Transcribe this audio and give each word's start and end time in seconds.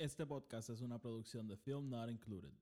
Este 0.00 0.24
podcast 0.24 0.70
es 0.70 0.80
una 0.80 0.98
producción 0.98 1.46
de 1.46 1.58
Film 1.58 1.90
Not 1.90 2.08
Included. 2.08 2.54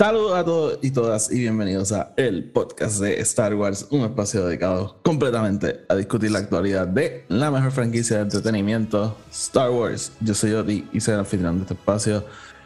Saludos 0.00 0.32
a 0.34 0.42
todos 0.46 0.78
y 0.80 0.92
todas 0.92 1.30
y 1.30 1.40
bienvenidos 1.40 1.92
a 1.92 2.14
el 2.16 2.44
podcast 2.50 3.00
de 3.00 3.20
Star 3.20 3.54
Wars, 3.54 3.86
un 3.90 4.00
espacio 4.00 4.46
dedicado 4.46 4.96
completamente 5.02 5.84
a 5.90 5.94
discutir 5.94 6.30
la 6.30 6.38
actualidad 6.38 6.86
de 6.86 7.26
la 7.28 7.50
mejor 7.50 7.70
franquicia 7.70 8.16
de 8.16 8.22
entretenimiento, 8.22 9.14
Star 9.30 9.68
Wars. 9.68 10.12
Yo 10.22 10.32
soy 10.32 10.54
Oti 10.54 10.88
y 10.90 11.00
soy 11.02 11.12
el 11.12 11.20
anfitrión 11.20 11.56
de 11.56 11.62
este 11.64 11.74
espacio. 11.74 12.24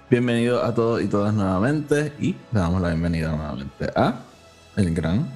Bienvenidos 0.09 0.63
a 0.63 0.73
todos 0.73 1.03
y 1.03 1.09
todas 1.09 1.35
nuevamente 1.35 2.13
y 2.21 2.37
le 2.53 2.61
damos 2.61 2.81
la 2.81 2.91
bienvenida 2.91 3.35
nuevamente 3.35 3.91
a 3.97 4.21
el 4.77 4.95
gran 4.95 5.29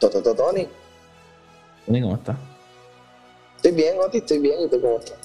Toto 0.00 0.20
Tony. 0.34 0.66
Tony, 1.86 2.02
¿cómo 2.02 2.16
está? 2.16 2.36
Estoy 3.58 3.70
bien, 3.70 3.94
Oti, 4.04 4.18
estoy 4.18 4.40
bien. 4.40 4.54
¿Y 4.64 4.68
tú 4.68 4.80
cómo 4.80 4.98
estás? 4.98 5.18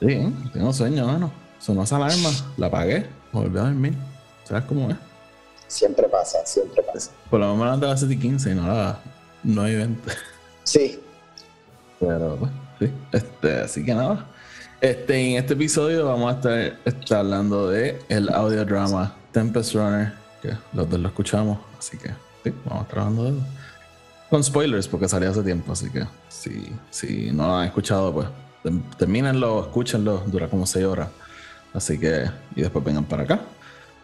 Sí, 0.00 0.34
tengo 0.52 0.72
sueño, 0.72 1.06
mano. 1.06 1.32
Sonó 1.60 1.84
esa 1.84 1.98
alarma, 1.98 2.30
la 2.56 2.66
apagué, 2.66 3.06
volví 3.30 3.56
a 3.58 3.62
dormir. 3.62 3.94
¿Sabes 4.42 4.64
cómo 4.64 4.90
es? 4.90 5.09
Siempre 5.70 6.08
pasa, 6.08 6.44
siempre 6.44 6.82
pasa. 6.82 7.12
Por 7.30 7.38
lo 7.38 7.46
menos 7.46 7.58
me 7.58 7.64
levanté 7.66 7.86
a 7.86 7.88
las 7.90 8.00
7 8.00 8.14
y 8.14 8.18
15 8.18 8.50
y 8.50 8.54
no 8.56 8.64
a 8.64 8.74
las 8.74 8.96
9 9.44 9.70
y 9.70 9.76
20. 9.76 10.12
Sí, 10.64 11.00
Pero 12.00 12.36
pues, 12.36 12.50
sí. 12.80 12.90
Este, 13.12 13.60
así 13.60 13.84
que 13.84 13.94
nada. 13.94 14.26
Este, 14.80 15.30
en 15.30 15.36
este 15.36 15.52
episodio 15.54 16.06
vamos 16.06 16.32
a 16.32 16.36
estar, 16.36 16.78
estar 16.84 17.18
hablando 17.18 17.68
de 17.68 18.02
el 18.08 18.28
audiodrama 18.30 19.14
Tempest 19.30 19.74
Runner, 19.74 20.12
que 20.42 20.56
los 20.72 20.90
dos 20.90 20.98
lo 20.98 21.06
escuchamos, 21.06 21.58
así 21.78 21.96
que 21.98 22.08
sí, 22.42 22.52
vamos 22.64 22.80
a 22.80 22.82
estar 22.88 22.98
hablando 22.98 23.24
de 23.24 23.30
eso. 23.30 23.46
Con 24.28 24.42
spoilers, 24.42 24.88
porque 24.88 25.08
salió 25.08 25.30
hace 25.30 25.42
tiempo, 25.42 25.72
así 25.72 25.88
que 25.88 26.04
si, 26.28 26.72
si 26.90 27.30
no 27.30 27.46
lo 27.46 27.56
han 27.58 27.66
escuchado, 27.66 28.12
pues 28.12 28.26
termínenlo, 28.98 29.60
escúchenlo, 29.60 30.24
dura 30.26 30.48
como 30.48 30.66
6 30.66 30.84
horas. 30.84 31.10
Así 31.72 31.96
que, 31.96 32.28
y 32.56 32.62
después 32.62 32.84
vengan 32.84 33.04
para 33.04 33.22
acá. 33.22 33.40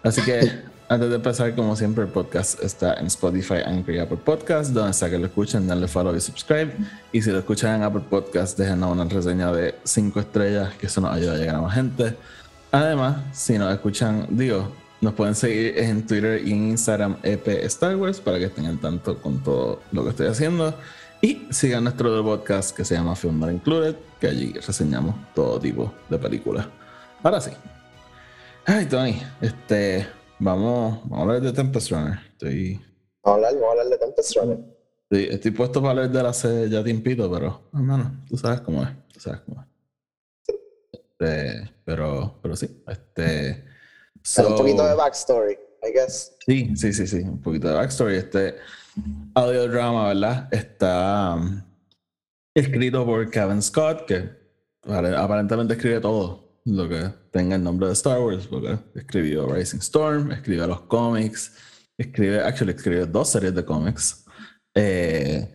Así 0.05 0.23
que, 0.23 0.63
antes 0.89 1.09
de 1.09 1.17
empezar, 1.17 1.55
como 1.55 1.75
siempre, 1.75 2.05
el 2.05 2.11
podcast 2.11 2.63
está 2.63 2.95
en 2.95 3.07
Spotify, 3.07 3.57
Anchor 3.67 3.95
y 3.95 3.99
Apple 3.99 4.19
Podcast. 4.25 4.71
Donde 4.73 4.93
sea 4.93 5.11
que 5.11 5.19
lo 5.19 5.27
escuchen, 5.27 5.67
denle 5.67 5.89
follow 5.89 6.15
y 6.15 6.21
subscribe. 6.21 6.73
Y 7.11 7.21
si 7.23 7.31
lo 7.31 7.39
escuchan 7.39 7.77
en 7.77 7.83
Apple 7.83 8.03
Podcast, 8.09 8.57
déjenos 8.57 8.93
una 8.93 9.05
reseña 9.05 9.51
de 9.51 9.75
5 9.83 10.21
estrellas, 10.21 10.75
que 10.75 10.87
eso 10.87 11.01
nos 11.01 11.13
ayuda 11.13 11.33
a 11.33 11.37
llegar 11.37 11.57
a 11.57 11.61
más 11.61 11.75
gente. 11.75 12.17
Además, 12.71 13.17
si 13.33 13.59
nos 13.59 13.73
escuchan, 13.73 14.27
digo, 14.31 14.71
nos 15.01 15.15
pueden 15.15 15.35
seguir 15.35 15.77
en 15.77 16.07
Twitter 16.07 16.41
y 16.47 16.53
en 16.53 16.71
Instagram, 16.71 17.17
EP 17.23 17.49
Star 17.65 17.97
Wars, 17.97 18.21
para 18.21 18.39
que 18.39 18.45
estén 18.45 18.67
al 18.67 18.79
tanto 18.79 19.19
con 19.21 19.43
todo 19.43 19.81
lo 19.91 20.05
que 20.05 20.11
estoy 20.11 20.29
haciendo. 20.29 20.73
Y 21.21 21.49
sigan 21.51 21.83
nuestro 21.83 22.23
podcast 22.23 22.77
que 22.77 22.85
se 22.85 22.95
llama 22.95 23.17
Film 23.17 23.41
Not 23.41 23.51
Included, 23.51 23.97
que 24.21 24.29
allí 24.29 24.53
reseñamos 24.53 25.17
todo 25.35 25.59
tipo 25.59 25.93
de 26.09 26.19
películas. 26.19 26.67
Ahora 27.25 27.41
sí. 27.41 27.51
Ay, 28.65 28.87
Tony, 28.87 29.21
este, 29.41 30.07
vamos, 30.39 31.01
vamos 31.03 31.19
a 31.19 31.23
hablar 31.23 31.41
de 31.41 31.53
Tempest 31.53 31.91
Runner. 31.91 32.19
Estoy, 32.33 32.75
vamos 33.23 33.25
a 33.25 33.35
hablar, 33.35 33.55
vamos 33.55 33.69
a 33.69 33.71
hablar 33.73 33.87
de 33.87 33.99
Tempest 33.99 34.37
Runner. 34.37 34.59
estoy, 35.11 35.35
estoy 35.35 35.51
puesto 35.53 35.81
para 35.81 35.91
hablar 35.93 36.11
de 36.11 36.23
la 36.23 36.29
hace 36.31 36.69
ya 36.69 36.83
tiempito, 36.85 37.31
pero, 37.31 37.69
hermano, 37.73 38.25
tú 38.29 38.37
sabes 38.37 38.61
cómo 38.61 38.83
es, 38.83 38.89
tú 39.13 39.21
sabes 39.21 39.41
cómo 39.41 39.63
es. 39.63 39.67
Este, 40.93 41.71
pero, 41.85 42.39
pero 42.43 42.57
sí, 42.57 42.83
este. 42.87 43.65
Pero 44.37 44.49
un 44.49 44.55
so- 44.55 44.63
poquito 44.63 44.87
de 44.87 44.95
backstory, 44.95 45.53
I 45.83 45.93
guess. 45.93 46.37
Sí, 46.47 46.77
sí, 46.77 46.93
sí, 46.93 47.07
sí, 47.07 47.19
un 47.21 47.41
poquito 47.41 47.69
de 47.69 47.75
backstory. 47.75 48.17
Este 48.17 48.57
audiodrama, 49.35 50.09
¿verdad? 50.09 50.49
Está 50.53 51.35
um, 51.37 51.63
escrito 52.55 53.05
por 53.07 53.31
Kevin 53.31 53.63
Scott, 53.63 54.05
que 54.07 54.31
apare- 54.83 55.17
aparentemente 55.17 55.75
escribe 55.75 56.01
todo 56.01 56.46
lo 56.67 56.89
que 56.89 57.11
tenga 57.31 57.57
el 57.57 57.63
nombre 57.63 57.87
de 57.87 57.95
Star 57.95 58.21
Wars, 58.21 58.47
porque 58.47 58.79
escribió 58.95 59.47
Rising 59.47 59.79
Storm, 59.79 60.33
escribió 60.33 60.67
los 60.67 60.83
cómics, 60.83 61.57
escribe, 61.97 62.41
actually, 62.41 62.73
escribe 62.73 63.07
dos 63.07 63.31
series 63.31 63.55
de 63.55 63.65
cómics. 63.65 64.25
eh, 64.75 65.53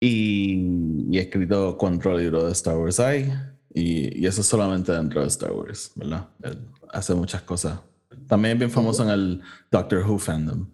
y, 0.00 1.06
y 1.10 1.18
escrito 1.18 1.76
cuatro 1.78 2.16
libros 2.18 2.46
de 2.46 2.52
Star 2.52 2.76
Wars 2.76 2.98
hay. 2.98 3.32
Y, 3.74 4.20
y 4.22 4.26
eso 4.26 4.42
solamente 4.42 4.92
dentro 4.92 5.22
de 5.22 5.28
Star 5.28 5.52
Wars, 5.52 5.92
¿verdad? 5.94 6.28
Él 6.42 6.58
hace 6.90 7.14
muchas 7.14 7.42
cosas. 7.42 7.80
También 8.28 8.54
es 8.54 8.58
bien 8.58 8.70
famoso 8.70 9.02
en 9.02 9.10
el 9.10 9.42
Doctor 9.70 10.04
Who 10.06 10.18
fandom. 10.18 10.68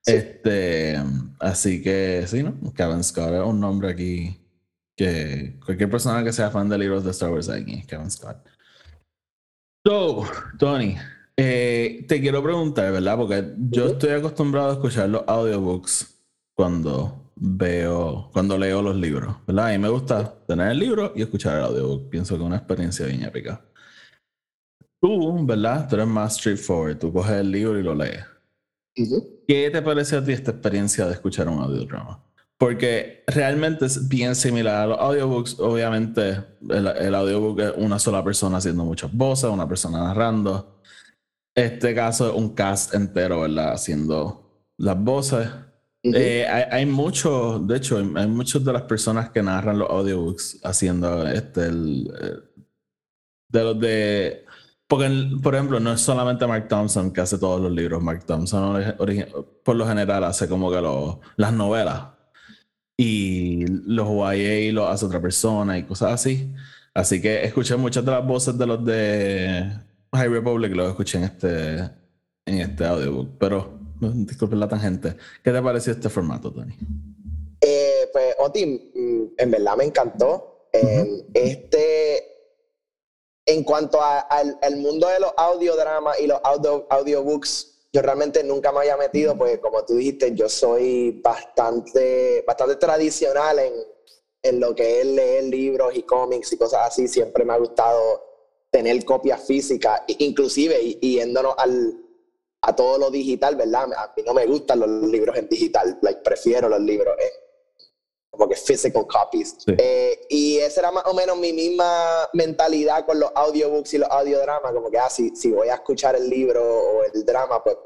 Sí. 0.00 0.12
Este, 0.14 1.02
así 1.40 1.82
que 1.82 2.24
sí, 2.26 2.42
¿no? 2.42 2.54
Kevin 2.74 3.02
Scott 3.02 3.32
es 3.34 3.42
un 3.44 3.60
nombre 3.60 3.90
aquí 3.90 4.40
que 4.96 5.58
cualquier 5.64 5.90
persona 5.90 6.22
que 6.22 6.32
sea 6.32 6.50
fan 6.50 6.68
de 6.68 6.78
libros 6.78 7.04
de 7.04 7.10
Star 7.10 7.30
Wars 7.30 7.48
aquí, 7.48 7.82
Kevin 7.86 8.10
Scott. 8.10 8.36
So, 9.86 10.24
Tony, 10.58 10.96
eh, 11.36 12.06
te 12.08 12.18
quiero 12.18 12.42
preguntar, 12.42 12.90
¿verdad? 12.90 13.18
Porque 13.18 13.54
yo 13.68 13.88
estoy 13.88 14.10
acostumbrado 14.10 14.70
a 14.70 14.72
escuchar 14.72 15.10
los 15.10 15.24
audiobooks 15.26 16.22
cuando 16.54 17.32
veo, 17.36 18.30
cuando 18.32 18.56
leo 18.56 18.80
los 18.80 18.96
libros, 18.96 19.36
¿verdad? 19.46 19.66
A 19.66 19.72
mí 19.72 19.78
me 19.78 19.90
gusta 19.90 20.38
tener 20.46 20.70
el 20.70 20.78
libro 20.78 21.12
y 21.14 21.20
escuchar 21.20 21.58
el 21.58 21.64
audiobook. 21.64 22.08
Pienso 22.08 22.34
que 22.34 22.40
es 22.40 22.46
una 22.46 22.56
experiencia 22.56 23.04
bien 23.04 23.24
épica. 23.24 23.62
Tú, 25.02 25.44
¿verdad? 25.44 25.86
Tú 25.86 25.96
eres 25.96 26.08
más 26.08 26.36
straightforward. 26.36 26.98
Tú 26.98 27.12
coges 27.12 27.32
el 27.32 27.50
libro 27.50 27.78
y 27.78 27.82
lo 27.82 27.94
lees. 27.94 28.24
¿Qué 29.46 29.68
te 29.70 29.82
parece 29.82 30.16
a 30.16 30.24
ti 30.24 30.32
esta 30.32 30.52
experiencia 30.52 31.04
de 31.04 31.12
escuchar 31.12 31.46
un 31.46 31.60
audiodrama? 31.60 32.24
Porque 32.58 33.24
realmente 33.26 33.86
es 33.86 34.08
bien 34.08 34.34
similar 34.34 34.82
a 34.82 34.86
los 34.86 34.98
audiobooks. 34.98 35.58
Obviamente, 35.60 36.44
el, 36.70 36.86
el 36.86 37.14
audiobook 37.14 37.60
es 37.60 37.72
una 37.76 37.98
sola 37.98 38.22
persona 38.22 38.58
haciendo 38.58 38.84
muchas 38.84 39.12
voces, 39.12 39.50
una 39.50 39.68
persona 39.68 39.98
narrando. 40.04 40.80
Este 41.54 41.94
caso 41.94 42.30
es 42.30 42.34
un 42.34 42.54
cast 42.54 42.94
entero, 42.94 43.40
¿verdad? 43.40 43.72
Haciendo 43.72 44.66
las 44.78 44.98
voces. 44.98 45.48
Eh, 46.02 46.46
hay, 46.46 46.64
hay 46.70 46.86
muchos, 46.86 47.66
de 47.66 47.76
hecho, 47.78 47.96
hay, 47.98 48.12
hay 48.16 48.26
muchas 48.28 48.62
de 48.64 48.72
las 48.72 48.82
personas 48.82 49.30
que 49.30 49.42
narran 49.42 49.78
los 49.78 49.88
audiobooks 49.88 50.60
haciendo 50.62 51.26
este, 51.26 51.66
el, 51.66 52.12
eh, 52.20 52.62
de 53.50 53.64
los 53.64 53.80
de, 53.80 54.44
porque 54.86 55.10
por 55.42 55.54
ejemplo, 55.54 55.80
no 55.80 55.92
es 55.92 56.00
solamente 56.02 56.46
Mark 56.46 56.68
Thompson 56.68 57.10
que 57.10 57.22
hace 57.22 57.38
todos 57.38 57.60
los 57.60 57.72
libros, 57.72 58.02
Mark 58.02 58.26
Thompson 58.26 58.94
por 59.64 59.76
lo 59.76 59.86
general 59.86 60.24
hace 60.24 60.46
como 60.46 60.70
que 60.70 60.80
los- 60.80 61.16
las 61.36 61.52
novelas 61.54 62.02
y 62.96 63.66
los 63.66 64.08
YA 64.08 64.72
lo 64.72 64.86
hace 64.88 65.06
otra 65.06 65.20
persona 65.20 65.78
y 65.78 65.84
cosas 65.84 66.12
así. 66.12 66.52
Así 66.94 67.20
que 67.20 67.44
escuché 67.44 67.76
muchas 67.76 68.04
de 68.04 68.10
las 68.12 68.26
voces 68.26 68.56
de 68.56 68.66
los 68.66 68.84
de 68.84 69.68
High 70.12 70.28
Republic, 70.28 70.72
los 70.74 70.90
escuché 70.90 71.18
en 71.18 71.24
este, 71.24 71.78
en 72.46 72.58
este 72.60 72.84
audiobook, 72.84 73.30
pero 73.38 73.78
disculpen 74.00 74.60
la 74.60 74.68
tangente. 74.68 75.16
¿Qué 75.42 75.50
te 75.50 75.60
pareció 75.62 75.92
este 75.92 76.08
formato, 76.08 76.52
Tony? 76.52 76.74
Eh, 77.60 78.08
pues, 78.12 78.34
Oti, 78.38 78.66
mm, 78.94 79.22
en 79.38 79.50
verdad 79.50 79.76
me 79.76 79.84
encantó. 79.84 80.68
Eh, 80.72 81.26
Este, 81.34 82.22
en 83.46 83.62
cuanto 83.64 84.00
a- 84.00 84.20
al, 84.20 84.56
al 84.62 84.76
mundo 84.76 85.06
de 85.08 85.20
los 85.20 85.32
audiodramas 85.36 86.18
y 86.20 86.26
los 86.26 86.40
audio, 86.44 86.86
audiobooks, 86.90 87.73
yo 87.94 88.02
realmente 88.02 88.42
nunca 88.42 88.72
me 88.72 88.80
había 88.80 88.96
metido, 88.96 89.38
porque 89.38 89.60
como 89.60 89.84
tú 89.84 89.94
dijiste, 89.94 90.34
yo 90.34 90.48
soy 90.48 91.12
bastante, 91.22 92.42
bastante 92.44 92.74
tradicional 92.74 93.60
en, 93.60 93.72
en 94.42 94.58
lo 94.58 94.74
que 94.74 95.00
es 95.00 95.06
leer 95.06 95.44
libros 95.44 95.94
y 95.94 96.02
cómics 96.02 96.52
y 96.52 96.56
cosas 96.56 96.88
así. 96.88 97.06
Siempre 97.06 97.44
me 97.44 97.52
ha 97.52 97.56
gustado 97.56 98.00
tener 98.68 99.04
copias 99.04 99.46
físicas, 99.46 100.02
inclusive 100.08 100.82
y, 100.82 100.98
y 101.02 101.14
yéndonos 101.18 101.54
al, 101.56 102.04
a 102.62 102.74
todo 102.74 102.98
lo 102.98 103.10
digital, 103.12 103.54
¿verdad? 103.54 103.84
A 103.96 104.12
mí 104.16 104.24
no 104.26 104.34
me 104.34 104.44
gustan 104.44 104.80
los 104.80 104.88
libros 105.08 105.36
en 105.36 105.48
digital, 105.48 105.96
like, 106.02 106.20
prefiero 106.22 106.68
los 106.68 106.80
libros 106.80 107.14
en 107.16 107.43
como 108.36 108.48
que 108.48 108.56
physical 108.56 109.06
copies. 109.06 109.56
Sí. 109.58 109.74
Eh, 109.78 110.26
y 110.28 110.58
esa 110.58 110.80
era 110.80 110.90
más 110.90 111.04
o 111.06 111.14
menos 111.14 111.36
mi 111.36 111.52
misma 111.52 112.28
mentalidad 112.32 113.04
con 113.06 113.18
los 113.20 113.30
audiobooks 113.34 113.94
y 113.94 113.98
los 113.98 114.08
audiodramas, 114.10 114.72
como 114.72 114.90
que, 114.90 114.98
ah, 114.98 115.10
si, 115.10 115.34
si 115.36 115.50
voy 115.50 115.68
a 115.68 115.74
escuchar 115.74 116.16
el 116.16 116.28
libro 116.28 116.62
o 116.64 117.04
el 117.04 117.24
drama, 117.24 117.62
pues 117.62 117.76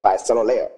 para 0.00 0.16
eso 0.16 0.34
lo 0.34 0.44
leo. 0.44 0.70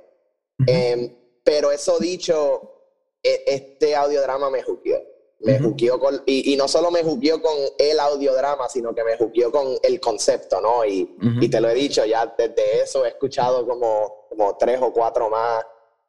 Em, 0.66 1.14
pero 1.44 1.70
eso 1.70 1.98
dicho, 1.98 2.82
e- 3.22 3.44
este 3.46 3.94
audiodrama 3.94 4.50
me 4.50 4.62
juqueó. 4.62 5.00
Me 5.40 5.54
Ujú. 5.54 5.68
juqueó 5.70 6.00
con, 6.00 6.20
y, 6.26 6.52
y 6.52 6.56
no 6.56 6.66
solo 6.66 6.90
me 6.90 7.04
juqueó 7.04 7.40
con 7.40 7.54
el 7.78 8.00
audiodrama, 8.00 8.68
sino 8.68 8.92
que 8.92 9.04
me 9.04 9.16
juqueó 9.16 9.52
con 9.52 9.76
el 9.84 10.00
concepto, 10.00 10.60
¿no? 10.60 10.84
Y, 10.84 11.02
Ujú. 11.16 11.40
y 11.44 11.48
te 11.48 11.60
lo 11.60 11.68
he 11.68 11.74
dicho, 11.74 12.04
ya 12.04 12.26
desde 12.36 12.82
eso 12.82 13.04
he 13.06 13.10
escuchado 13.10 13.64
como, 13.64 14.26
como 14.28 14.56
tres 14.56 14.80
o 14.82 14.92
cuatro 14.92 15.30
más 15.30 15.64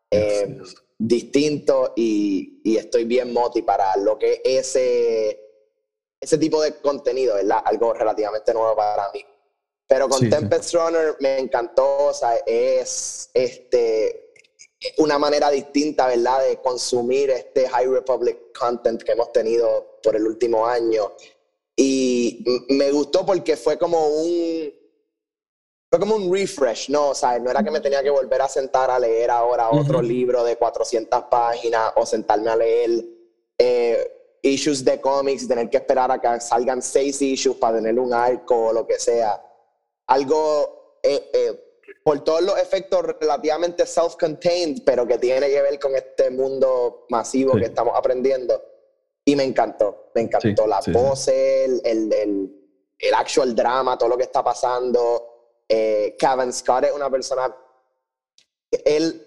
eh, 0.09 0.57
Distintos 1.01 1.91
y, 1.95 2.61
y 2.63 2.77
estoy 2.77 3.05
bien 3.05 3.33
moti 3.33 3.61
para 3.61 3.95
lo 3.97 4.19
que 4.19 4.41
es 4.43 4.75
ese, 4.75 5.39
ese 6.19 6.37
tipo 6.37 6.61
de 6.61 6.75
contenido, 6.75 7.35
¿verdad? 7.35 7.61
Algo 7.63 7.93
relativamente 7.93 8.53
nuevo 8.53 8.75
para 8.75 9.09
mí. 9.13 9.25
Pero 9.87 10.07
con 10.07 10.19
Sí, 10.19 10.25
sí. 10.25 10.31
Tempest 10.31 10.73
Runner 10.75 11.15
me 11.19 11.39
encantó, 11.39 12.07
o 12.07 12.13
sea, 12.13 12.35
es 12.45 13.31
este, 13.33 14.33
una 14.97 15.17
manera 15.17 15.49
distinta, 15.49 16.07
¿verdad?, 16.07 16.43
de 16.47 16.57
consumir 16.61 17.31
este 17.31 17.67
High 17.67 17.87
Republic 17.87 18.37
content 18.57 19.01
que 19.01 19.13
hemos 19.13 19.31
tenido 19.31 19.99
por 20.03 20.15
el 20.15 20.27
último 20.27 20.67
año. 20.67 21.11
Y 21.75 22.43
me 22.69 22.91
gustó 22.91 23.25
porque 23.25 23.55
fue 23.55 23.77
como 23.77 24.07
un. 24.09 24.78
Fue 25.89 25.99
como 25.99 26.15
un 26.15 26.31
refresh, 26.31 26.89
¿no? 26.89 27.09
O 27.09 27.15
sea, 27.15 27.39
no 27.39 27.49
era 27.49 27.63
que 27.63 27.71
me 27.71 27.79
tenía 27.81 28.03
que 28.03 28.11
volver 28.11 28.41
a 28.41 28.47
sentar 28.47 28.91
a 28.91 28.99
leer 28.99 29.31
ahora 29.31 29.69
otro 29.71 29.97
Ujú. 29.99 30.07
libro 30.07 30.43
de 30.43 30.55
400 30.55 31.23
páginas 31.23 31.91
o 31.95 32.05
sentarme 32.05 32.51
a 32.51 32.55
leer 32.55 32.91
eh, 33.57 34.37
issues 34.43 34.85
de 34.85 35.01
cómics, 35.01 35.47
tener 35.47 35.67
que 35.69 35.77
esperar 35.77 36.11
a 36.11 36.19
que 36.21 36.39
salgan 36.41 36.81
seis 36.83 37.19
issues 37.23 37.57
para 37.57 37.77
tener 37.77 37.97
un 37.99 38.13
arco 38.13 38.67
o 38.67 38.73
lo 38.73 38.85
que 38.85 38.99
sea. 38.99 39.43
Algo 40.07 40.99
eh, 41.01 41.31
eh, 41.33 41.65
por 42.03 42.23
todos 42.23 42.43
los 42.43 42.57
efectos 42.59 43.01
relativamente 43.19 43.83
self-contained, 43.87 44.83
pero 44.85 45.07
que 45.07 45.17
tiene 45.17 45.47
que 45.47 45.61
ver 45.61 45.79
con 45.79 45.95
este 45.95 46.29
mundo 46.29 47.07
masivo 47.09 47.53
Sí. 47.53 47.59
que 47.61 47.65
estamos 47.65 47.95
aprendiendo. 47.97 48.61
Y 49.25 49.35
me 49.35 49.43
encantó, 49.43 50.11
me 50.13 50.21
encantó 50.21 50.63
Sí, 50.63 50.69
las 50.69 50.85
sí, 51.23 51.31
el, 51.31 51.81
el, 51.83 52.13
el, 52.13 52.69
el 52.99 53.13
actual 53.15 53.55
drama, 53.55 53.97
todo 53.97 54.09
lo 54.09 54.17
que 54.17 54.23
está 54.23 54.43
pasando. 54.43 55.25
Eh, 55.69 56.15
Kevin 56.17 56.51
Scott 56.51 56.85
es 56.85 56.91
una 56.91 57.09
persona, 57.11 57.55
él, 58.71 59.25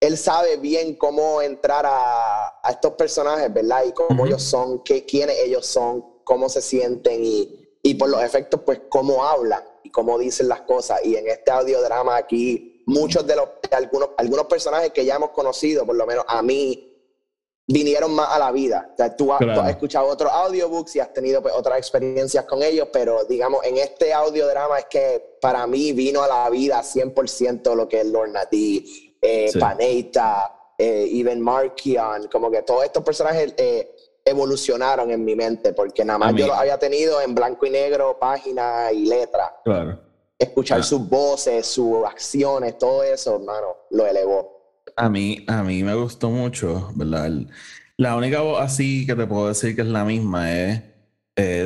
él 0.00 0.18
sabe 0.18 0.56
bien 0.56 0.96
cómo 0.96 1.40
entrar 1.40 1.86
a, 1.86 2.48
a 2.62 2.70
estos 2.70 2.94
personajes, 2.94 3.52
¿verdad? 3.52 3.84
Y 3.86 3.92
cómo 3.92 4.26
ellos 4.26 4.42
son, 4.42 4.82
qué, 4.82 5.06
quiénes 5.06 5.38
ellos 5.38 5.66
son, 5.66 6.22
cómo 6.24 6.48
se 6.48 6.60
sienten 6.60 7.24
y, 7.24 7.78
y 7.82 7.94
por 7.94 8.08
los 8.08 8.22
efectos, 8.22 8.60
pues 8.66 8.82
cómo 8.88 9.24
hablan 9.24 9.62
y 9.84 9.90
cómo 9.90 10.18
dicen 10.18 10.48
las 10.48 10.62
cosas. 10.62 11.00
Y 11.04 11.14
en 11.14 11.28
este 11.28 11.50
audiodrama 11.52 12.16
aquí, 12.16 12.82
muchos 12.86 13.24
de 13.26 13.36
los, 13.36 13.48
de 13.70 13.76
algunos, 13.76 14.10
algunos 14.16 14.46
personajes 14.46 14.92
que 14.92 15.04
ya 15.04 15.14
hemos 15.14 15.30
conocido, 15.30 15.86
por 15.86 15.94
lo 15.94 16.06
menos 16.06 16.24
a 16.26 16.42
mí, 16.42 16.87
vinieron 17.70 18.12
más 18.14 18.30
a 18.34 18.38
la 18.38 18.50
vida. 18.50 18.88
O 18.94 18.96
sea, 18.96 19.14
tú, 19.14 19.30
has, 19.32 19.38
tú 19.38 19.44
Claro. 19.44 19.60
has 19.60 19.70
escuchado 19.70 20.06
otros 20.08 20.32
audiobooks 20.32 20.96
y 20.96 21.00
has 21.00 21.12
tenido 21.12 21.42
pues, 21.42 21.54
otras 21.54 21.78
experiencias 21.78 22.44
con 22.46 22.62
ellos, 22.62 22.88
pero 22.92 23.24
digamos, 23.24 23.64
en 23.64 23.76
este 23.76 24.12
audiodrama 24.14 24.78
es 24.78 24.86
que 24.86 25.36
para 25.40 25.66
mí 25.66 25.92
vino 25.92 26.22
a 26.22 26.26
la 26.28 26.50
vida 26.50 26.82
100% 26.82 27.74
lo 27.76 27.86
que 27.88 28.00
es 28.00 28.06
Lord 28.06 28.30
Nati, 28.30 29.16
eh, 29.20 29.50
Sí. 29.52 29.58
Panetta, 29.58 30.54
eh, 30.78 31.08
even 31.12 31.40
Markion, 31.40 32.28
como 32.32 32.50
que 32.50 32.62
todos 32.62 32.84
estos 32.84 33.02
personajes 33.04 33.52
eh, 33.58 33.94
evolucionaron 34.24 35.10
en 35.10 35.24
mi 35.24 35.34
mente, 35.34 35.72
porque 35.72 36.04
nada 36.04 36.18
más 36.18 36.34
yo 36.34 36.46
los 36.46 36.56
había 36.56 36.78
tenido 36.78 37.20
en 37.20 37.34
blanco 37.34 37.66
y 37.66 37.70
negro, 37.70 38.18
página 38.18 38.90
y 38.92 39.06
letra. 39.06 39.54
Claro. 39.64 39.98
Escuchar 40.38 40.80
Ah. 40.80 40.82
sus 40.84 41.08
voces, 41.08 41.66
sus 41.66 42.04
acciones, 42.06 42.78
todo 42.78 43.02
eso, 43.02 43.34
hermano, 43.34 43.76
lo 43.90 44.06
elevó. 44.06 44.57
A 44.98 45.08
mí, 45.08 45.44
a 45.46 45.62
mí 45.62 45.84
me 45.84 45.94
gustó 45.94 46.28
mucho, 46.28 46.90
¿verdad? 46.96 47.30
La 47.96 48.16
única 48.16 48.40
voz 48.40 48.60
así 48.60 49.06
que 49.06 49.14
te 49.14 49.26
puedo 49.28 49.46
decir 49.46 49.76
que 49.76 49.82
es 49.82 49.86
la 49.86 50.04
misma 50.04 50.52
es 50.52 50.82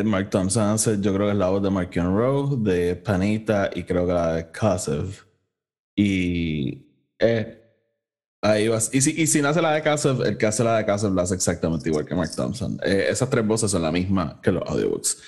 Mark 0.05 0.29
Thompson. 0.29 0.77
Yo 1.01 1.15
creo 1.15 1.27
que 1.29 1.33
es 1.33 1.39
la 1.39 1.49
voz 1.49 1.63
de 1.63 1.71
Markion 1.71 2.15
Rowe, 2.15 2.59
de 2.59 2.95
Panita 2.95 3.71
y 3.75 3.85
creo 3.85 4.07
que 4.07 4.13
la 4.13 4.35
de 4.35 4.51
Kasev. 4.51 5.25
Y 5.97 6.87
eh, 7.19 7.59
ahí 8.43 8.69
vas. 8.69 8.91
Y 8.93 9.01
si, 9.01 9.19
y 9.19 9.27
si 9.27 9.41
no 9.41 9.49
hace 9.49 9.63
la 9.63 9.73
de 9.73 9.83
Kasev, 9.83 10.23
el 10.27 10.37
que 10.37 10.47
hace 10.47 10.63
la 10.63 10.77
de 10.77 10.85
Kasev 10.85 11.15
la 11.15 11.23
hace 11.23 11.35
exactamente 11.35 11.89
igual 11.89 12.05
que 12.05 12.15
Mark 12.15 12.37
Thompson. 12.37 12.79
Eh, 12.85 13.07
esas 13.09 13.31
tres 13.31 13.47
voces 13.47 13.71
son 13.71 13.81
la 13.81 13.91
misma 13.91 14.39
que 14.43 14.53
los 14.53 14.63
audiobooks. 14.69 15.23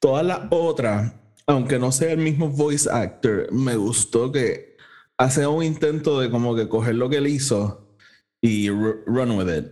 Todas 0.00 0.26
las 0.26 0.40
otras, 0.50 1.12
aunque 1.46 1.78
no 1.78 1.92
sea 1.92 2.10
el 2.10 2.18
mismo 2.18 2.48
voice 2.48 2.90
actor, 2.90 3.52
me 3.52 3.76
gustó 3.76 4.32
que 4.32 4.73
hace 5.18 5.46
un 5.46 5.62
intento 5.62 6.20
de 6.20 6.30
como 6.30 6.54
que 6.54 6.68
coger 6.68 6.94
lo 6.96 7.08
que 7.08 7.16
él 7.18 7.26
hizo 7.26 7.96
y 8.40 8.68
ru- 8.68 9.02
run 9.06 9.32
with 9.32 9.54
it. 9.54 9.66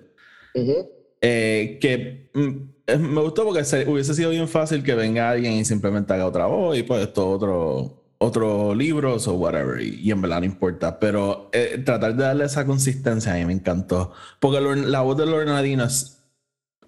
Ujú. 0.54 0.88
Eh, 1.20 1.78
que 1.80 2.30
mm, 2.34 2.48
eh, 2.86 2.98
me 2.98 3.20
gustó 3.20 3.44
porque 3.44 3.64
se- 3.64 3.88
hubiese 3.88 4.14
sido 4.14 4.30
bien 4.30 4.48
fácil 4.48 4.82
que 4.82 4.94
venga 4.94 5.30
alguien 5.30 5.52
y 5.54 5.64
simplemente 5.64 6.12
haga 6.12 6.26
otra 6.26 6.46
voz 6.46 6.76
y 6.76 6.82
pues 6.82 7.02
esto 7.06 7.28
otro, 7.30 8.02
otro 8.18 8.74
libros 8.74 9.26
o 9.28 9.34
whatever. 9.34 9.80
Y, 9.80 10.00
y 10.00 10.10
en 10.10 10.20
verdad 10.22 10.40
no 10.40 10.46
importa. 10.46 10.98
Pero 10.98 11.48
eh, 11.52 11.80
tratar 11.84 12.14
de 12.16 12.22
darle 12.24 12.44
esa 12.44 12.64
consistencia 12.66 13.32
a 13.32 13.36
mí 13.36 13.44
me 13.44 13.52
encantó. 13.52 14.12
Porque 14.40 14.60
la 14.60 15.00
voz 15.02 15.16
de 15.16 15.26
Lorna 15.26 15.54
Nadine 15.54 15.84
es, 15.84 16.22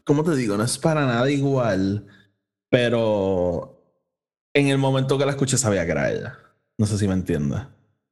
¿cómo 0.05 0.25
te 0.25 0.35
digo? 0.37 0.57
No 0.57 0.65
es 0.65 0.79
para 0.79 1.07
nada 1.07 1.31
igual, 1.31 2.07
pero 2.71 3.81
en 4.53 4.69
el 4.69 4.79
momento 4.79 5.17
que 5.19 5.25
la 5.27 5.33
escuché 5.33 5.57
sabía 5.57 5.85
que 5.85 5.93
era 5.93 6.11
ella. 6.13 6.39
No 6.79 6.87
sé 6.87 6.99
si 6.99 7.07
me 7.07 7.15
entiendes. 7.15 7.61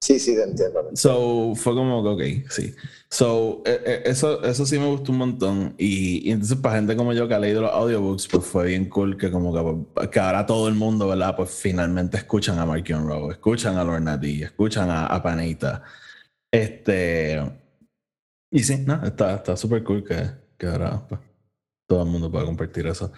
Sí, 0.03 0.19
sí, 0.19 0.35
te 0.35 0.43
entiendo. 0.43 0.91
So, 0.95 1.55
fue 1.55 1.75
como 1.75 2.03
que, 2.03 2.43
ok, 2.43 2.51
sí. 2.51 2.75
So, 3.09 3.63
eh, 3.65 4.03
eso, 4.05 4.43
eso 4.43 4.67
sí 4.67 4.77
me 4.77 4.87
gustó 4.87 5.13
un 5.13 5.19
montón. 5.19 5.75
Y, 5.79 6.29
y 6.29 6.33
entonces, 6.33 6.59
para 6.59 6.75
gente 6.75 6.97
como 6.97 7.13
yo 7.13 7.29
que 7.29 7.35
ha 7.35 7.39
leído 7.39 7.63
los 7.63 7.71
audiobooks, 7.71 8.27
pues 8.27 8.45
fue 8.45 8.67
bien 8.67 8.89
cool 8.89 9.17
que, 9.17 9.31
como 9.31 9.55
que, 9.55 9.85
pues, 9.95 10.09
que 10.09 10.19
ahora 10.19 10.45
todo 10.45 10.67
el 10.67 10.75
mundo, 10.75 11.07
¿verdad? 11.07 11.37
Pues 11.37 11.51
finalmente 11.51 12.17
escuchan 12.17 12.59
a 12.59 12.67
Markion 12.67 13.07
Rowe, 13.07 13.31
escuchan 13.31 13.77
a 13.77 13.85
Lorna 13.85 14.17
D, 14.17 14.43
escuchan 14.43 14.91
a, 14.91 15.07
a 15.07 15.23
Panita. 15.23 15.85
Este. 16.51 17.41
Y 18.51 18.59
sí, 18.65 18.79
no, 18.85 19.05
está 19.07 19.37
está 19.37 19.57
súper 19.57 19.85
cool 19.85 20.03
que, 20.05 20.21
que 20.59 20.67
ahora 20.67 21.07
pues, 21.09 21.21
todo 21.89 22.03
el 22.03 22.09
mundo 22.11 22.29
pueda 22.29 22.45
compartir 22.45 22.89
eso. 22.89 23.13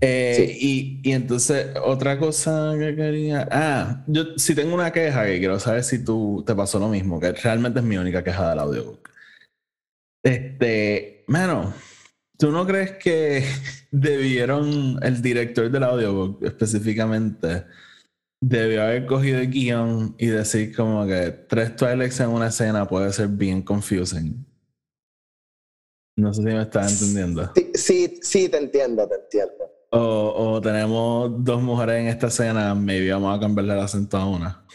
Eh, 0.00 0.56
y, 0.60 1.00
y 1.02 1.12
entonces, 1.12 1.74
otra 1.82 2.18
cosa 2.18 2.74
que 2.78 2.94
quería. 2.94 3.48
Ah, 3.50 4.04
yo 4.06 4.36
sí 4.36 4.54
tengo 4.54 4.74
una 4.74 4.92
queja 4.92 5.26
que 5.26 5.38
quiero 5.38 5.58
saber 5.58 5.82
si 5.82 6.04
tú 6.04 6.44
te 6.46 6.54
pasó 6.54 6.78
lo 6.78 6.88
mismo, 6.88 7.18
que 7.18 7.32
realmente 7.32 7.80
es 7.80 7.84
mi 7.84 7.96
única 7.96 8.22
queja 8.22 8.50
del 8.50 8.60
audiobook. 8.60 9.08
Este, 10.22 11.24
mano, 11.26 11.74
¿tú 12.38 12.52
no 12.52 12.66
crees 12.66 12.92
que 12.92 13.44
debieron, 13.90 14.98
el 15.02 15.20
director 15.20 15.70
del 15.70 15.82
audiobook 15.82 16.44
específicamente, 16.44 17.64
debió 18.40 18.84
haber 18.84 19.06
cogido 19.06 19.40
el 19.40 19.50
guion 19.50 20.14
y 20.16 20.26
decir 20.26 20.76
como 20.76 21.06
que 21.06 21.30
tres 21.48 21.74
Twi'leks 21.74 22.20
en 22.20 22.28
una 22.28 22.48
escena 22.48 22.86
puede 22.86 23.12
ser 23.12 23.28
bien 23.28 23.62
confusing? 23.62 24.46
No 26.16 26.32
sé 26.32 26.42
si 26.42 26.48
me 26.48 26.62
estás 26.62 26.92
entendiendo. 26.92 27.52
Sí, 27.54 27.70
sí, 27.74 28.18
sí, 28.22 28.48
te 28.48 28.58
entiendo, 28.58 29.08
te 29.08 29.14
entiendo. 29.16 29.77
O, 29.90 30.34
o 30.54 30.60
tenemos 30.60 31.30
dos 31.44 31.62
mujeres 31.62 32.00
en 32.00 32.08
esta 32.08 32.26
escena, 32.26 32.74
maybe 32.74 33.10
vamos 33.10 33.36
a 33.36 33.40
cambiarle 33.40 33.72
el 33.72 33.80
acento 33.80 34.16
a 34.18 34.26
una. 34.28 34.66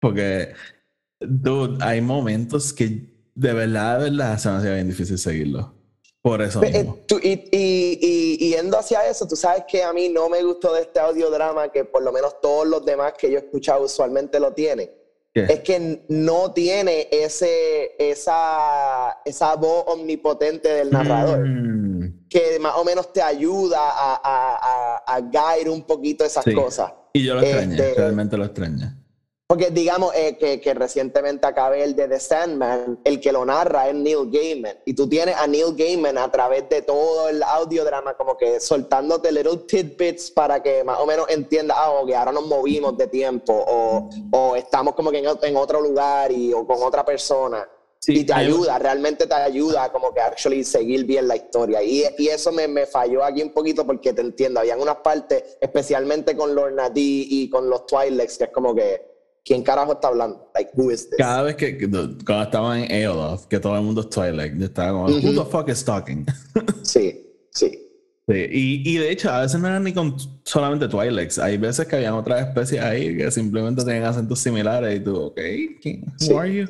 Porque, 0.00 0.52
dude, 1.20 1.82
hay 1.84 2.00
momentos 2.00 2.72
que 2.72 3.14
de 3.34 3.52
verdad, 3.52 3.98
de 3.98 4.10
verdad, 4.10 4.38
se 4.38 4.48
me 4.50 4.56
hacía 4.56 4.74
bien 4.74 4.88
difícil 4.88 5.18
seguirlo. 5.18 5.74
Por 6.22 6.40
eso 6.42 6.62
eh, 6.64 6.70
mismo. 6.72 6.98
tú- 7.06 7.20
y, 7.22 7.32
y, 7.52 7.98
y- 8.00 8.36
y 8.40 8.50
yendo 8.56 8.78
hacia 8.78 9.06
eso, 9.08 9.28
tú 9.28 9.36
sabes 9.36 9.64
que 9.68 9.82
a 9.84 9.92
mí 9.92 10.08
no 10.08 10.28
me 10.28 10.42
gustó 10.42 10.72
de 10.72 10.82
este 10.82 10.98
audiodrama 10.98 11.70
que 11.70 11.84
por 11.84 12.02
lo 12.02 12.10
menos 12.10 12.40
todos 12.40 12.66
los 12.66 12.84
demás 12.84 13.12
que 13.18 13.30
yo 13.30 13.36
he 13.38 13.42
escuchado 13.42 13.84
usualmente 13.84 14.40
lo 14.40 14.52
tienen. 14.52 14.90
¿Qué? 15.32 15.44
Es 15.44 15.60
que 15.60 16.04
no 16.08 16.52
tiene 16.52 17.08
ese, 17.12 17.92
esa, 17.98 19.18
esa 19.24 19.54
voz 19.56 19.84
omnipotente 19.88 20.68
del 20.68 20.90
narrador 20.90 21.46
Mm, 21.46 21.95
que 22.28 22.58
más 22.58 22.74
o 22.76 22.84
menos 22.84 23.12
te 23.12 23.22
ayuda 23.22 23.78
a, 23.80 24.14
a, 24.22 24.56
a, 24.56 24.96
a 25.16 25.20
guiar 25.20 25.68
un 25.68 25.82
poquito 25.82 26.24
esas 26.24 26.44
Sí. 26.44 26.52
cosas. 26.54 26.92
Y 27.12 27.24
yo 27.24 27.34
lo 27.34 27.42
extrañé, 27.42 27.74
Este- 27.76 27.94
realmente 27.94 28.36
lo 28.36 28.44
extrañé. 28.44 28.92
Porque 29.48 29.70
digamos 29.70 30.12
eh, 30.16 30.36
que, 30.36 30.60
que 30.60 30.74
recientemente 30.74 31.46
acabé 31.46 31.84
el 31.84 31.94
de 31.94 32.08
The 32.08 32.18
Sandman, 32.18 32.98
el 33.04 33.20
que 33.20 33.30
lo 33.30 33.44
narra 33.46 33.88
es 33.88 33.94
Neil 33.94 34.28
Gaiman. 34.28 34.76
Y 34.84 34.92
tú 34.94 35.08
tienes 35.08 35.36
a 35.36 35.46
Neil 35.46 35.72
Gaiman 35.76 36.18
a 36.18 36.28
través 36.32 36.68
de 36.68 36.82
todo 36.82 37.28
el 37.28 37.40
audiodrama, 37.44 38.14
como 38.14 38.36
que 38.36 38.58
soltándote 38.58 39.30
little 39.30 39.58
tidbits 39.58 40.32
para 40.32 40.60
que 40.60 40.82
más 40.82 40.98
o 40.98 41.06
menos 41.06 41.26
entiendas, 41.28 41.76
ah, 41.80 41.90
ok, 41.92 42.10
ahora 42.14 42.32
nos 42.32 42.44
movimos 42.44 42.96
de 42.98 43.06
tiempo, 43.06 43.52
o, 43.54 44.10
o 44.32 44.56
estamos 44.56 44.96
como 44.96 45.12
que 45.12 45.18
en, 45.20 45.26
en 45.40 45.56
otro 45.56 45.80
lugar 45.80 46.32
y, 46.32 46.52
o 46.52 46.66
con 46.66 46.82
otra 46.82 47.04
persona. 47.04 47.68
Sí, 47.98 48.18
y 48.20 48.24
te 48.24 48.32
ayuda, 48.34 48.78
realmente 48.78 49.26
te 49.26 49.34
ayuda 49.34 49.84
a 49.84 49.92
como 49.92 50.12
que 50.14 50.20
actually 50.20 50.62
seguir 50.62 51.04
bien 51.04 51.26
la 51.26 51.36
historia. 51.36 51.82
Y, 51.82 52.04
y 52.18 52.28
eso 52.28 52.52
me, 52.52 52.68
me 52.68 52.86
falló 52.86 53.24
aquí 53.24 53.42
un 53.42 53.50
poquito 53.52 53.84
porque 53.86 54.12
te 54.12 54.20
entiendo, 54.20 54.60
habían 54.60 54.80
unas 54.80 54.96
partes, 54.96 55.42
especialmente 55.60 56.36
con 56.36 56.54
Lorna 56.54 56.88
D 56.90 57.00
y 57.00 57.50
con 57.50 57.68
los 57.68 57.86
Twi'leks, 57.86 58.38
que 58.38 58.44
es 58.44 58.50
como 58.50 58.74
que, 58.74 59.02
¿quién 59.44 59.62
carajo 59.64 59.94
está 59.94 60.08
hablando? 60.08 60.50
Like, 60.54 60.70
who 60.74 60.92
is 60.92 61.08
this? 61.08 61.18
Cada 61.18 61.42
vez 61.42 61.56
que, 61.56 61.76
cuando 62.24 62.42
estaba 62.44 62.78
en 62.78 62.92
Aeolov, 62.92 63.48
que 63.48 63.58
todo 63.58 63.74
el 63.76 63.82
mundo 63.82 64.02
es 64.02 64.10
Twilight, 64.10 64.54
yo 64.56 64.66
estaba 64.66 64.92
como, 64.92 65.06
who 65.06 65.16
Ujú. 65.30 65.44
the 65.44 65.50
fuck 65.50 65.68
is 65.68 65.84
talking? 65.84 66.24
Sí, 66.82 67.22
Sí. 67.50 67.82
Sí, 68.28 68.34
y, 68.50 68.90
y 68.90 68.96
de 68.98 69.10
hecho, 69.12 69.30
a 69.30 69.40
veces 69.42 69.60
no 69.60 69.68
eran 69.68 69.84
ni 69.84 69.92
con 69.94 70.16
solamente 70.44 70.88
Twi'leks. 70.88 71.38
Hay 71.38 71.58
veces 71.58 71.86
que 71.86 71.94
habían 71.96 72.14
otras 72.14 72.46
especies 72.48 72.82
ahí 72.82 73.16
que 73.16 73.30
simplemente 73.30 73.84
tenían 73.84 74.02
acentos 74.04 74.40
similares 74.40 74.96
y 74.96 75.00
tú, 75.04 75.16
ok, 75.26 75.40
¿quién- 75.80 76.02
who 76.06 76.14
Sí. 76.18 76.32
are 76.34 76.52
you? 76.54 76.66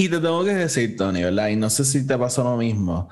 Y 0.00 0.08
te 0.08 0.20
tengo 0.20 0.44
que 0.44 0.54
decir, 0.54 0.96
Tony, 0.96 1.24
¿verdad? 1.24 1.48
Y 1.48 1.56
no 1.56 1.68
sé 1.68 1.84
si 1.84 2.06
te 2.06 2.16
pasó 2.16 2.44
lo 2.44 2.56
mismo. 2.56 3.08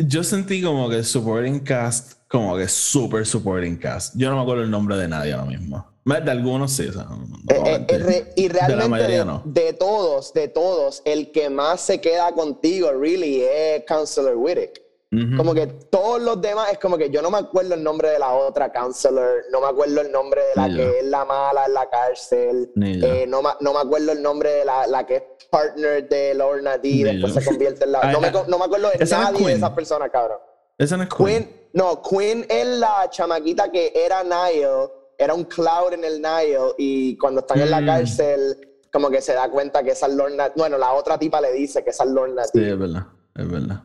Yo 0.00 0.24
sentí 0.24 0.60
como 0.60 0.90
que 0.90 1.04
supporting 1.04 1.60
cast, 1.60 2.14
como 2.26 2.56
que 2.56 2.66
super 2.66 3.24
supporting 3.24 3.76
cast. 3.76 4.16
Yo 4.16 4.28
no 4.28 4.34
me 4.34 4.42
acuerdo 4.42 4.64
el 4.64 4.70
nombre 4.70 4.96
de 4.96 5.06
nadie 5.06 5.32
ahora 5.32 5.46
mismo. 5.46 5.86
De 6.04 6.30
algunos 6.30 6.72
sí, 6.72 6.88
o 6.88 6.92
sea, 6.92 7.04
no- 7.04 7.24
Eh, 7.54 7.86
eh, 7.88 8.32
y 8.34 8.48
realmente 8.48 8.88
mayoría 8.88 9.18
de, 9.20 9.24
no. 9.26 9.42
de 9.44 9.72
todos, 9.74 10.32
de 10.32 10.48
todos, 10.48 11.02
el 11.04 11.30
que 11.30 11.50
más 11.50 11.82
se 11.82 12.00
queda 12.00 12.32
contigo, 12.32 12.90
really, 12.92 13.42
es 13.42 13.84
Counselor 13.86 14.34
Whittick. 14.36 14.82
Como 15.10 15.54
que 15.54 15.66
todos 15.66 16.20
los 16.20 16.38
demás 16.38 16.70
es 16.70 16.78
como 16.78 16.98
que 16.98 17.08
yo 17.08 17.22
no 17.22 17.30
me 17.30 17.38
acuerdo 17.38 17.74
el 17.74 17.82
nombre 17.82 18.10
de 18.10 18.18
la 18.18 18.34
otra 18.34 18.70
counselor, 18.70 19.42
no 19.50 19.62
me 19.62 19.68
acuerdo 19.68 20.02
el 20.02 20.12
nombre 20.12 20.42
de 20.42 20.54
la 20.54 20.68
Ni 20.68 20.76
que 20.76 20.82
yo. 20.84 20.90
es 20.90 21.04
la 21.06 21.24
mala 21.24 21.64
en 21.64 21.72
la 21.72 21.88
cárcel, 21.88 22.70
eh, 22.82 23.24
no, 23.26 23.40
ma- 23.40 23.56
no 23.60 23.72
me 23.72 23.78
acuerdo 23.80 24.12
el 24.12 24.20
nombre 24.20 24.50
de 24.50 24.64
la, 24.66 24.86
la 24.86 25.06
que 25.06 25.16
es 25.16 25.22
partner 25.50 26.06
de 26.10 26.34
Lorna 26.34 26.76
D, 26.76 27.04
después 27.04 27.32
yo. 27.34 27.40
se 27.40 27.46
convierte 27.46 27.84
en 27.84 27.92
la... 27.92 28.00
Ay, 28.02 28.12
No 28.12 28.20
me, 28.20 28.30
no 28.30 28.58
me 28.58 28.64
acuerdo 28.66 28.90
de 28.90 29.02
esa 29.02 29.16
no 29.16 29.22
es 29.22 29.28
nadie 29.32 29.38
de 29.38 29.44
Queen. 29.46 29.56
esas 29.56 29.70
personas, 29.70 30.10
cabrón. 30.10 30.38
Esa 30.76 30.96
no 30.98 31.02
es 31.04 31.08
Queen. 31.08 31.44
Quinn, 31.46 31.68
no, 31.72 32.02
Quinn 32.02 32.46
es 32.46 32.66
la 32.66 33.08
chamaquita 33.08 33.70
que 33.72 33.90
era 33.94 34.22
Niall, 34.22 34.90
era 35.16 35.32
un 35.32 35.44
cloud 35.44 35.94
en 35.94 36.04
el 36.04 36.20
Niall 36.20 36.74
y 36.76 37.16
cuando 37.16 37.40
están 37.40 37.58
en 37.60 37.70
la 37.70 37.80
Mm. 37.80 37.86
cárcel 37.86 38.68
como 38.92 39.08
que 39.10 39.22
se 39.22 39.32
da 39.32 39.50
cuenta 39.50 39.82
que 39.82 39.92
esa 39.92 40.06
es 40.06 40.12
Lorna, 40.12 40.52
bueno, 40.54 40.76
la 40.76 40.92
otra 40.92 41.18
tipa 41.18 41.40
le 41.40 41.52
dice 41.52 41.82
que 41.82 41.90
esa 41.90 42.04
es 42.04 42.10
Lorna 42.10 42.44
Sí, 42.44 42.60
D. 42.60 42.72
es 42.72 42.78
verdad, 42.78 43.06
es 43.34 43.50
verdad. 43.50 43.82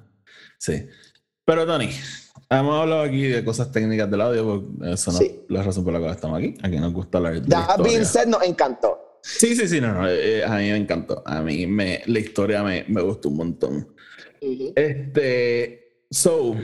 Sí. 0.57 0.85
Pero 1.45 1.65
Tony, 1.65 1.89
hemos 2.49 2.81
hablado 2.81 3.01
aquí 3.01 3.23
de 3.23 3.43
cosas 3.43 3.71
técnicas 3.71 4.09
del 4.09 4.21
audio, 4.21 4.45
porque 4.45 4.93
eso 4.93 5.11
no 5.11 5.17
Sí. 5.17 5.25
es 5.25 5.49
la 5.49 5.63
razón 5.63 5.83
por 5.83 5.93
la 5.93 5.99
cual 5.99 6.11
estamos 6.11 6.39
aquí. 6.39 6.55
Aquí 6.63 6.77
nos 6.77 6.93
gusta 6.93 7.17
hablar 7.17 7.41
de 7.41 7.47
la 7.49 7.67
That 7.67 8.03
said, 8.05 8.27
nos 8.27 8.43
encantó. 8.43 9.19
Sí, 9.21 9.55
sí, 9.55 9.67
sí, 9.67 9.79
no, 9.79 9.93
no, 9.93 10.09
eh, 10.09 10.43
a 10.43 10.49
mí 10.57 10.69
me 10.69 10.77
encantó. 10.77 11.21
A 11.25 11.41
mí 11.41 11.65
me, 11.67 12.01
la 12.07 12.19
historia 12.19 12.61
me, 12.63 12.85
me 12.87 13.01
gustó 13.01 13.29
un 13.29 13.37
montón. 13.37 13.87
Este, 14.75 16.03
so, 16.11 16.55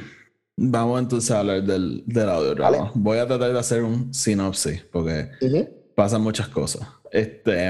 vamos 0.57 0.99
entonces 0.99 1.31
a 1.31 1.39
hablar 1.39 1.63
del, 1.63 2.03
del 2.05 2.29
audio. 2.29 2.55
Vale. 2.55 2.79
Voy 2.95 3.17
a 3.17 3.25
tratar 3.27 3.53
de 3.53 3.59
hacer 3.59 3.83
un 3.83 4.13
sinopsis, 4.13 4.83
porque 4.91 5.29
pasan 5.95 6.21
muchas 6.21 6.49
cosas. 6.49 6.85
Este, 7.11 7.69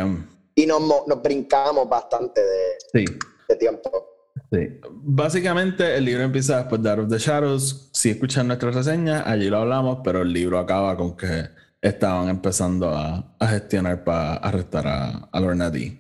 Y 0.56 0.66
nos, 0.66 0.82
nos 1.08 1.22
brincamos 1.22 1.88
bastante 1.88 2.42
de, 2.42 2.58
sí, 2.92 3.06
de 3.48 3.56
tiempo. 3.56 4.09
Sí. 4.52 4.80
Básicamente 4.92 5.96
el 5.96 6.06
libro 6.06 6.24
empieza 6.24 6.58
después 6.58 6.82
de 6.82 6.90
Out 6.90 7.00
of 7.00 7.10
the 7.10 7.20
Shadows. 7.20 7.90
Si 7.94 8.10
escuchan 8.10 8.48
nuestra 8.48 8.72
reseña, 8.72 9.24
allí 9.30 9.50
lo 9.50 9.58
hablamos, 9.58 10.00
pero 10.04 10.24
el 10.24 10.34
libro 10.34 10.58
acaba 10.58 10.98
con 10.98 11.16
que 11.16 11.50
estaban 11.82 12.30
empezando 12.30 12.90
a, 12.90 13.36
a 13.40 13.48
gestionar 13.48 14.04
para 14.04 14.36
arrestar 14.36 14.88
a, 14.88 15.10
a 15.32 15.40
Lorna 15.40 15.70
D. 15.70 15.98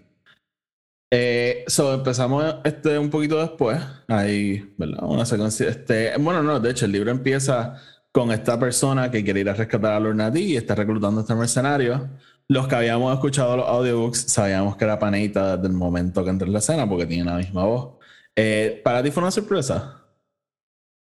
Eh, 1.12 1.64
so 1.68 1.94
empezamos 1.94 2.58
este 2.64 2.98
un 2.98 3.10
poquito 3.10 3.40
después. 3.40 3.80
Hay, 4.08 4.74
¿verdad? 4.78 5.04
Una 5.04 5.26
secuencia. 5.26 5.70
Este, 5.70 6.14
bueno, 6.18 6.44
no, 6.44 6.60
de 6.60 6.72
hecho, 6.72 6.86
el 6.86 6.92
libro 6.92 7.12
empieza 7.12 7.76
con 8.12 8.32
esta 8.32 8.60
persona 8.60 9.12
que 9.12 9.24
quiere 9.24 9.42
ir 9.42 9.50
a 9.50 9.54
rescatar 9.54 9.94
a 9.94 10.00
Lorna 10.00 10.32
D 10.32 10.40
y 10.42 10.58
está 10.58 10.76
reclutando 10.76 11.20
a 11.20 11.24
este 11.24 11.36
mercenario. 11.36 12.10
Los 12.48 12.68
que 12.68 12.76
habíamos 12.76 13.14
escuchado 13.14 13.58
los 13.58 13.68
audiobooks 13.68 14.22
sabíamos 14.22 14.76
que 14.76 14.86
era 14.86 14.98
Paneita 14.98 15.56
desde 15.56 15.68
el 15.68 15.74
momento 15.74 16.24
que 16.24 16.32
entró 16.32 16.48
en 16.48 16.54
la 16.54 16.60
escena 16.60 16.90
porque 16.90 17.06
tiene 17.06 17.26
la 17.26 17.38
misma 17.38 17.64
voz. 17.64 17.99
Eh, 18.36 18.82
¿Para 18.84 19.04
ti 19.04 19.12
fue 19.12 19.22
una 19.24 19.32
sorpresa? 19.32 19.96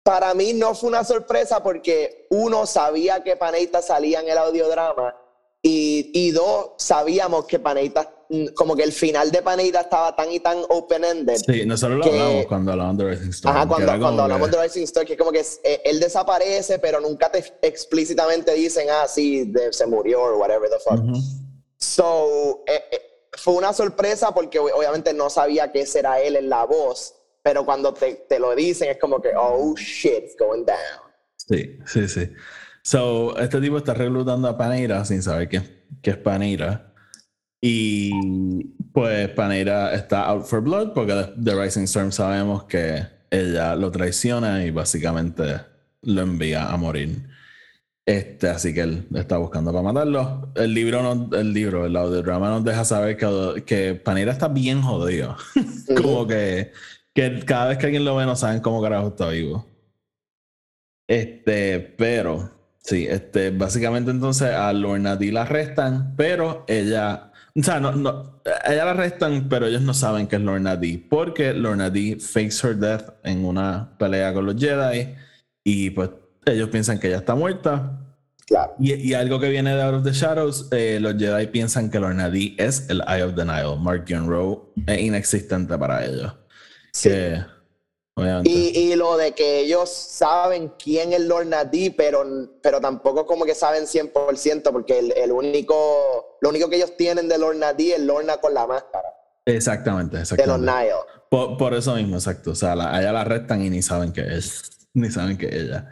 Para 0.04 0.34
mí 0.34 0.52
no 0.52 0.74
fue 0.74 0.90
una 0.90 1.02
sorpresa 1.04 1.62
porque 1.62 2.26
uno 2.30 2.66
sabía 2.66 3.22
que 3.24 3.36
Paneita 3.36 3.80
salía 3.80 4.20
en 4.20 4.28
el 4.28 4.36
audiodrama 4.38 5.14
y, 5.62 6.10
y 6.12 6.30
dos, 6.30 6.72
sabíamos 6.76 7.46
que 7.46 7.58
Paneita, 7.58 8.12
mm, 8.28 8.48
como 8.54 8.76
que 8.76 8.82
el 8.82 8.92
final 8.92 9.30
de 9.30 9.40
Paneita 9.40 9.80
estaba 9.80 10.14
tan 10.14 10.30
y 10.30 10.40
tan 10.40 10.58
open-ended. 10.68 11.36
Sí, 11.36 11.64
nosotros 11.64 11.98
lo 12.00 12.04
Que- 12.04 12.10
hablamos 12.10 12.46
cuando 12.46 12.72
hablamos 12.72 12.98
de 12.98 13.10
Rising 13.10 13.30
Storm. 13.30 13.56
Ajá, 13.56 13.62
que 13.62 13.98
cuando, 13.98 14.22
hablamos 14.22 14.50
que- 14.50 14.56
de 14.56 14.62
Rising 14.62 14.82
Star, 14.82 15.06
que 15.06 15.12
es 15.14 15.18
como 15.18 15.32
que 15.32 15.40
eh, 15.40 15.80
él 15.86 16.00
desaparece, 16.00 16.78
pero 16.78 17.00
nunca 17.00 17.32
te 17.32 17.42
explícitamente 17.62 18.52
dicen, 18.52 18.88
ah, 18.90 19.08
sí, 19.08 19.44
de- 19.46 19.72
se 19.72 19.86
murió 19.86 20.22
o 20.22 20.36
whatever 20.36 20.68
the 20.68 20.78
fuck. 20.80 21.00
So, 21.78 22.62
eh, 22.66 22.82
fue 23.36 23.54
una 23.54 23.72
sorpresa 23.72 24.32
porque 24.32 24.58
ob- 24.60 24.72
obviamente 24.74 25.12
no 25.14 25.30
sabía 25.30 25.70
que 25.72 25.80
ese 25.82 26.00
era 26.00 26.20
él 26.20 26.36
en 26.36 26.48
la 26.48 26.64
voz, 26.64 27.14
pero 27.42 27.64
cuando 27.64 27.92
te, 27.92 28.26
te 28.28 28.38
lo 28.38 28.54
dicen 28.54 28.90
es 28.90 28.98
como 28.98 29.20
que, 29.20 29.30
oh 29.36 29.74
shit, 29.76 30.24
it's 30.24 30.36
going 30.38 30.64
down. 30.64 31.12
Sí, 31.36 31.78
sí, 31.86 32.08
sí. 32.08 32.30
So, 32.82 33.36
este 33.38 33.60
tipo 33.60 33.78
está 33.78 33.94
reclutando 33.94 34.48
a 34.48 34.56
Paneira 34.56 35.04
sin 35.04 35.22
saber 35.22 35.48
qué, 35.48 35.62
qué 36.02 36.10
es 36.10 36.16
Paneira. 36.16 36.92
Y 37.60 38.64
pues 38.92 39.30
Paneira 39.30 39.94
está 39.94 40.26
out 40.26 40.44
for 40.44 40.60
blood 40.60 40.92
porque 40.92 41.32
de 41.36 41.54
Rising 41.54 41.84
Storm 41.84 42.12
sabemos 42.12 42.64
que 42.64 43.06
ella 43.30 43.74
lo 43.74 43.90
traiciona 43.90 44.64
y 44.64 44.70
básicamente 44.70 45.60
lo 46.02 46.20
envía 46.22 46.68
a 46.70 46.76
morir. 46.76 47.26
Este, 48.06 48.48
así 48.50 48.74
que 48.74 48.82
él 48.82 49.06
está 49.14 49.38
buscando 49.38 49.72
para 49.72 49.82
matarlo. 49.82 50.52
El 50.54 50.74
libro, 50.74 51.02
no, 51.02 51.34
el 51.36 51.54
libro, 51.54 51.86
el 51.86 51.96
audiodrama 51.96 52.50
nos 52.50 52.64
deja 52.64 52.84
saber 52.84 53.16
que, 53.16 53.64
que 53.64 53.94
Paneira 53.94 54.32
está 54.32 54.48
bien 54.48 54.82
jodido. 54.82 55.36
como 56.02 56.26
que, 56.26 56.72
que 57.14 57.40
cada 57.46 57.68
vez 57.68 57.78
que 57.78 57.86
alguien 57.86 58.04
lo 58.04 58.16
ve 58.16 58.26
no 58.26 58.36
saben 58.36 58.60
cómo 58.60 58.82
carajo 58.82 59.08
está 59.08 59.28
vivo. 59.28 59.66
Este, 61.08 61.80
pero 61.80 62.50
sí, 62.78 63.06
este, 63.08 63.50
básicamente 63.50 64.10
entonces 64.10 64.50
a 64.50 64.72
Lorna 64.72 65.16
D 65.16 65.32
la 65.32 65.42
arrestan, 65.42 66.14
pero 66.16 66.64
ella, 66.66 67.32
o 67.54 67.62
sea, 67.62 67.80
no, 67.80 67.92
no, 67.92 68.40
ella 68.66 68.84
la 68.84 68.90
arrestan, 68.92 69.48
pero 69.48 69.66
ellos 69.66 69.82
no 69.82 69.94
saben 69.94 70.26
que 70.26 70.36
es 70.36 70.42
Lorna 70.42 70.76
D, 70.76 71.04
porque 71.10 71.52
Lorna 71.54 71.90
D 71.90 72.18
fakes 72.20 72.66
her 72.66 72.76
death 72.76 73.14
en 73.22 73.44
una 73.44 73.96
pelea 73.98 74.32
con 74.32 74.46
los 74.46 74.56
Jedi 74.56 75.14
y 75.62 75.90
pues 75.90 76.10
ellos 76.46 76.68
piensan 76.68 76.98
que 76.98 77.08
ella 77.08 77.18
está 77.18 77.34
muerta. 77.34 78.00
Claro. 78.46 78.74
Y, 78.78 78.94
y 78.94 79.14
algo 79.14 79.40
que 79.40 79.48
viene 79.48 79.74
de 79.74 79.82
Out 79.82 79.94
of 79.94 80.04
the 80.04 80.12
Shadows, 80.12 80.68
eh, 80.70 80.98
los 81.00 81.14
Jedi 81.16 81.46
piensan 81.46 81.90
que 81.90 81.98
Lorna 81.98 82.28
D 82.28 82.54
es 82.58 82.88
el 82.90 83.02
Eye 83.08 83.22
of 83.22 83.34
the 83.34 83.44
Nile. 83.44 83.76
Mark 83.78 84.04
Rowe 84.08 84.72
es 84.86 85.00
inexistente 85.00 85.78
para 85.78 86.04
ellos. 86.04 86.34
Sí. 86.92 87.08
Que. 87.08 87.54
Y, 88.44 88.78
y 88.78 88.94
lo 88.94 89.16
de 89.16 89.32
que 89.32 89.60
ellos 89.60 89.90
saben 89.90 90.72
quién 90.78 91.12
es 91.12 91.20
Lorna 91.20 91.64
D, 91.64 91.92
pero, 91.96 92.24
pero 92.62 92.80
tampoco 92.80 93.26
como 93.26 93.44
que 93.44 93.56
saben 93.56 93.84
100%, 93.86 94.70
porque 94.70 95.00
el, 95.00 95.12
el 95.16 95.32
único, 95.32 96.38
lo 96.40 96.50
único 96.50 96.68
que 96.68 96.76
ellos 96.76 96.96
tienen 96.96 97.28
de 97.28 97.38
Lorna 97.38 97.72
D 97.72 97.94
es 97.94 98.00
Lorna 98.00 98.36
con 98.36 98.54
la 98.54 98.68
máscara, 98.68 99.08
Exactamente, 99.46 100.16
de 100.16 100.22
los 100.22 100.32
exactamente. 100.32 100.72
Nile. 100.72 100.94
Por, 101.28 101.56
por 101.56 101.74
eso 101.74 101.96
mismo, 101.96 102.16
exacto. 102.16 102.52
O 102.52 102.54
sea, 102.54 102.76
la, 102.76 102.94
a 102.94 103.00
ella 103.00 103.12
la 103.12 103.22
arrestan 103.22 103.62
y 103.62 103.70
ni 103.70 103.82
saben 103.82 104.12
que 104.12 104.20
es. 104.20 104.70
Ni 104.94 105.10
saben 105.10 105.36
que 105.36 105.46
es 105.46 105.54
ella. 105.54 105.90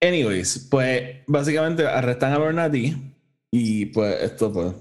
Anyways, 0.00 0.68
pues 0.70 1.18
básicamente 1.26 1.86
arrestan 1.86 2.58
a 2.58 2.68
D. 2.68 2.96
Y 3.50 3.86
pues 3.86 4.22
esto, 4.22 4.52
pues. 4.52 4.74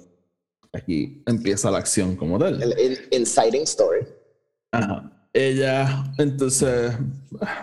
Aquí 0.74 1.24
empieza 1.26 1.72
la 1.72 1.80
acción 1.80 2.16
como 2.16 2.38
tal. 2.38 2.62
El, 2.62 2.74
el 2.78 3.08
inciting 3.12 3.64
story. 3.64 4.06
Ajá. 4.72 5.12
Ella, 5.34 6.04
entonces, 6.18 6.94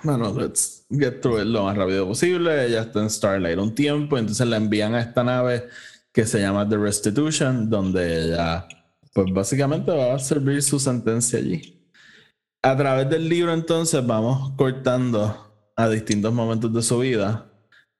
bueno, 0.04 0.32
let's 0.38 0.86
get 0.90 1.20
through 1.20 1.40
it 1.40 1.46
lo 1.46 1.64
más 1.64 1.76
rápido 1.76 2.06
posible. 2.06 2.66
Ella 2.66 2.82
está 2.82 3.00
en 3.00 3.10
Starlight 3.10 3.58
un 3.58 3.74
tiempo, 3.74 4.16
entonces 4.16 4.46
la 4.46 4.56
envían 4.56 4.94
a 4.94 5.00
esta 5.00 5.24
nave 5.24 5.68
que 6.12 6.24
se 6.24 6.40
llama 6.40 6.68
The 6.68 6.76
Restitution, 6.76 7.68
donde 7.68 8.26
ella, 8.26 8.68
pues 9.12 9.26
básicamente 9.32 9.90
va 9.90 10.14
a 10.14 10.18
servir 10.18 10.62
su 10.62 10.78
sentencia 10.78 11.40
allí. 11.40 11.84
A 12.62 12.76
través 12.76 13.10
del 13.10 13.28
libro, 13.28 13.52
entonces, 13.52 14.06
vamos 14.06 14.52
cortando 14.56 15.43
a 15.76 15.88
distintos 15.88 16.32
momentos 16.32 16.72
de 16.72 16.82
su 16.82 16.98
vida 16.98 17.50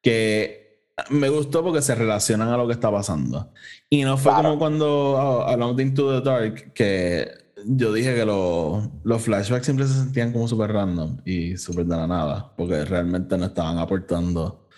que 0.02 0.84
me 1.10 1.28
gustó 1.28 1.62
porque 1.64 1.82
se 1.82 1.94
relacionan 1.94 2.48
a 2.48 2.56
lo 2.56 2.66
que 2.66 2.72
está 2.74 2.90
pasando. 2.90 3.52
Y 3.90 4.02
no 4.04 4.16
fue 4.16 4.30
Claro. 4.32 4.50
como 4.50 4.58
cuando 4.58 5.42
hablamos 5.46 5.76
de 5.76 5.82
Into 5.82 6.20
the 6.20 6.28
Dark, 6.28 6.72
que 6.72 7.28
yo 7.66 7.92
dije 7.92 8.14
que 8.14 8.24
lo- 8.24 8.92
los 9.02 9.22
flashbacks 9.22 9.64
siempre 9.64 9.86
se 9.86 9.94
sentían 9.94 10.32
como 10.32 10.46
súper 10.46 10.72
random 10.72 11.18
y 11.24 11.56
súper 11.56 11.86
de 11.86 11.96
la 11.96 12.06
nada, 12.06 12.52
porque 12.56 12.84
realmente 12.84 13.36
no 13.38 13.46
estaban 13.46 13.78
aportando 13.78 14.68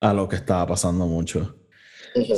a 0.00 0.14
lo 0.14 0.28
que 0.28 0.36
estaba 0.36 0.66
pasando 0.66 1.06
mucho. 1.06 1.56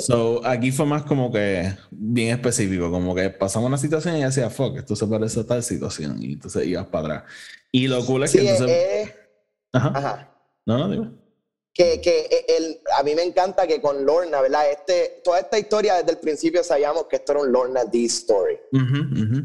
So, 0.00 0.44
aquí 0.44 0.72
fue 0.72 0.86
más 0.86 1.02
como 1.04 1.30
que 1.30 1.72
bien 1.90 2.30
específico, 2.34 2.90
como 2.90 3.14
que 3.14 3.30
pasamos 3.30 3.68
una 3.68 3.78
situación 3.78 4.16
y 4.16 4.24
decía, 4.24 4.50
fuck, 4.50 4.78
esto 4.78 4.96
se 4.96 5.06
parece 5.06 5.40
a 5.40 5.46
tal 5.46 5.62
situación, 5.62 6.20
y 6.20 6.32
entonces 6.32 6.66
ibas 6.66 6.86
para 6.86 7.18
atrás. 7.18 7.32
Y 7.70 7.86
lo 7.86 8.04
cool 8.04 8.24
es 8.24 8.32
Sí, 8.32 8.38
que 8.38 8.50
entonces. 8.50 8.76
es- 9.04 9.14
Ajá. 9.72 9.92
ajá. 9.94 10.34
No, 10.66 10.78
no, 10.78 10.88
dime. 10.88 11.10
que, 11.72 12.00
que 12.00 12.44
el, 12.48 12.80
a 12.98 13.02
mí 13.02 13.14
me 13.14 13.22
encanta 13.22 13.66
que 13.66 13.80
con 13.80 14.04
Lorna, 14.04 14.40
¿verdad? 14.40 14.70
Este, 14.70 15.20
toda 15.24 15.38
esta 15.40 15.58
historia 15.58 15.94
desde 15.96 16.10
el 16.10 16.18
principio 16.18 16.62
sabíamos 16.64 17.04
que 17.06 17.16
esto 17.16 17.32
era 17.32 17.40
un 17.42 17.52
Lorna 17.52 17.84
D 17.84 18.04
story. 18.06 18.58
Ujú, 18.72 19.22
ujú. 19.22 19.42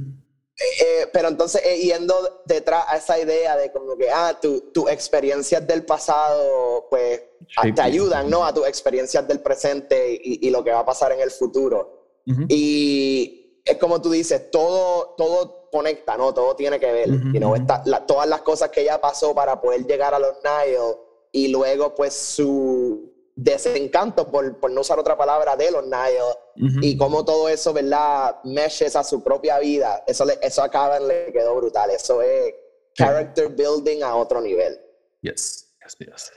Eh, 0.81 1.07
pero 1.11 1.29
entonces, 1.29 1.61
eh, 1.65 1.77
yendo 1.79 2.43
detrás 2.45 2.85
a 2.87 2.97
esa 2.97 3.19
idea 3.19 3.55
de 3.57 3.71
como 3.71 3.97
que, 3.97 4.09
ah, 4.11 4.37
tus 4.39 4.71
tu 4.71 4.87
experiencias 4.87 5.65
del 5.67 5.83
pasado, 5.83 6.87
pues, 6.89 7.21
Sí, 7.61 7.73
te 7.73 7.81
sí. 7.81 7.87
ayudan, 7.87 8.29
¿no? 8.29 8.45
A 8.45 8.53
tus 8.53 8.65
experiencias 8.67 9.27
del 9.27 9.41
presente 9.41 10.13
y, 10.13 10.47
y 10.47 10.49
lo 10.51 10.63
que 10.63 10.71
va 10.71 10.79
a 10.79 10.85
pasar 10.85 11.11
en 11.11 11.19
el 11.21 11.31
futuro. 11.31 12.21
Y 12.47 13.42
es 13.65 13.77
como 13.77 14.01
tú 14.01 14.09
dices, 14.11 14.51
todo, 14.51 15.15
todo 15.17 15.69
conecta, 15.71 16.17
¿no? 16.17 16.33
Todo 16.33 16.55
tiene 16.55 16.79
que 16.79 16.91
ver. 16.91 17.09
Ujú, 17.09 17.27
you 17.33 17.39
know, 17.39 17.51
ujú. 17.51 17.61
esta- 17.61 17.81
la- 17.85 18.05
todas 18.05 18.27
las 18.27 18.41
cosas 18.41 18.69
que 18.69 18.81
ella 18.81 18.99
pasó 18.99 19.33
para 19.33 19.59
poder 19.61 19.85
llegar 19.85 20.13
a 20.13 20.19
los 20.19 20.35
Nile 20.43 20.97
y 21.31 21.47
luego, 21.47 21.95
pues, 21.95 22.13
su 22.13 23.11
desencanto, 23.35 24.27
por, 24.29 24.59
por 24.59 24.69
no 24.71 24.81
usar 24.81 24.99
otra 24.99 25.17
palabra, 25.17 25.55
de 25.55 25.71
los 25.71 25.83
Nile 25.85 26.19
Ujú. 26.61 26.79
y 26.81 26.95
cómo 26.97 27.25
todo 27.25 27.49
eso, 27.49 27.73
¿verdad? 27.73 28.35
Meshes 28.43 28.95
a 28.95 29.03
su 29.03 29.23
propia 29.23 29.57
vida. 29.59 30.03
Eso, 30.05 30.25
le, 30.25 30.37
eso 30.41 30.61
a 30.61 30.69
Cavan 30.69 31.07
le 31.07 31.31
quedó 31.33 31.55
brutal. 31.55 31.89
Eso 31.89 32.21
es 32.21 32.53
character 32.95 33.47
building 33.49 34.03
a 34.03 34.15
otro 34.15 34.39
nivel. 34.41 34.79
Yes, 35.21 35.73
yes, 35.81 35.97
yes. 35.97 36.31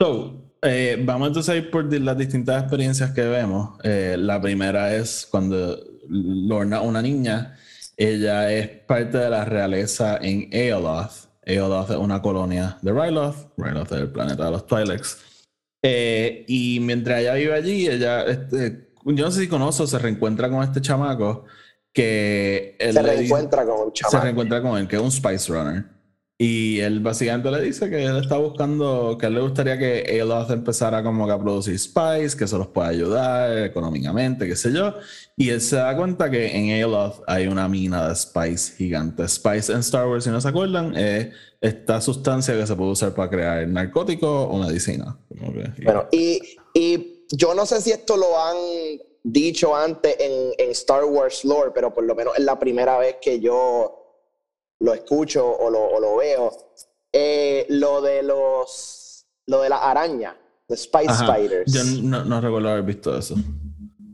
So, 0.00 0.34
eh, 0.62 0.96
vamos 1.00 1.28
entonces 1.28 1.52
a 1.52 1.56
ir 1.56 1.70
por 1.70 1.92
las 1.92 2.16
distintas 2.16 2.62
experiencias 2.62 3.10
que 3.12 3.22
vemos. 3.22 3.78
Eh, 3.82 4.16
la 4.18 4.40
primera 4.40 4.94
es 4.94 5.26
cuando 5.30 5.78
Lorna, 6.08 6.80
una 6.80 7.02
niña, 7.02 7.56
ella 7.96 8.52
es 8.52 8.68
parte 8.68 9.18
de 9.18 9.30
la 9.30 9.44
realeza 9.44 10.18
en 10.20 10.48
Aeoloth. 10.52 11.26
Aeoloth 11.46 11.90
es 11.90 11.96
una 11.96 12.20
colonia 12.20 12.78
de 12.82 12.92
Ryloth. 12.92 13.52
Ryloth 13.56 13.92
es 13.92 13.98
el 14.00 14.10
planeta 14.10 14.44
de 14.46 14.50
los 14.50 14.66
Twi'leks. 14.66 15.18
Eh, 15.82 16.44
y 16.48 16.80
mientras 16.80 17.20
ella 17.20 17.34
vive 17.34 17.54
allí, 17.54 17.86
ella, 17.86 18.24
este, 18.24 18.90
yo 19.04 19.24
no 19.24 19.30
sé 19.30 19.40
si 19.42 19.48
conoce 19.48 19.82
o 19.84 19.86
se 19.86 19.98
reencuentra 19.98 20.50
con 20.50 20.62
este 20.64 20.80
chamaco 20.80 21.44
que 21.92 22.76
él 22.78 22.92
Se 22.94 23.00
dice- 23.00 23.12
reencuentra 23.14 23.64
con 23.64 23.80
un 23.80 23.86
se 23.94 24.02
chamaco. 24.02 24.20
reencuentra 24.24 24.60
con 24.62 24.76
él, 24.78 24.88
que 24.88 24.96
es 24.96 25.02
un 25.02 25.12
Spice 25.12 25.52
Runner. 25.52 25.84
Y 26.38 26.80
él 26.80 27.00
básicamente 27.00 27.50
le 27.50 27.62
dice 27.62 27.88
que 27.88 28.04
él 28.04 28.18
está 28.18 28.36
buscando, 28.36 29.16
que 29.18 29.24
él 29.24 29.34
le 29.34 29.40
gustaría 29.40 29.78
que 29.78 30.04
Aeloth 30.06 30.50
empezara 30.50 31.02
como 31.02 31.26
que 31.26 31.32
a 31.32 31.38
producir 31.38 31.78
Spice, 31.78 32.36
que 32.36 32.44
eso 32.44 32.58
los 32.58 32.66
puede 32.66 32.88
ayudar 32.88 33.64
económicamente, 33.64 34.46
qué 34.46 34.54
sé 34.54 34.70
yo. 34.70 34.96
Y 35.34 35.48
él 35.48 35.62
se 35.62 35.76
da 35.76 35.96
cuenta 35.96 36.30
que 36.30 36.54
en 36.54 36.70
Aeloth 36.72 37.22
hay 37.26 37.46
una 37.46 37.68
mina 37.68 38.08
de 38.08 38.14
Spice 38.14 38.76
gigante. 38.76 39.26
Spice 39.26 39.72
en 39.72 39.78
Star 39.78 40.06
Wars, 40.06 40.24
si 40.24 40.30
no 40.30 40.38
se 40.38 40.48
acuerdan, 40.48 40.94
es 40.94 41.28
esta 41.62 42.02
sustancia 42.02 42.54
que 42.54 42.66
se 42.66 42.76
puede 42.76 42.90
usar 42.90 43.14
para 43.14 43.30
crear 43.30 43.66
narcóticos 43.66 44.48
o 44.50 44.58
medicina. 44.58 45.18
Bueno, 45.84 46.06
y, 46.12 46.38
y 46.74 47.24
yo 47.32 47.54
no 47.54 47.64
sé 47.64 47.80
si 47.80 47.92
esto 47.92 48.18
lo 48.18 48.38
han 48.38 48.56
dicho 49.22 49.74
antes 49.74 50.14
en, 50.20 50.52
en 50.58 50.70
Star 50.72 51.04
Wars 51.04 51.46
lore, 51.46 51.70
pero 51.74 51.94
por 51.94 52.04
lo 52.04 52.14
menos 52.14 52.34
es 52.36 52.44
la 52.44 52.58
primera 52.58 52.98
vez 52.98 53.16
que 53.22 53.40
yo 53.40 54.05
lo 54.80 54.94
escucho 54.94 55.46
o 55.46 55.70
lo, 55.70 55.82
o 55.84 56.00
lo 56.00 56.16
veo. 56.16 56.52
Eh, 57.12 57.66
lo 57.70 58.00
de 58.00 58.22
los. 58.22 59.26
Lo 59.46 59.60
de 59.62 59.68
la 59.68 59.78
araña, 59.78 60.36
de 60.68 60.76
Spice 60.76 61.08
Ajá. 61.08 61.26
Spiders. 61.36 61.72
Yo 61.72 61.82
no, 62.02 62.24
no 62.24 62.40
recuerdo 62.40 62.68
haber 62.70 62.82
visto 62.82 63.16
eso. 63.16 63.36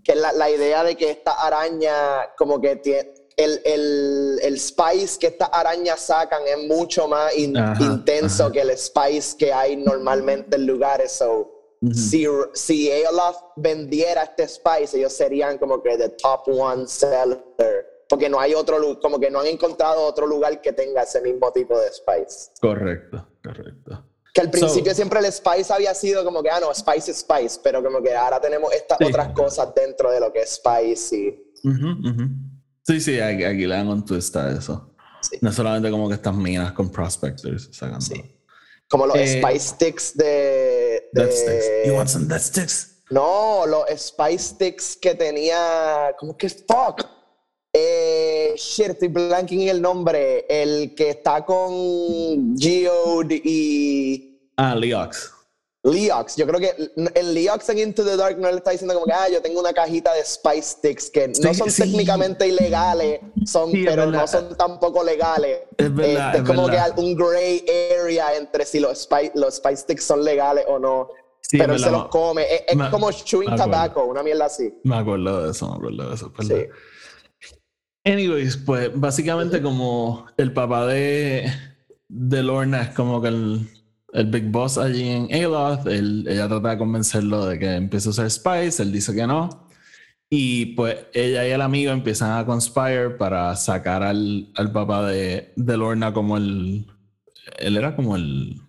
que 0.04 0.14
la, 0.14 0.32
la 0.32 0.50
idea 0.50 0.84
de 0.84 0.94
que 0.96 1.10
esta 1.10 1.32
araña, 1.32 1.94
como 2.36 2.60
que 2.60 2.76
tiene. 2.76 3.14
El, 3.34 3.62
el, 3.64 4.38
el 4.42 4.60
spice 4.60 5.18
que 5.18 5.28
estas 5.28 5.48
arañas 5.54 6.00
sacan 6.00 6.42
es 6.46 6.68
mucho 6.68 7.08
más 7.08 7.34
in- 7.34 7.56
Ajá, 7.56 7.82
intenso 7.82 8.44
ajá. 8.44 8.52
que 8.52 8.60
el 8.60 8.76
spice 8.76 9.38
que 9.38 9.50
hay 9.50 9.74
normalmente 9.74 10.56
en 10.56 10.66
lugares. 10.66 11.12
So, 11.12 11.50
si, 11.94 12.26
si 12.52 12.90
Aeoloth 12.90 13.36
vendiera 13.56 14.24
este 14.24 14.46
spice, 14.46 14.98
ellos 14.98 15.14
serían 15.14 15.56
como 15.56 15.82
que 15.82 15.96
the 15.96 16.10
top 16.10 16.46
one 16.46 16.86
seller. 16.86 17.42
Porque 18.12 18.28
no 18.28 18.38
hay 18.38 18.52
otro 18.52 19.00
como 19.00 19.18
que 19.18 19.30
no 19.30 19.40
han 19.40 19.46
encontrado 19.46 20.02
otro 20.02 20.26
lugar 20.26 20.60
que 20.60 20.74
tenga 20.74 21.02
ese 21.02 21.22
mismo 21.22 21.50
tipo 21.50 21.78
de 21.80 21.86
spice. 21.90 22.50
Correcto, 22.60 23.26
correcto. 23.42 24.04
Que 24.34 24.42
al 24.42 24.50
principio 24.50 24.90
So- 24.92 24.96
siempre 24.96 25.18
el 25.20 25.32
spice 25.32 25.72
había 25.72 25.94
sido 25.94 26.22
como 26.22 26.42
que, 26.42 26.50
ah, 26.50 26.60
no, 26.60 26.74
spice 26.74 27.10
es 27.12 27.20
spice, 27.20 27.58
pero 27.62 27.82
como 27.82 28.02
que 28.02 28.14
ahora 28.14 28.38
tenemos 28.38 28.70
estas 28.74 28.98
Sí. 28.98 29.04
otras 29.06 29.28
cosas 29.32 29.74
dentro 29.74 30.10
de 30.10 30.20
lo 30.20 30.30
que 30.30 30.42
es 30.42 30.50
spice 30.56 31.16
y. 31.16 31.42
Sí, 32.86 33.00
sí, 33.00 33.18
aquí, 33.18 33.44
aquí 33.44 33.66
le 33.66 33.74
dan 33.76 33.88
un 33.88 34.04
twist 34.04 34.36
a 34.36 34.50
eso. 34.52 34.94
Sí. 35.22 35.38
No 35.40 35.50
solamente 35.52 35.90
como 35.90 36.06
que 36.08 36.16
estas 36.16 36.34
minas 36.34 36.72
con 36.72 36.90
prospectors 36.92 37.70
sacando. 37.72 38.00
Sí. 38.02 38.20
Como 38.90 39.06
los 39.06 39.16
Eh, 39.16 39.40
spice 39.40 39.68
sticks 39.68 40.16
de. 40.18 40.24
de- 40.24 41.24
Death 41.24 41.32
sticks. 41.32 41.66
You 41.86 41.94
want 41.94 42.08
some 42.10 42.26
death 42.26 42.42
sticks? 42.42 43.02
No, 43.10 43.64
los 43.66 43.84
spice 43.96 44.38
sticks 44.38 44.96
que 45.00 45.14
tenía. 45.14 46.14
¿Cómo 46.18 46.36
que 46.36 46.50
fuck? 46.50 47.06
Eh, 47.74 48.01
shit, 48.62 48.90
estoy 48.90 49.08
blanking 49.08 49.68
el 49.68 49.80
nombre. 49.82 50.46
El 50.48 50.94
que 50.94 51.10
está 51.10 51.44
con 51.44 52.56
Geode 52.58 53.40
y 53.44 54.50
Ah, 54.56 54.74
Leox. 54.74 55.30
Leox. 55.84 56.36
Yo 56.36 56.46
creo 56.46 56.60
que 56.60 56.92
en 56.96 57.34
Leox 57.34 57.68
en 57.70 57.78
Into 57.80 58.04
the 58.04 58.16
Dark 58.16 58.38
no 58.38 58.48
le 58.50 58.58
está 58.58 58.70
diciendo 58.70 58.94
como 58.94 59.04
que, 59.06 59.12
ah, 59.12 59.28
yo 59.28 59.42
tengo 59.42 59.58
una 59.58 59.72
cajita 59.72 60.14
de 60.14 60.24
spice 60.24 60.62
sticks 60.62 61.10
que 61.10 61.26
no 61.42 61.52
son 61.54 61.70
sí. 61.70 61.82
técnicamente 61.82 62.46
ilegales, 62.46 63.18
son, 63.44 63.72
Sí, 63.72 63.80
es 63.80 63.86
pero 63.90 64.06
no 64.06 64.24
son 64.28 64.56
tampoco 64.56 65.02
legales. 65.02 65.58
Es 65.76 65.92
verdad, 65.92 66.28
Este, 66.36 66.38
es 66.42 66.44
como 66.48 66.68
verdad. 66.68 66.94
que 66.94 67.00
un 67.00 67.16
gray 67.16 67.64
area 68.00 68.36
entre 68.36 68.64
si 68.64 68.78
los 68.78 68.96
spice, 69.02 69.32
los 69.34 69.56
spice 69.56 69.78
sticks 69.78 70.04
son 70.04 70.22
legales 70.22 70.64
o 70.68 70.78
no. 70.78 71.08
Pero 71.50 71.64
él 71.74 71.80
es 71.80 71.82
se 71.82 71.90
los 71.90 72.06
come. 72.08 72.42
Es, 72.44 72.62
es 72.68 72.76
Me- 72.76 72.88
como 72.88 73.10
chewing 73.10 73.56
tobacco, 73.56 74.04
una 74.04 74.22
mierda 74.22 74.44
así. 74.46 74.72
Me 74.84 74.96
acuerdo 74.96 75.44
de 75.46 75.50
eso, 75.50 75.68
me 75.68 75.76
acuerdo 75.76 76.08
de 76.10 76.14
eso. 76.14 76.32
perdón. 76.32 76.58
Sí. 76.60 76.66
Anyways, 78.04 78.56
pues 78.56 78.90
básicamente 78.94 79.62
como 79.62 80.26
el 80.36 80.52
papá 80.52 80.86
de, 80.86 81.46
de 82.08 82.42
Lorna 82.42 82.82
es 82.82 82.88
como 82.90 83.22
que 83.22 83.28
el, 83.28 83.68
el 84.12 84.26
big 84.26 84.50
boss 84.50 84.76
allí 84.76 85.08
en 85.08 85.28
Aeloth, 85.32 85.86
él- 85.86 86.26
ella 86.28 86.48
trata 86.48 86.70
de 86.70 86.78
convencerlo 86.78 87.46
de 87.46 87.58
que 87.60 87.74
empiece 87.76 88.08
a 88.08 88.10
usar 88.10 88.30
Spice, 88.30 88.82
él 88.82 88.92
dice 88.92 89.14
que 89.14 89.26
no. 89.26 89.68
Y 90.28 90.66
pues 90.74 90.96
ella 91.12 91.46
y 91.46 91.50
el 91.52 91.60
amigo 91.60 91.92
empiezan 91.92 92.38
a 92.38 92.46
conspire 92.46 93.10
para 93.10 93.54
sacar 93.54 94.02
al, 94.02 94.50
al 94.56 94.72
papá 94.72 95.06
de, 95.06 95.52
de 95.56 95.76
Lorna 95.76 96.12
como 96.12 96.36
el... 96.36 96.86
Él 97.58 97.76
era 97.76 97.94
como 97.94 98.16
el... 98.16 98.60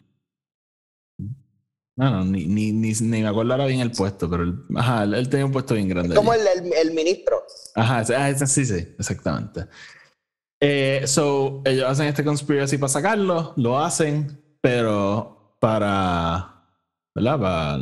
No, 1.95 2.10
no, 2.10 2.25
ni, 2.25 2.45
ni, 2.45 2.71
ni, 2.71 2.91
ni 2.91 3.21
me 3.21 3.27
acuerdo 3.27 3.51
ahora 3.51 3.67
bien 3.67 3.82
el 3.82 3.91
puesto, 3.91 4.27
pero 4.29 4.43
él, 4.43 4.56
ajá, 4.75 5.03
él, 5.03 5.29
tenía 5.29 5.45
un 5.45 5.51
puesto 5.51 5.75
bien 5.75 5.88
grande. 5.88 6.15
Como 6.15 6.34
el, 6.34 6.41
el, 6.41 6.73
el 6.73 6.91
ministro. 6.91 7.43
Ajá, 7.75 8.03
ah, 8.17 8.34
sí, 8.34 8.65
sí, 8.65 8.95
exactamente. 8.97 9.67
Eh, 10.60 11.03
so, 11.06 11.62
ellos 11.65 11.88
hacen 11.88 12.08
este 12.08 12.23
conspiracy 12.23 12.77
para 12.77 12.89
sacarlo, 12.89 13.53
lo 13.58 13.77
hacen, 13.77 14.41
pero 14.60 15.58
para, 15.60 16.65
¿verdad? 17.13 17.39
Para, 17.39 17.79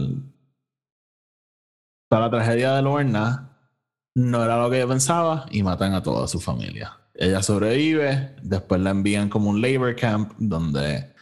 para 2.09 2.25
la 2.25 2.29
tragedia 2.29 2.73
de 2.73 2.81
Lorna, 2.81 3.51
no 4.15 4.43
era 4.43 4.61
lo 4.61 4.69
que 4.69 4.77
ella 4.77 4.87
pensaba 4.87 5.45
y 5.51 5.63
matan 5.63 5.93
a 5.93 6.03
toda 6.03 6.27
su 6.27 6.41
familia. 6.41 6.97
Ella 7.13 7.41
sobrevive, 7.41 8.35
después 8.41 8.81
la 8.81 8.89
envían 8.89 9.29
como 9.29 9.49
un 9.49 9.61
labor 9.61 9.95
camp 9.95 10.33
donde 10.37 11.13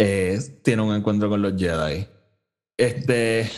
eh, 0.00 0.38
tiene 0.64 0.82
un 0.82 0.94
encuentro 0.94 1.28
con 1.28 1.42
los 1.42 1.52
Jedi. 1.60 2.06
Este, 2.78 3.50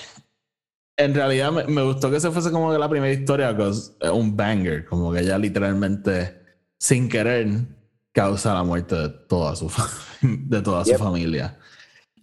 en 0.97 1.15
realidad 1.15 1.53
me, 1.53 1.65
me 1.65 1.83
gustó 1.83 2.11
que 2.11 2.19
se 2.21 2.31
fuese 2.33 2.51
como 2.51 2.73
que 2.73 2.79
la 2.79 2.89
primera 2.89 3.13
historia, 3.13 3.51
es 3.71 3.93
un 4.13 4.37
banger, 4.37 4.85
como 4.85 5.13
que 5.13 5.21
ella 5.21 5.39
literalmente, 5.39 6.43
sin 6.79 7.09
querer, 7.09 7.49
causa 8.13 8.55
la 8.55 8.65
muerte 8.65 8.95
de 8.97 9.09
toda 9.09 9.55
su, 9.57 9.71
de 10.23 10.61
toda 10.63 10.85
su 10.85 10.91
Yep. 10.91 10.99
familia. 10.99 11.59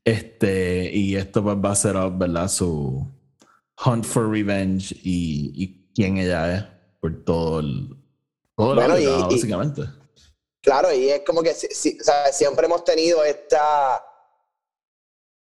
Este, 0.03 0.91
y 0.93 1.15
esto 1.15 1.43
pues 1.43 1.55
va 1.57 1.71
a 1.71 1.75
ser, 1.75 1.95
¿verdad? 2.11 2.47
Su 2.49 3.07
hunt 3.85 4.03
for 4.05 4.29
revenge 4.29 4.93
y, 5.03 5.51
y 5.55 5.91
quién 5.95 6.17
ella 6.17 6.55
es 6.57 6.63
por 6.99 7.23
todo 7.23 7.59
el... 7.61 7.95
Todo 8.55 8.71
el 8.73 8.75
Bueno, 8.79 8.93
audio, 8.95 9.09
y- 9.09 9.21
y- 9.21 9.35
básicamente. 9.35 9.83
Claro, 10.61 10.93
y 10.93 11.07
es 11.09 11.21
como 11.25 11.41
que 11.41 11.53
si- 11.53 11.69
si- 11.71 11.97
o 11.99 12.03
sea, 12.03 12.31
siempre 12.33 12.65
hemos 12.65 12.83
tenido 12.83 13.23
esta 13.23 14.03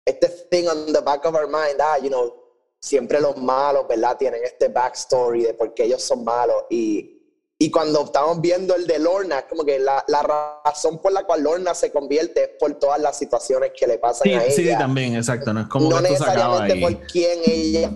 este 0.06 0.28
thing 0.50 0.68
on 0.68 0.92
the 0.94 1.02
back 1.02 1.26
of 1.26 1.36
our 1.36 1.48
mind, 1.48 1.80
ah, 1.80 1.98
you 2.02 2.10
know, 2.10 2.34
siempre 2.82 3.20
los 3.20 3.36
malos, 3.38 3.88
¿verdad? 3.88 4.18
Tienen 4.18 4.44
este 4.44 4.70
backstory 4.70 5.44
de 5.44 5.54
por 5.54 5.74
qué 5.74 5.84
ellos 5.84 6.02
son 6.04 6.24
malos 6.24 6.64
y 6.70 7.16
y 7.62 7.70
cuando 7.72 8.06
estamos 8.06 8.40
viendo 8.40 8.74
el 8.74 8.88
de 8.88 8.98
Lorna, 9.00 9.40
es 9.40 9.46
como 9.50 9.66
que 9.66 9.78
la, 9.80 10.02
la 10.08 10.62
razón 10.64 11.02
por 11.02 11.12
la 11.12 11.26
cual 11.26 11.44
Lorna 11.44 11.74
se 11.76 11.92
convierte 11.92 12.42
es 12.44 12.50
por 12.58 12.74
todas 12.76 13.02
las 13.02 13.18
situaciones 13.18 13.74
que 13.78 13.86
le 13.86 13.98
pasan 14.00 14.24
Sí, 14.30 14.34
a 14.34 14.46
ella. 14.46 14.56
sí, 14.56 14.70
también, 14.78 15.18
exacto. 15.18 15.52
No 15.52 15.60
es 15.60 15.68
como 15.68 15.90
no 15.90 15.98
que 16.02 16.14
esto 16.14 16.24
se 16.24 16.32
acaba 16.32 16.62
necesariamente 16.62 16.98
por 16.98 17.08
quién 17.08 17.40
ella 17.44 17.92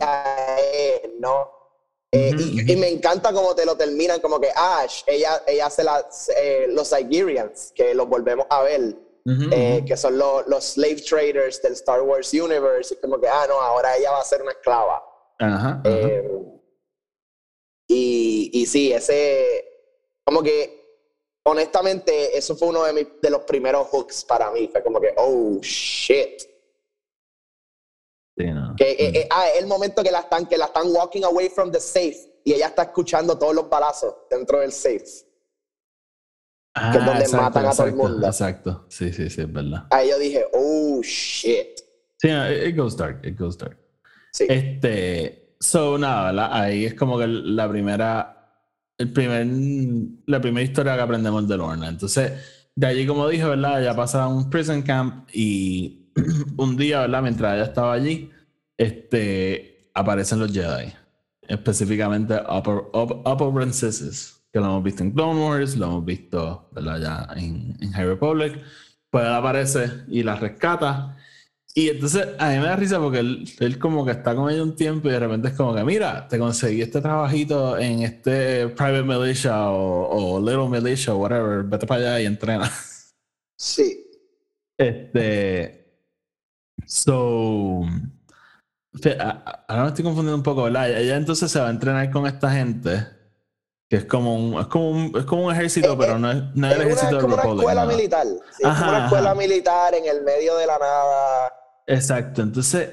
es, 0.74 1.02
¿no? 1.18 1.50
Eh, 2.12 2.32
Ujú, 2.36 2.42
y, 2.44 2.62
ujú. 2.62 2.72
y 2.74 2.76
me 2.76 2.89
encanta 2.89 3.32
cómo 3.32 3.56
te 3.56 3.66
lo 3.66 3.78
terminan, 3.78 4.20
como 4.20 4.38
que 4.38 4.50
Ash, 4.54 5.04
ella, 5.08 5.42
ella 5.48 5.68
hace 5.68 5.86
la, 5.86 6.06
eh, 6.36 6.66
los 6.68 6.89
Sigerians, 6.89 7.72
que 7.74 7.94
los 7.96 8.10
volvemos 8.10 8.46
a 8.50 8.63
ver, 8.63 8.98
Eh, 9.26 9.86
que 9.88 9.96
son 9.96 10.18
los, 10.18 10.46
los 10.48 10.64
slave 10.66 11.02
traders 11.02 11.62
del 11.62 11.74
Star 11.74 12.02
Wars 12.02 12.34
Universe, 12.34 12.94
y 12.94 12.98
como 12.98 13.20
que, 13.20 13.28
ah, 13.28 13.46
no, 13.48 13.60
ahora 13.60 13.96
ella 13.96 14.12
va 14.12 14.20
a 14.20 14.26
ser 14.26 14.42
una 14.42 14.52
esclava. 14.52 15.02
Ajá. 15.40 15.82
Eh, 15.86 16.30
y, 17.88 18.50
y 18.54 18.66
sí, 18.66 18.92
ese, 18.92 19.66
como 20.26 20.44
que 20.44 20.84
honestamente, 21.44 22.38
eso 22.38 22.56
fue 22.56 22.70
uno 22.70 22.84
de, 22.84 22.94
mis, 22.94 23.08
de 23.22 23.30
los 23.30 23.42
primeros 23.44 23.88
hooks 23.88 24.24
para 24.26 24.52
mí. 24.52 24.68
Fue 24.68 24.84
como 24.84 25.00
que, 25.00 25.14
oh, 25.18 25.60
shit. 25.62 26.42
Sí, 28.38 28.46
no. 28.46 28.76
Que, 28.76 28.92
eh, 28.92 29.28
ah, 29.30 29.50
es 29.50 29.60
el 29.60 29.68
momento 29.68 30.02
que 30.04 30.12
la, 30.12 30.20
están, 30.22 30.48
que 30.48 30.58
la 30.58 30.66
están 30.66 30.88
walking 30.94 31.24
away 31.24 31.50
from 31.50 31.72
the 31.72 31.80
safe 31.80 32.42
y 32.44 32.54
ella 32.54 32.68
está 32.68 32.84
escuchando 32.84 33.38
todos 33.38 33.54
los 33.54 33.70
balazos 33.70 34.16
dentro 34.30 34.60
del 34.60 34.72
safe. 34.72 35.06
Ah, 36.76 36.92
es 36.98 37.06
donde 37.06 37.44
matan 37.44 37.66
a 37.68 37.72
todo 37.72 37.84
el 37.86 37.90
exacto, 37.94 37.96
mundo. 37.96 38.28
Exacto. 38.28 38.86
Sí, 38.90 39.14
sí, 39.14 39.30
sí, 39.30 39.42
es 39.42 39.52
verdad. 39.54 39.86
Ahí 39.92 40.10
yo 40.10 40.18
dije, 40.20 40.44
oh, 40.54 41.02
shit. 41.04 41.80
Sí, 42.18 42.30
no, 42.30 42.52
it, 42.52 42.76
goes 42.76 42.96
dark, 42.98 43.20
it 43.26 43.38
goes 43.38 43.58
dark. 43.58 43.78
Sí. 44.32 44.46
Este, 44.50 45.56
so 45.60 45.98
nada, 45.98 46.32
¿verdad? 46.32 46.50
Ahí 46.52 46.86
es 46.86 46.94
como 46.96 47.20
que 47.20 47.28
la 47.28 47.70
primera, 47.70 48.58
el 48.98 49.12
primer, 49.14 49.46
la 50.26 50.42
primera 50.42 50.64
historia 50.66 50.96
que 50.96 51.02
aprendemos 51.02 51.48
de 51.48 51.58
Lorna. 51.58 51.90
Entonces, 51.90 52.32
de 52.76 52.88
allí, 52.88 53.06
como 53.06 53.28
dije, 53.28 53.44
¿verdad? 53.46 53.82
Ella 53.82 53.96
pasa 53.96 54.24
a 54.24 54.28
un 54.28 54.50
prison 54.50 54.82
camp 54.82 55.28
y 55.32 56.10
un 56.58 56.76
día, 56.76 57.02
¿verdad? 57.02 57.22
Mientras 57.22 57.54
ella 57.56 57.66
estaba 57.66 57.94
allí, 57.94 58.32
este, 58.78 59.90
aparecen 59.94 60.40
los 60.40 60.52
Jedi. 60.52 60.92
Específicamente 61.48 62.36
Upper, 62.36 62.84
Up- 62.94 63.22
Upper 63.28 63.54
Princesses, 63.54 64.33
que 64.54 64.60
lo 64.60 64.66
hemos 64.68 64.84
visto 64.84 65.02
en 65.02 65.12
Clone 65.12 65.42
Wars, 65.42 65.76
lo 65.76 65.88
hemos 65.88 66.06
visto, 66.06 66.70
¿verdad? 66.72 67.02
Ya 67.02 67.42
en, 67.42 67.76
en 67.82 67.92
High 67.92 68.06
Republic. 68.06 68.62
Pues 69.10 69.26
él 69.26 69.34
aparece 69.34 69.92
y 70.08 70.22
la 70.22 70.36
rescata. 70.36 71.18
Y 71.74 71.89
entonces 71.89 72.28
a 72.38 72.50
mí 72.50 72.58
me 72.58 72.66
da 72.66 72.76
risa 72.76 73.00
porque 73.00 73.20
él, 73.20 73.52
él 73.60 73.80
como 73.80 74.06
que 74.06 74.12
está 74.12 74.36
con 74.36 74.52
ella 74.52 74.62
un 74.62 74.76
tiempo 74.76 75.08
y 75.08 75.12
de 75.12 75.20
repente 75.20 75.48
es 75.48 75.56
como 75.56 75.74
que, 75.74 75.84
mira, 75.84 76.28
te 76.28 76.38
conseguí 76.38 76.84
este 76.84 77.02
trabajito 77.02 77.80
en 77.80 78.04
este 78.04 78.68
Private 78.70 79.02
Militia 79.02 79.70
o, 79.72 80.36
o 80.36 80.39
Little 80.39 80.70
Militia 80.70 81.16
o 81.16 81.18
whatever, 81.18 81.63
vete 81.63 81.88
para 81.88 82.02
allá 82.02 82.22
y 82.22 82.26
entrena. 82.28 82.72
Sí. 83.58 84.06
Este. 84.78 86.00
So. 86.86 87.82
Ahora 89.68 89.84
me 89.84 89.88
estoy 89.88 90.04
confundiendo 90.04 90.36
un 90.36 90.44
poco, 90.44 90.63
¿verdad? 90.63 90.92
Ella 90.92 91.16
entonces 91.16 91.50
se 91.50 91.60
va 91.60 91.68
a 91.68 91.72
entrenar 91.72 92.12
con 92.12 92.28
esta 92.28 92.52
gente. 92.52 93.23
Que 93.93 93.97
es 93.97 94.06
como 94.06 94.36
un, 94.36 94.60
es 94.60 94.65
como 94.65 94.89
un, 94.89 95.13
es 95.15 95.23
como 95.25 95.45
un 95.45 95.53
ejército, 95.53 95.93
Eh, 95.93 95.95
pero 95.99 96.15
eh, 96.15 96.19
no 96.19 96.32
es, 96.32 96.43
no 96.56 96.67
es 96.67 96.73
Es, 96.73 96.79
el 96.79 96.86
una, 96.88 96.93
ejército 96.95 97.06
es 97.06 97.12
de 97.12 97.21
como 97.21 97.34
una 97.36 97.43
escuela 97.43 97.86
militar. 97.86 98.25
Sí, 98.25 98.63
es 98.63 98.65
Ajá, 98.65 98.79
como 98.86 98.89
una 98.97 99.03
escuela 99.06 99.29
ajá. 99.29 99.39
militar 99.39 99.93
en 99.93 100.06
el 100.08 100.21
medio 100.23 100.56
de 100.58 100.65
la 100.65 100.79
nada. 100.79 101.53
Exacto, 101.86 102.41
entonces. 102.41 102.89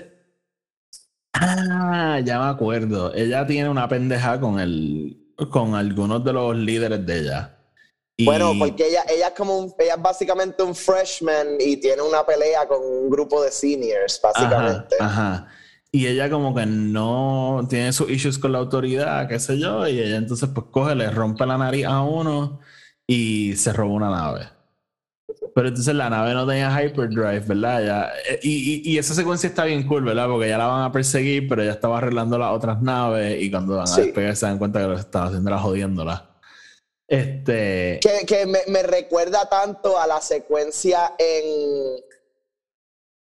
Ah, 1.32 2.20
ya 2.22 2.38
me 2.38 2.50
acuerdo. 2.50 3.14
Ella 3.14 3.46
tiene 3.46 3.70
una 3.70 3.88
pendeja 3.88 4.38
con 4.38 4.60
el. 4.60 5.16
con 5.50 5.74
algunos 5.74 6.22
de 6.22 6.34
los 6.34 6.54
líderes 6.54 7.06
de 7.06 7.18
ella. 7.20 7.56
Y- 8.18 8.26
Bueno, 8.26 8.52
porque 8.58 8.88
ella, 8.88 9.02
ella 9.08 9.28
es 9.28 9.34
como 9.34 9.56
un, 9.56 9.74
ella 9.78 9.94
es 9.94 10.02
básicamente 10.02 10.62
un 10.62 10.74
freshman 10.74 11.56
y 11.58 11.78
tiene 11.78 12.02
una 12.02 12.26
pelea 12.26 12.68
con 12.68 12.84
un 12.84 13.08
grupo 13.08 13.42
de 13.42 13.50
seniors, 13.50 14.20
básicamente. 14.22 14.96
Ajá, 15.00 15.32
ajá. 15.34 15.48
Y 15.92 16.06
ella 16.06 16.30
como 16.30 16.54
que 16.54 16.66
no 16.66 17.66
tiene 17.68 17.92
sus 17.92 18.08
issues 18.10 18.38
con 18.38 18.52
la 18.52 18.58
autoridad, 18.58 19.26
qué 19.28 19.40
sé 19.40 19.58
yo, 19.58 19.88
y 19.88 19.98
ella 20.00 20.16
entonces 20.16 20.48
pues 20.54 20.66
coge, 20.70 20.94
le 20.94 21.10
rompe 21.10 21.44
la 21.46 21.58
nariz 21.58 21.84
a 21.86 22.02
uno 22.02 22.60
y 23.08 23.56
se 23.56 23.72
roba 23.72 23.92
una 23.94 24.10
nave. 24.10 24.48
Pero 25.52 25.66
entonces 25.68 25.92
la 25.94 26.08
nave 26.08 26.32
no 26.32 26.46
tenía 26.46 26.70
hyperdrive, 26.84 27.40
¿verdad? 27.40 27.84
Ya- 27.84 28.12
eh, 28.28 28.38
y, 28.42 28.82
y, 28.88 28.92
y 28.92 28.98
esa 28.98 29.14
secuencia 29.14 29.48
está 29.48 29.64
bien 29.64 29.84
cool, 29.88 30.04
¿verdad? 30.04 30.28
Porque 30.28 30.48
ya 30.48 30.58
la 30.58 30.66
van 30.66 30.82
a 30.84 30.92
perseguir, 30.92 31.48
pero 31.48 31.62
ella 31.62 31.72
estaba 31.72 31.98
arreglando 31.98 32.38
las 32.38 32.52
otras 32.52 32.80
naves 32.80 33.42
y 33.42 33.50
cuando 33.50 33.76
van 33.76 33.88
a 33.88 33.96
despegar 33.96 34.36
se 34.36 34.46
dan 34.46 34.58
cuenta 34.58 34.80
que 34.80 34.86
lo 34.86 34.94
estaba 34.94 35.26
haciendo 35.26 35.50
era 35.50 35.58
jodiéndola. 35.58 36.30
Este... 37.08 37.98
Que, 38.00 38.24
que 38.26 38.46
me, 38.46 38.60
me 38.68 38.84
recuerda 38.84 39.48
tanto 39.48 39.98
a 39.98 40.06
la 40.06 40.20
secuencia 40.20 41.14
en, 41.18 41.96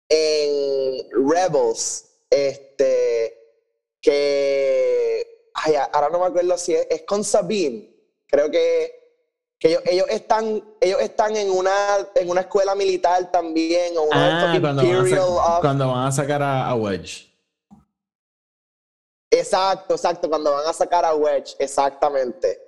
en 0.09 1.05
Rebels, 1.31 2.05
este, 2.37 3.35
que, 4.01 5.51
ay, 5.55 5.75
ahora 5.93 6.11
no 6.11 6.21
me 6.21 6.27
acuerdo 6.27 6.57
si 6.59 6.75
es, 6.75 6.87
es 6.91 7.03
con 7.03 7.25
Sabine, 7.25 7.95
creo 8.27 8.51
que, 8.51 8.93
que 9.59 9.69
ellos, 9.69 9.83
ellos 9.87 10.07
están, 10.11 10.63
ellos 10.81 11.01
están 11.01 11.37
en 11.37 11.51
una, 11.51 11.73
en 12.15 12.29
una 12.29 12.43
escuela 12.43 12.75
militar 12.75 13.31
también, 13.31 13.97
o 13.97 14.03
una 14.03 14.55
Ah, 14.55 14.59
cuando 14.61 14.83
van, 14.83 15.09
a 15.09 15.61
cuando 15.61 15.89
van 15.89 16.07
a 16.07 16.13
sacar 16.13 16.43
a, 16.43 16.69
a 16.69 16.75
Wedge. 16.75 17.27
Exacto, 19.31 19.95
exacto, 19.95 20.29
cuando 20.29 20.53
van 20.53 20.67
a 20.67 20.73
sacar 20.73 21.05
a 21.05 21.15
Wedge, 21.15 21.57
exactamente. 21.59 22.63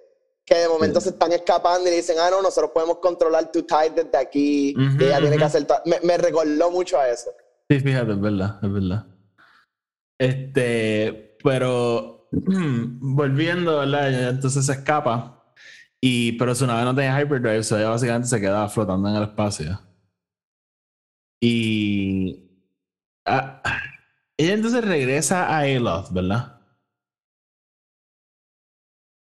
Que 0.44 0.54
de 0.54 0.68
momento 0.68 0.98
se 0.98 1.10
están 1.10 1.30
escapando 1.32 1.86
y 1.86 1.90
le 1.90 1.96
dicen, 1.96 2.18
ah, 2.18 2.30
no, 2.30 2.40
nosotros 2.40 2.70
podemos 2.72 2.98
controlar 2.98 3.52
tu 3.52 3.62
tide 3.64 3.90
desde 3.90 4.16
aquí. 4.16 4.74
Y 4.74 5.04
ella 5.04 5.20
tiene 5.20 5.36
que 5.36 5.44
hacer. 5.44 5.66
Me, 5.84 6.00
me 6.00 6.16
recordó 6.16 6.70
mucho 6.70 6.98
a 6.98 7.06
eso. 7.10 7.30
Sí, 7.68 7.78
fíjate, 7.80 8.12
es 8.12 8.20
verdad, 8.20 8.58
es 8.62 8.72
verdad. 8.72 9.04
Este, 10.18 11.36
pero 11.42 12.28
volviendo, 12.32 13.78
¿verdad? 13.78 14.08
Ella 14.08 14.28
entonces 14.30 14.66
se 14.66 14.72
escapa. 14.72 15.54
Y, 16.00 16.32
pero 16.32 16.54
su 16.54 16.66
nave 16.66 16.84
no 16.84 16.94
tenía 16.94 17.20
hyperdrive, 17.20 17.64
so 17.64 17.76
ella 17.76 17.88
básicamente 17.88 18.28
se 18.28 18.40
queda 18.40 18.68
flotando 18.68 19.08
en 19.08 19.16
el 19.16 19.22
espacio. 19.24 19.80
Y 21.40 22.50
ah, 23.26 23.62
ella 24.36 24.54
entonces 24.54 24.84
regresa 24.84 25.46
a 25.46 25.60
Aloth, 25.60 26.12
¿verdad? 26.12 26.60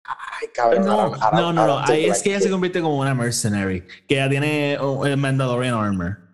Ay, 0.04 0.48
cabrón. 0.54 0.86
No, 0.86 1.52
no, 1.52 1.52
no, 1.52 1.78
Ahí 1.80 2.06
es 2.06 2.22
que 2.22 2.30
ella 2.30 2.40
se 2.40 2.50
convierte 2.50 2.80
como 2.80 2.98
una 2.98 3.14
mercenary, 3.14 3.84
que 4.08 4.14
ella 4.14 4.28
tiene 4.28 4.78
oh, 4.80 5.06
el 5.06 5.16
Mandalorian 5.16 5.74
armor. 5.74 6.27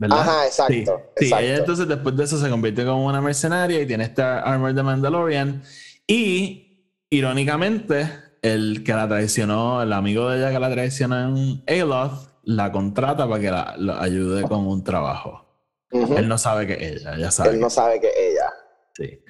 ¿Verdad? 0.00 0.20
Ajá, 0.20 0.46
exacto. 0.46 0.72
Sí, 0.74 0.84
sí, 1.18 1.24
exacto. 1.26 1.44
ella 1.44 1.56
entonces 1.58 1.86
después 1.86 2.16
de 2.16 2.24
eso 2.24 2.38
se 2.38 2.48
convierte 2.48 2.86
como 2.86 3.04
una 3.04 3.20
mercenaria 3.20 3.82
y 3.82 3.86
tiene 3.86 4.04
este 4.04 4.22
armor 4.22 4.72
de 4.72 4.82
Mandalorian. 4.82 5.62
Y 6.06 6.88
irónicamente, 7.10 8.10
el 8.40 8.82
que 8.82 8.94
la 8.94 9.06
traicionó, 9.06 9.82
el 9.82 9.92
amigo 9.92 10.30
de 10.30 10.38
ella 10.38 10.50
que 10.50 10.58
la 10.58 10.70
traicionó 10.70 11.36
en 11.36 11.62
Aloth, 11.68 12.30
la 12.44 12.72
contrata 12.72 13.28
para 13.28 13.40
que 13.42 13.50
la, 13.50 13.74
la 13.76 14.00
ayude 14.00 14.42
con 14.44 14.66
un 14.66 14.82
trabajo. 14.82 15.46
Ujú. 15.92 16.16
Él 16.16 16.28
no 16.28 16.38
sabe 16.38 16.66
que 16.66 16.94
ella, 16.94 17.14
ella 17.14 17.30
sabe. 17.30 17.50
Él 17.50 17.60
no 17.60 17.68
sabe 17.68 18.00
que 18.00 18.08
ella. 18.08 18.50
Sí. 18.94 19.22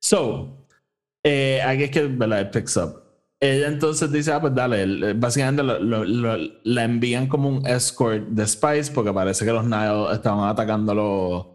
So, 0.00 0.66
eh, 1.22 1.62
aquí 1.62 1.84
es 1.84 1.90
que 1.92 2.02
¿verdad? 2.02 2.40
it 2.40 2.50
picks 2.50 2.76
up. 2.76 3.00
Ella 3.40 3.68
entonces 3.68 4.10
dice, 4.10 4.32
ah, 4.32 4.40
pues 4.40 4.54
dale, 4.54 4.82
el- 4.82 5.14
básicamente 5.14 5.62
la 5.62 6.84
envían 6.84 7.26
como 7.28 7.48
un 7.50 7.66
escort 7.66 8.28
de 8.28 8.46
Spice 8.46 8.92
porque 8.92 9.12
parece 9.12 9.44
que 9.44 9.52
los 9.52 9.64
Nile 9.64 10.12
estaban 10.12 10.48
atacando 10.48 10.94
los, 10.94 11.46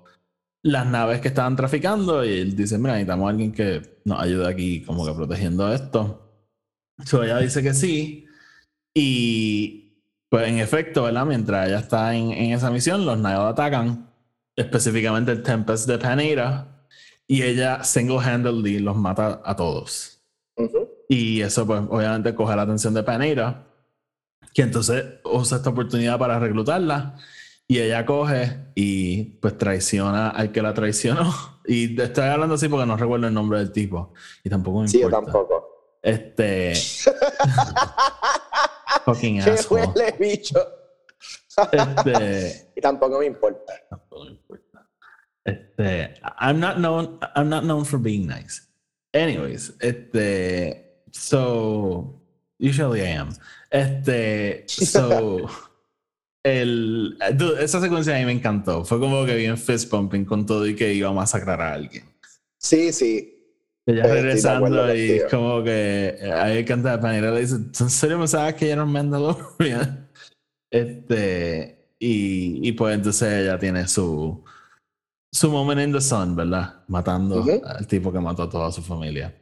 las 0.63 0.85
naves 0.85 1.21
que 1.21 1.29
estaban 1.29 1.55
traficando 1.55 2.23
y 2.23 2.39
él 2.39 2.55
dice, 2.55 2.77
mira, 2.77 2.93
necesitamos 2.93 3.29
alguien 3.29 3.51
que 3.51 3.99
nos 4.05 4.19
ayude 4.21 4.47
aquí 4.47 4.83
como 4.83 5.05
que 5.05 5.13
protegiendo 5.13 5.73
esto. 5.73 6.27
So, 7.05 7.23
ella 7.23 7.39
dice 7.39 7.63
que 7.63 7.73
sí 7.73 8.27
y 8.93 10.03
pues 10.29 10.47
en 10.47 10.59
efecto, 10.59 11.03
¿verdad? 11.03 11.25
Mientras 11.25 11.67
ella 11.67 11.79
está 11.79 12.13
en, 12.15 12.31
en 12.31 12.51
esa 12.53 12.69
misión, 12.69 13.05
los 13.05 13.17
Nile 13.17 13.33
atacan, 13.35 14.07
específicamente 14.55 15.31
el 15.31 15.41
Tempest 15.43 15.87
de 15.87 15.97
Paneira 15.97 16.85
y 17.27 17.41
ella 17.41 17.83
single-handedly 17.83 18.79
los 18.79 18.95
mata 18.95 19.41
a 19.43 19.55
todos. 19.55 20.11
Y 21.13 21.41
eso, 21.41 21.67
pues, 21.67 21.82
obviamente 21.89 22.34
coge 22.34 22.56
la 22.56 22.62
atención 22.62 22.93
de 22.93 23.04
Paneira, 23.04 23.67
que 24.54 24.62
entonces 24.62 25.04
usa 25.26 25.58
esta 25.58 25.69
oportunidad 25.71 26.17
para 26.17 26.39
reclutarla. 26.39 27.17
Y 27.67 27.80
ella 27.80 28.06
coge 28.06 28.71
y 28.76 29.24
pues 29.41 29.58
traiciona 29.58 30.30
al 30.30 30.54
que 30.54 30.62
la 30.62 30.74
traicionó. 30.74 31.34
Y 31.65 31.95
te 31.95 32.04
estoy 32.06 32.24
hablando 32.24 32.56
así 32.56 32.67
porque 32.69 32.86
no 32.88 32.97
recuerdo 32.97 33.28
el 33.28 33.34
nombre 33.34 33.60
del 33.60 33.71
tipo. 33.71 34.13
Y 34.43 34.50
tampoco 34.50 34.82
me 34.82 34.88
Sí, 34.88 35.00
yo 35.00 35.06
importa. 35.08 35.26
tampoco. 35.26 35.97
Este. 36.02 36.74
fucking 39.06 39.41
Qué 39.43 39.50
asshole. 39.52 39.86
huele, 39.88 40.15
bicho. 40.19 40.60
Este. 41.71 42.71
Y 42.76 42.82
tampoco 42.82 43.19
me 43.19 43.26
importa. 43.28 43.74
Tampoco 43.89 44.26
me 44.26 44.32
importa. 44.32 44.88
Este, 45.45 46.13
I'm 46.39 46.60
not 46.60 46.78
known, 46.78 47.19
I'm 47.36 47.50
not 47.50 47.63
known 47.63 47.86
for 47.86 48.00
being 48.00 48.26
nice. 48.28 48.62
Anyways, 49.13 49.76
este, 49.80 50.90
so 51.12 52.21
usually 52.60 53.02
I 53.02 53.17
am. 53.17 53.30
Este, 53.69 54.65
so 54.67 55.50
el, 56.43 57.17
esa 57.60 57.82
secuencia 57.82 58.15
a 58.15 58.19
mí 58.19 58.26
me 58.26 58.34
encantó. 58.34 58.84
Fue 58.86 59.00
como 59.00 59.26
que 59.26 59.36
bien 59.36 59.58
fist 59.58 59.89
pumping 59.89 60.26
con 60.26 60.45
todo 60.45 60.67
y 60.67 60.76
que 60.76 60.93
iba 60.93 61.10
a 61.10 61.13
masacrar 61.13 61.62
a 61.62 61.74
alguien. 61.74 62.06
Sí, 62.60 62.91
sí. 62.93 63.38
Ella 63.88 64.08
de 64.08 64.13
regresando 64.13 64.95
y 64.95 65.12
es 65.12 65.24
como 65.26 65.63
que 65.63 66.15
eh, 66.19 66.32
ahí 66.32 66.63
canta 66.63 66.91
de 66.91 66.97
panera 67.00 67.32
le 67.32 67.41
dice, 67.41 67.56
¿en 67.56 67.89
serio 67.89 68.19
me 68.19 68.28
sabes 68.28 68.54
que 68.54 68.65
ella 68.65 68.74
era 68.76 68.84
un 68.84 68.91
Mandalorian? 68.91 70.08
Este, 70.71 71.95
y, 72.00 72.67
y 72.67 72.71
pues 72.74 72.95
entonces 72.95 73.43
ella 73.43 73.58
tiene 73.58 73.88
su, 73.88 74.43
su 75.34 75.50
moment 75.50 75.82
in 75.82 75.91
the 75.93 76.00
sun, 76.02 76.36
¿verdad? 76.36 76.84
Matando 76.88 77.43
al 77.65 77.88
tipo 77.88 78.12
que 78.12 78.19
mató 78.19 78.43
a 78.43 78.50
toda 78.50 78.71
su 78.71 78.82
familia. 78.82 79.40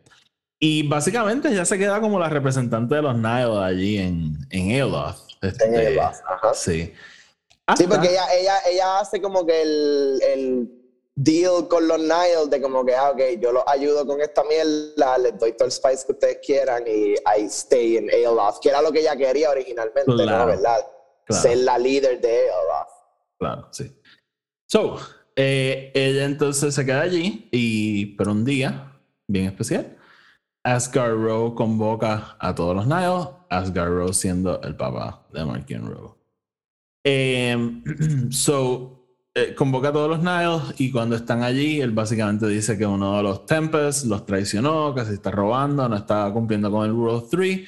Y 0.60 0.88
básicamente 0.88 1.54
ya 1.54 1.64
se 1.66 1.78
queda 1.78 2.02
como 2.02 2.20
la 2.20 2.30
representante 2.30 2.96
de 2.96 3.02
los 3.02 3.16
Nile 3.16 3.58
allí 3.64 3.98
en, 3.98 4.38
en 4.50 4.72
Eoloth. 4.72 5.16
En 5.42 5.50
Este, 5.50 5.94
Eoloth, 5.94 6.16
ajá. 6.28 6.54
Sí. 6.54 6.94
Sí, 7.78 7.86
porque 7.88 8.10
ella, 8.10 8.26
ella, 8.38 8.54
ella 8.70 9.00
hace 9.00 9.22
como 9.22 9.46
que 9.46 9.62
el, 9.62 10.20
el 10.28 10.70
deal 11.16 11.68
con 11.70 11.88
los 11.88 12.00
Nile 12.00 12.48
de 12.50 12.60
como 12.62 12.84
que, 12.84 12.96
ah, 12.96 13.12
ok, 13.12 13.22
yo 13.40 13.52
los 13.52 13.64
ayudo 13.68 14.06
con 14.08 14.20
esta 14.22 14.44
mierda, 14.44 15.18
les 15.20 15.38
doy 15.38 15.54
todo 15.54 15.66
el 15.66 15.72
spice 15.72 16.06
que 16.06 16.12
ustedes 16.14 16.38
quieran 16.46 16.84
y 16.88 17.14
I 17.14 17.46
stay 17.46 17.98
in 17.98 18.10
Aeloth, 18.10 18.60
que 18.62 18.70
era 18.70 18.82
lo 18.82 18.92
que 18.92 19.00
ella 19.02 19.16
quería 19.16 19.52
originalmente, 19.52 20.04
Claro, 20.12 20.40
¿no? 20.40 20.46
¿Verdad? 20.48 20.86
claro. 21.26 21.42
Ser 21.44 21.58
la 21.60 21.78
líder 21.78 22.20
de 22.20 22.30
Aeloth. 22.30 22.88
Claro, 23.38 23.68
sí. 23.72 23.96
So, 24.68 24.98
eh, 25.36 25.92
ella 25.94 26.26
entonces 26.26 26.74
se 26.76 26.86
queda 26.86 27.02
allí 27.02 27.48
y, 27.52 28.18
pero 28.18 28.32
un 28.32 28.44
día 28.44 29.00
bien 29.28 29.46
especial, 29.46 29.96
Asgard 30.64 31.16
Rowe 31.16 31.56
convoca 31.56 32.36
a 32.40 32.54
todos 32.54 32.76
los 32.76 32.86
Nile, 32.86 33.30
Asgard 33.50 33.90
Rowe 33.90 34.14
siendo 34.14 34.62
el 34.62 34.76
papá 34.76 35.26
de 35.34 35.46
Markian 35.46 35.88
Rowe. 35.88 36.16
Em, 37.04 37.84
so, 38.32 39.00
eh, 39.34 39.56
convoca 39.56 39.90
a 39.90 39.94
todos 39.94 40.10
los 40.10 40.20
Nile 40.20 40.76
y 40.78 40.92
cuando 40.92 41.16
están 41.16 41.44
allí, 41.44 41.80
él 41.80 41.92
básicamente 41.92 42.48
dice 42.48 42.78
que 42.78 42.86
uno 42.86 43.18
de 43.18 43.24
los 43.24 43.46
Tempest 43.46 44.06
los 44.06 44.26
traicionó, 44.26 44.94
que 44.94 45.06
se 45.06 45.14
está 45.14 45.32
robando, 45.32 45.88
no 45.88 45.96
está 45.96 46.30
cumpliendo 46.34 46.70
con 46.70 46.86
el 46.86 46.92
Rule 46.92 47.14
of 47.14 47.30
Three. 47.30 47.66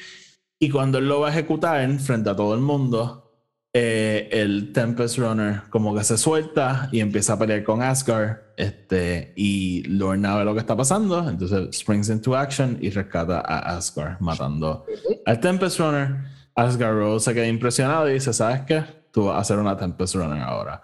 Y 0.59 0.69
cuando 0.69 0.97
él 0.97 1.07
lo 1.07 1.21
va 1.21 1.29
a 1.29 1.31
ejecutar 1.31 1.99
frente 1.99 2.29
a 2.29 2.35
todo 2.35 2.53
el 2.53 2.61
mundo, 2.61 3.30
eh, 3.73 4.27
el 4.31 4.73
Tempest 4.73 5.17
Runner 5.17 5.61
como 5.69 5.95
que 5.95 6.03
se 6.03 6.17
suelta 6.17 6.89
y 6.91 6.99
empieza 6.99 7.33
a 7.33 7.39
pelear 7.39 7.63
con 7.63 7.81
Asgard. 7.81 8.37
Este, 8.57 9.33
y 9.35 9.83
Lorna 9.83 10.35
ve 10.35 10.45
lo 10.45 10.53
que 10.53 10.59
está 10.59 10.75
pasando, 10.75 11.27
entonces 11.27 11.69
springs 11.71 12.09
into 12.09 12.35
action 12.35 12.77
y 12.81 12.89
rescata 12.89 13.39
a 13.39 13.77
Asgard, 13.77 14.19
matando 14.19 14.85
al 15.25 15.39
Tempest 15.39 15.79
Runner. 15.79 16.15
Asgard 16.53 16.95
Rose 16.95 17.25
se 17.25 17.33
queda 17.33 17.47
impresionado 17.47 18.09
y 18.09 18.13
dice: 18.13 18.33
¿Sabes 18.33 18.61
qué? 18.61 18.83
Tú 19.11 19.25
vas 19.25 19.37
a 19.37 19.39
hacer 19.39 19.57
una 19.57 19.77
Tempest 19.77 20.15
Runner 20.15 20.41
ahora. 20.41 20.81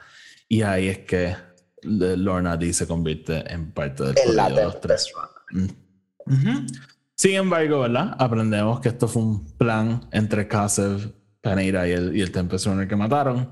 Y 0.47 0.61
ahí 0.61 0.87
es 0.87 0.99
que 0.99 1.35
Lorna 1.83 2.55
D 2.57 2.71
se 2.73 2.87
convierte 2.87 3.43
en 3.51 3.71
parte 3.71 4.05
del 4.05 4.15
En 4.17 4.35
la 4.35 4.49
de 4.49 4.63
los 4.63 4.79
tres. 4.79 5.11
Runner. 5.51 5.71
Ujú. 6.25 6.65
Sin 7.15 7.33
embargo, 7.33 7.79
¿verdad? 7.81 8.15
Aprendemos 8.17 8.79
que 8.79 8.89
esto 8.89 9.07
fue 9.07 9.23
un 9.23 9.45
plan 9.57 10.07
entre 10.11 10.47
Kasev, 10.47 11.13
Paneira 11.49 11.87
y 11.87 11.91
el, 11.91 12.15
y 12.15 12.21
el 12.21 12.31
Tempest 12.31 12.65
Runner 12.67 12.87
que 12.87 12.95
mataron. 12.95 13.51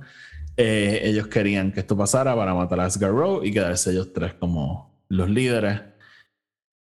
Eh, 0.57 1.01
ellos 1.03 1.27
querían 1.27 1.71
que 1.71 1.81
esto 1.81 1.97
pasara 1.97 2.35
para 2.35 2.53
matar 2.53 2.79
a 2.79 2.85
Asgard 2.85 3.13
Rowe 3.13 3.45
y 3.45 3.51
quedarse 3.51 3.91
ellos 3.91 4.13
tres 4.13 4.33
como 4.35 5.03
los 5.09 5.29
líderes. 5.29 5.81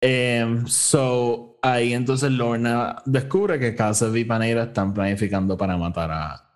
Em, 0.02 0.66
so, 0.68 1.60
ahí 1.62 1.94
entonces 1.94 2.32
Lorna 2.32 3.02
descubre 3.06 3.60
que 3.60 3.76
Kasev 3.76 4.16
y 4.18 4.26
Paneira 4.26 4.64
están 4.64 4.94
planificando 4.94 5.58
para 5.58 5.78
matar 5.78 6.12
a, 6.12 6.52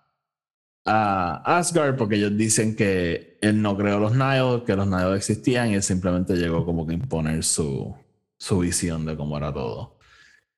a 0.84 1.58
Asgard 1.58 1.96
porque 1.96 2.16
ellos 2.16 2.36
dicen 2.36 2.74
que 2.76 3.38
él 3.40 3.62
no 3.62 3.76
creó 3.76 3.98
los 3.98 4.12
Nile, 4.12 4.62
que 4.66 4.76
los 4.76 4.86
Nile 4.86 5.16
existían 5.16 5.70
y 5.70 5.74
él 5.74 5.82
simplemente 5.82 6.34
llegó 6.34 6.64
como 6.64 6.86
que 6.86 6.92
a 6.92 6.96
imponer 6.96 7.44
su, 7.44 7.94
su 8.38 8.58
visión 8.58 9.06
de 9.06 9.16
cómo 9.16 9.36
era 9.36 9.52
todo. 9.52 9.96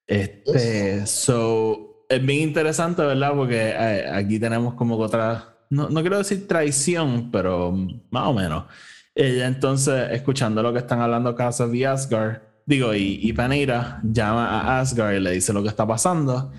Este, 0.07 1.07
so, 1.07 1.88
es 2.09 2.25
bien 2.25 2.49
interesante, 2.49 3.03
¿verdad? 3.03 3.33
Porque 3.35 3.71
eh, 3.71 4.09
aquí 4.11 4.38
tenemos 4.38 4.75
como 4.75 4.97
otra, 4.97 5.57
no, 5.71 5.88
no 5.88 6.01
quiero 6.01 6.18
decir 6.18 6.49
traición, 6.49 7.31
pero 7.31 7.73
más 8.11 8.27
o 8.27 8.33
menos. 8.33 8.64
Ella 9.14 9.47
entonces, 9.47 10.11
escuchando 10.12 10.62
lo 10.62 10.73
que 10.73 10.79
están 10.79 11.01
hablando 11.01 11.35
Casa 11.35 11.68
y 11.73 11.85
Asgard, 11.85 12.40
digo, 12.64 12.94
y, 12.94 13.18
y 13.23 13.33
Paneira 13.33 14.01
llama 14.03 14.49
a 14.49 14.81
Asgard 14.81 15.16
y 15.16 15.21
le 15.21 15.33
dice 15.33 15.53
lo 15.53 15.62
que 15.62 15.68
está 15.68 15.87
pasando. 15.87 16.53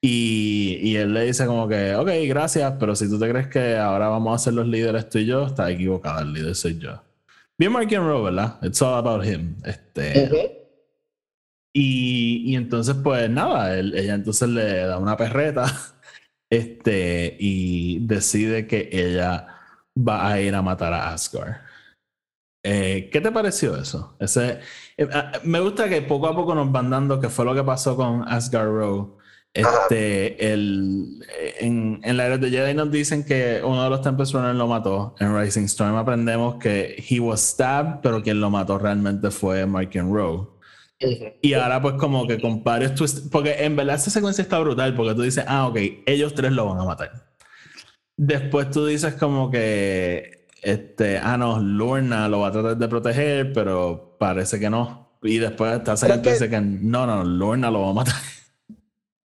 Y, 0.00 0.78
y 0.82 0.96
él 0.96 1.14
le 1.14 1.24
dice 1.26 1.46
como 1.46 1.68
que, 1.68 1.94
ok, 1.94 2.08
gracias, 2.26 2.74
pero 2.78 2.96
si 2.96 3.08
tú 3.08 3.18
te 3.18 3.28
crees 3.28 3.46
que 3.46 3.76
ahora 3.76 4.08
vamos 4.08 4.34
a 4.34 4.44
ser 4.44 4.54
los 4.54 4.66
líderes 4.66 5.08
tú 5.08 5.18
y 5.18 5.26
yo, 5.26 5.46
estás 5.46 5.70
equivocado, 5.70 6.22
el 6.22 6.32
líder 6.32 6.54
soy 6.54 6.78
yo. 6.78 7.00
Bien 7.56 7.70
Mark 7.70 7.94
and 7.94 8.06
Rowe, 8.06 8.24
¿verdad? 8.24 8.58
It's 8.62 8.82
all 8.82 8.94
about 8.94 9.24
him. 9.24 9.56
Este. 9.64 10.61
Y, 11.72 12.52
y 12.52 12.56
entonces, 12.56 12.96
pues 13.02 13.30
nada, 13.30 13.78
él- 13.78 13.94
ella 13.96 14.14
entonces 14.14 14.48
le 14.48 14.74
da 14.86 14.98
una 14.98 15.16
perreta 15.16 15.64
este, 16.50 17.36
y 17.40 18.06
decide 18.06 18.66
que 18.66 18.88
ella 18.92 19.48
va 19.96 20.28
a 20.28 20.40
ir 20.40 20.54
a 20.54 20.62
matar 20.62 20.92
a 20.92 21.12
Asgard. 21.12 21.56
Eh, 22.64 23.10
¿Qué 23.12 23.20
te 23.20 23.32
pareció 23.32 23.76
eso? 23.76 24.16
Ese, 24.20 24.60
eh, 24.96 25.08
ah, 25.12 25.32
me 25.44 25.58
gusta 25.60 25.88
que 25.88 26.02
poco 26.02 26.28
a 26.28 26.34
poco 26.36 26.54
nos 26.54 26.70
van 26.70 26.90
dando 26.90 27.20
qué 27.20 27.28
fue 27.28 27.44
lo 27.44 27.54
que 27.54 27.64
pasó 27.64 27.96
con 27.96 28.22
Asgard 28.28 28.68
Row. 28.68 29.18
Este, 29.54 30.52
el, 30.52 31.20
en, 31.60 32.00
en 32.04 32.16
la 32.16 32.26
era 32.26 32.38
de 32.38 32.48
Jedi 32.50 32.72
nos 32.74 32.90
dicen 32.90 33.24
que 33.24 33.60
uno 33.64 33.82
de 33.84 33.90
los 33.90 34.00
Tempest 34.00 34.32
Runners 34.32 34.56
lo 34.56 34.66
mató. 34.68 35.14
En 35.18 35.36
Rising 35.36 35.64
Storm 35.64 35.96
aprendemos 35.96 36.56
que 36.56 37.04
he 37.08 37.18
was 37.20 37.40
stabbed, 37.42 38.00
pero 38.02 38.22
quien 38.22 38.40
lo 38.40 38.48
mató 38.48 38.78
realmente 38.78 39.30
fue 39.30 39.66
Markin 39.66 40.14
Rowe. 40.14 40.48
Y 41.42 41.54
ahora 41.54 41.80
pues 41.82 41.94
como 41.94 42.26
que 42.26 42.36
varios 42.64 42.94
twists, 42.94 43.28
porque 43.30 43.54
en 43.64 43.76
verdad 43.76 43.96
esta 43.96 44.10
secuencia 44.10 44.42
está 44.42 44.58
brutal, 44.58 44.94
porque 44.94 45.14
tú 45.14 45.22
dices, 45.22 45.44
ah, 45.46 45.66
ok, 45.68 45.78
ellos 46.06 46.34
tres 46.34 46.52
lo 46.52 46.66
van 46.66 46.78
a 46.80 46.84
matar. 46.84 47.10
Después 48.16 48.70
tú 48.70 48.86
dices 48.86 49.14
como 49.14 49.50
que, 49.50 50.46
este, 50.62 51.18
ah, 51.18 51.36
no, 51.36 51.58
Lorna 51.60 52.28
lo 52.28 52.40
va 52.40 52.48
a 52.48 52.52
tratar 52.52 52.76
de 52.76 52.88
proteger, 52.88 53.52
pero 53.52 54.16
parece 54.18 54.60
que 54.60 54.70
no. 54.70 55.16
Y 55.22 55.38
después 55.38 55.82
te 55.84 55.90
hacen 55.92 56.08
Pero 56.08 56.20
es 56.20 56.26
que- 56.26 56.32
dice 56.32 56.50
que 56.50 56.60
no, 56.60 57.06
no, 57.06 57.24
Lorna 57.24 57.70
lo 57.70 57.82
va 57.82 57.90
a 57.90 57.94
matar. 57.94 58.14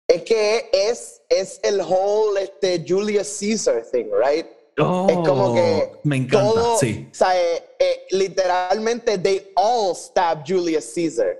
Es 0.08 0.22
que 0.22 0.70
es, 0.72 1.20
es 1.28 1.58
el 1.64 1.80
whole 1.80 2.40
este, 2.42 2.84
Julius 2.86 3.38
Caesar 3.40 3.82
thing, 3.90 4.04
right? 4.12 4.46
es 4.78 5.16
como 5.26 5.54
que 5.54 5.90
Oh, 5.94 6.00
me 6.04 6.16
encanta, 6.16 6.46
todo, 6.52 6.78
sí. 6.78 7.08
o 7.10 7.14
sea, 7.14 7.34
eh, 7.34 7.64
eh, 7.80 8.02
literalmente 8.10 9.16
they 9.18 9.50
all 9.56 9.96
stab 9.96 10.44
Julius 10.46 10.92
Caesar. 10.94 11.38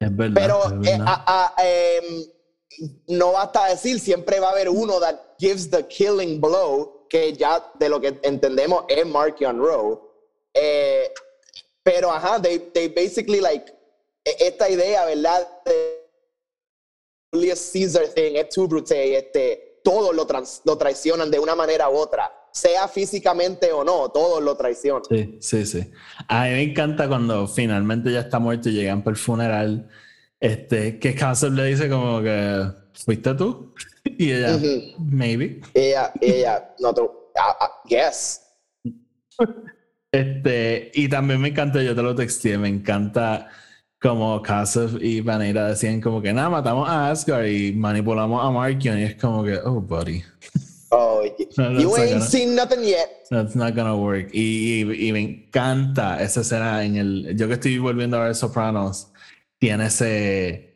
Es 0.00 0.16
verdad. 0.16 0.34
Pero 0.34 0.64
es 0.64 0.88
eh, 0.88 0.98
verdad. 0.98 1.06
a- 1.06 1.54
a- 1.56 1.64
em, 1.68 2.26
no 3.08 3.32
basta 3.32 3.66
decir, 3.68 4.00
siempre 4.00 4.40
va 4.40 4.48
a 4.48 4.52
haber 4.52 4.68
uno 4.70 4.98
that 5.00 5.16
gives 5.38 5.70
the 5.70 5.86
killing 5.86 6.40
blow, 6.40 7.06
que 7.08 7.32
ya 7.34 7.70
de 7.78 7.88
lo 7.88 8.00
que 8.00 8.18
entendemos 8.22 8.84
es 8.88 9.04
Markion 9.06 9.58
Rowe. 9.58 10.00
Eh, 10.54 11.12
pero 11.82 12.10
ajá, 12.10 12.40
they, 12.40 12.58
they 12.72 12.88
basically 12.88 13.40
like, 13.40 13.70
e- 14.24 14.36
esta 14.46 14.68
idea, 14.70 15.04
¿verdad? 15.04 15.46
De 15.64 16.00
Julius 17.32 17.70
Caesar 17.72 18.08
thing, 18.08 18.36
es 18.36 18.48
too 18.48 18.66
brute, 18.66 19.16
este, 19.16 19.80
todos 19.84 20.14
lo, 20.14 20.26
trans- 20.26 20.62
lo 20.64 20.76
traicionan 20.78 21.30
de 21.30 21.38
una 21.38 21.54
manera 21.54 21.88
u 21.90 21.96
otra, 21.96 22.32
sea 22.52 22.88
físicamente 22.88 23.72
o 23.72 23.84
no, 23.84 24.08
todos 24.10 24.42
lo 24.42 24.56
traicionan. 24.56 25.02
Sí, 25.08 25.38
sí, 25.40 25.66
sí. 25.66 25.90
A 26.28 26.44
mí 26.44 26.50
me 26.50 26.62
encanta 26.62 27.08
cuando 27.08 27.46
finalmente 27.46 28.12
ya 28.12 28.20
está 28.20 28.38
muerto 28.38 28.68
y 28.68 28.72
llegan 28.72 29.02
para 29.02 29.12
el 29.12 29.18
funeral. 29.18 29.88
Este, 30.38 30.98
que 30.98 31.14
Castle 31.14 31.50
le 31.50 31.64
dice 31.64 31.88
como 31.88 32.22
que 32.22 32.66
fuiste 32.92 33.34
tú. 33.34 33.74
Y 34.02 34.32
ella, 34.32 34.58
maybe. 34.98 35.60
Ella, 35.74 36.10
ella, 36.22 36.74
no, 36.78 36.94
tú, 36.94 37.10
ah, 37.38 37.82
yes. 37.86 38.40
Este, 40.10 40.90
y 40.94 41.06
también 41.08 41.38
me 41.38 41.48
encanta, 41.48 41.82
yo 41.82 41.94
te 41.94 42.02
lo 42.02 42.14
texté, 42.14 42.56
me 42.56 42.68
encanta 42.68 43.48
como 44.00 44.40
Kasef 44.42 44.94
y 45.00 45.20
Vanilla 45.20 45.66
decían 45.66 46.00
como 46.00 46.22
que 46.22 46.32
nada, 46.32 46.48
matamos 46.48 46.88
a 46.88 47.10
Asgard 47.10 47.46
y 47.46 47.72
manipulamos 47.72 48.42
a 48.42 48.50
Markion 48.50 48.98
y 48.98 49.02
es 49.02 49.16
como 49.16 49.44
que, 49.44 49.56
oh, 49.56 49.80
buddy, 49.80 50.22
Oh, 50.92 51.22
No, 51.56 51.70
you 51.80 51.96
ain't 51.96 52.12
gonna- 52.14 52.24
seen 52.26 52.54
nothing 52.56 52.82
yet. 52.82 53.08
that's 53.30 53.54
not 53.54 53.74
gonna 53.76 53.94
work. 53.94 54.28
Y, 54.32 54.82
y- 54.82 55.08
y 55.08 55.12
me 55.12 55.20
encanta 55.20 56.20
esa 56.20 56.40
escena 56.40 56.84
en 56.84 56.96
el, 56.96 57.36
yo 57.36 57.46
que 57.46 57.54
estoy 57.54 57.78
volviendo 57.78 58.16
a 58.18 58.24
ver 58.24 58.34
Sopranos, 58.34 59.12
tiene 59.58 59.86
ese, 59.86 60.74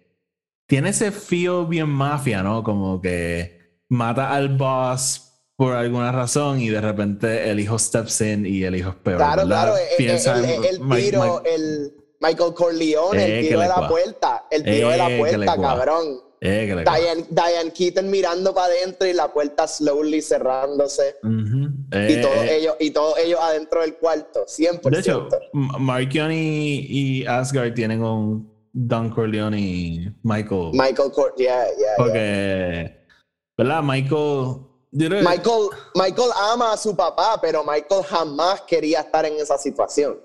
tiene 0.69 0.91
ese 0.91 1.11
feel 1.11 1.67
bien 1.67 1.89
mafia, 1.89 2.43
¿no? 2.43 2.63
Como 2.63 3.01
que 3.01 3.59
mata 3.89 4.33
al 4.33 4.51
boss 4.57 5.33
por 5.57 5.73
alguna 5.75 6.13
razón 6.13 6.61
y 6.61 6.69
de 6.69 6.81
repente 6.81 7.51
el 7.51 7.59
hijo 7.61 7.79
steps 7.79 8.21
in 8.21 8.47
y 8.47 8.63
el 8.65 8.77
hijo 8.77 8.91
es 8.91 8.97
peor. 8.97 9.19
Claro, 9.19 9.43
¿verdad? 9.47 9.65
claro, 9.65 9.77
el, 9.77 9.97
Piensa 9.97 10.39
el- 10.39 10.45
en 10.45 10.65
el 10.65 10.81
Mike- 10.81 11.03
tiro, 11.11 11.23
Mike- 11.43 11.55
el 11.55 11.93
Michael 12.21 12.55
Corleone, 12.55 13.23
Eh, 13.25 13.39
el 13.41 13.47
tiro 13.49 13.61
de 13.61 13.69
la 13.69 13.75
cua. 13.75 13.89
puerta, 13.89 14.45
el 14.51 14.63
tiro 14.63 14.89
de 14.89 14.95
Eh, 14.95 14.99
la 14.99 15.07
que 15.09 15.13
le 15.13 15.19
puerta, 15.19 15.57
cabrón. 15.61 16.05
Eh, 16.47 16.67
que 16.67 16.75
Diane, 16.75 17.25
Diane 17.31 17.73
Keaton 17.73 18.11
mirando 18.11 18.53
para 18.53 18.67
adentro 18.67 19.09
y 19.09 19.15
la 19.15 19.33
puerta 19.33 19.67
slowly 19.67 20.21
cerrándose. 20.21 21.17
Y, 21.23 21.87
Eh, 21.91 22.21
todos 22.21 22.37
eh, 22.37 22.57
ellos, 22.59 22.75
y 22.81 22.91
todos 22.91 23.19
ellos 23.19 23.41
adentro 23.41 23.81
del 23.81 23.95
cuarto, 23.95 24.45
100%. 24.47 24.91
de 24.91 24.99
hecho, 24.99 25.29
Markion 25.55 26.31
y, 26.33 26.87
y 26.87 27.27
Asgard 27.27 27.73
tienen 27.73 28.03
un 28.03 28.53
Don 28.75 29.09
Corleone 29.09 29.59
y 29.59 30.13
Michael. 30.23 30.73
Michael 30.73 31.13
Cor 31.13 31.33
yeah, 31.39 31.65
yeah, 31.65 31.77
yeah. 31.79 31.95
porque, 31.97 33.07
¿verdad? 33.57 33.83
Michael. 33.83 34.67
Michael, 34.93 35.71
Michael 35.95 36.31
ama 36.53 36.75
a 36.75 36.77
su 36.77 36.95
papá, 36.95 37.39
pero 37.41 37.65
Michael 37.65 38.05
jamás 38.05 38.61
quería 38.63 39.01
estar 39.01 39.25
en 39.25 39.35
esa 39.41 39.57
situación. 39.57 40.21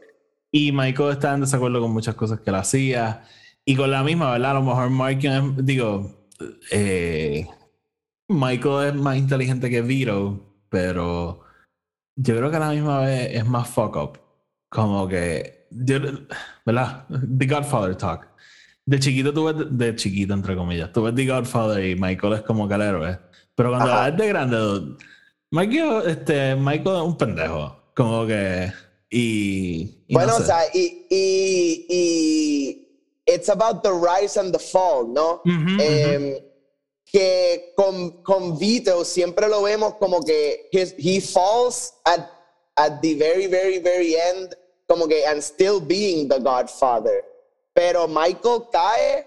Y 0.51 0.73
Michael 0.73 1.11
estaba 1.11 1.35
en 1.35 1.41
desacuerdo 1.41 1.79
con 1.79 1.91
muchas 1.91 2.13
cosas 2.15 2.41
que 2.41 2.49
él 2.49 2.55
hacía. 2.57 3.23
Y 3.69 3.75
con 3.75 3.91
la 3.91 4.03
misma, 4.03 4.31
¿verdad? 4.31 4.51
A 4.51 4.53
lo 4.55 4.63
mejor 4.63 4.89
Markion 4.89 5.55
es, 5.59 5.65
digo, 5.65 6.25
eh, 6.71 7.45
Michael 8.27 8.87
es 8.87 8.95
más 8.95 9.15
inteligente 9.17 9.69
que 9.69 9.83
Vito, 9.83 10.43
pero 10.69 11.41
yo 12.15 12.35
creo 12.35 12.49
que 12.49 12.57
a 12.57 12.61
la 12.61 12.71
misma 12.71 13.01
vez 13.01 13.29
es 13.35 13.45
más 13.45 13.69
fuck 13.69 13.95
up. 13.95 14.19
Como 14.71 15.07
que, 15.07 15.67
yo- 15.69 15.99
¿verdad? 16.65 17.05
The 17.37 17.45
Godfather 17.45 17.95
talk. 17.95 18.27
De 18.87 18.99
chiquito 18.99 19.31
tú 19.31 19.45
ves, 19.45 19.55
de 19.69 19.95
chiquito 19.95 20.33
entre 20.33 20.55
comillas, 20.55 20.91
tú 20.91 21.03
ves 21.03 21.13
The 21.13 21.27
Godfather 21.27 21.85
y 21.85 21.95
Michael 21.95 22.33
es 22.33 22.41
como 22.41 22.67
que 22.67 22.73
el 22.73 22.81
héroe. 22.81 23.19
Pero 23.53 23.69
cuando 23.69 23.91
Ajá. 23.93 24.07
es 24.09 24.17
de 24.17 24.27
grande, 24.29 24.57
dude, 24.57 24.97
Michael, 25.51 26.09
este, 26.09 26.55
Michael 26.55 26.95
es 26.95 27.01
un 27.03 27.17
pendejo. 27.19 27.75
Como 27.95 28.25
que, 28.25 28.71
y... 29.11 30.03
y 30.07 30.13
no 30.13 30.19
Bueno, 30.19 30.33
sé. 30.37 30.41
o 30.41 30.45
sea, 30.47 30.59
y, 30.73 31.05
y, 31.07 31.85
y 31.87 32.88
it's 33.29 33.49
about 33.49 33.83
the 33.83 33.91
rise 33.93 34.37
and 34.37 34.51
the 34.53 34.59
fall, 34.59 35.05
¿no? 35.07 35.41
Ujú, 35.45 35.75
ujú. 35.77 35.81
Em, 35.81 36.35
que 37.05 37.73
con, 37.75 38.23
con 38.23 38.57
Vito 38.59 39.03
siempre 39.03 39.47
lo 39.47 39.61
vemos 39.63 39.95
como 39.99 40.21
que 40.21 40.67
his- 40.71 40.93
he 40.97 41.19
falls 41.21 41.93
at, 42.05 42.29
at 42.75 43.01
the 43.01 43.15
very, 43.15 43.47
very, 43.47 43.79
very 43.79 44.15
end, 44.15 44.53
como 44.87 45.07
que 45.07 45.23
and 45.25 45.41
still 45.41 45.79
being 45.79 46.27
the 46.27 46.39
Godfather. 46.39 47.23
Pero 47.73 48.07
Michael 48.07 48.67
cae 48.71 49.25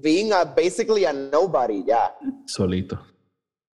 being 0.00 0.32
a, 0.32 0.44
basically 0.44 1.04
a 1.04 1.12
nobody, 1.12 1.82
ya. 1.86 2.12
Solito. 2.46 2.98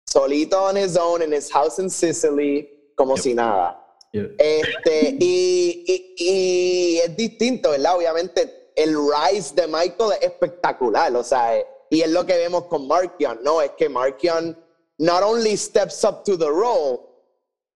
Solito 0.08 0.68
on 0.68 0.76
his 0.76 0.96
own 0.96 1.22
in 1.22 1.32
his 1.32 1.50
house 1.50 1.78
in 1.78 1.88
Sicily, 1.90 2.68
como 2.96 3.16
Yep. 3.16 3.22
si 3.22 3.34
nada. 3.34 3.76
Yeah. 4.12 4.26
Este, 4.38 5.16
y, 5.20 5.84
y- 5.86 6.14
y 6.18 6.98
es 7.04 7.16
distinto, 7.16 7.70
¿verdad? 7.70 7.96
Obviamente, 7.96 8.59
el 8.82 8.96
rise 8.96 9.54
de 9.54 9.66
Michael 9.66 10.12
es 10.20 10.22
espectacular, 10.28 11.14
o 11.16 11.22
sea, 11.24 11.56
eh, 11.56 11.66
y 11.90 12.02
es 12.02 12.10
lo 12.10 12.24
que 12.24 12.36
vemos 12.36 12.64
con 12.64 12.86
Markion, 12.86 13.40
¿no? 13.42 13.60
Es 13.60 13.70
que 13.76 13.88
Markion 13.88 14.56
not 14.98 15.22
only 15.22 15.56
steps 15.56 16.04
up 16.04 16.22
to 16.24 16.38
the 16.38 16.46
role, 16.48 17.00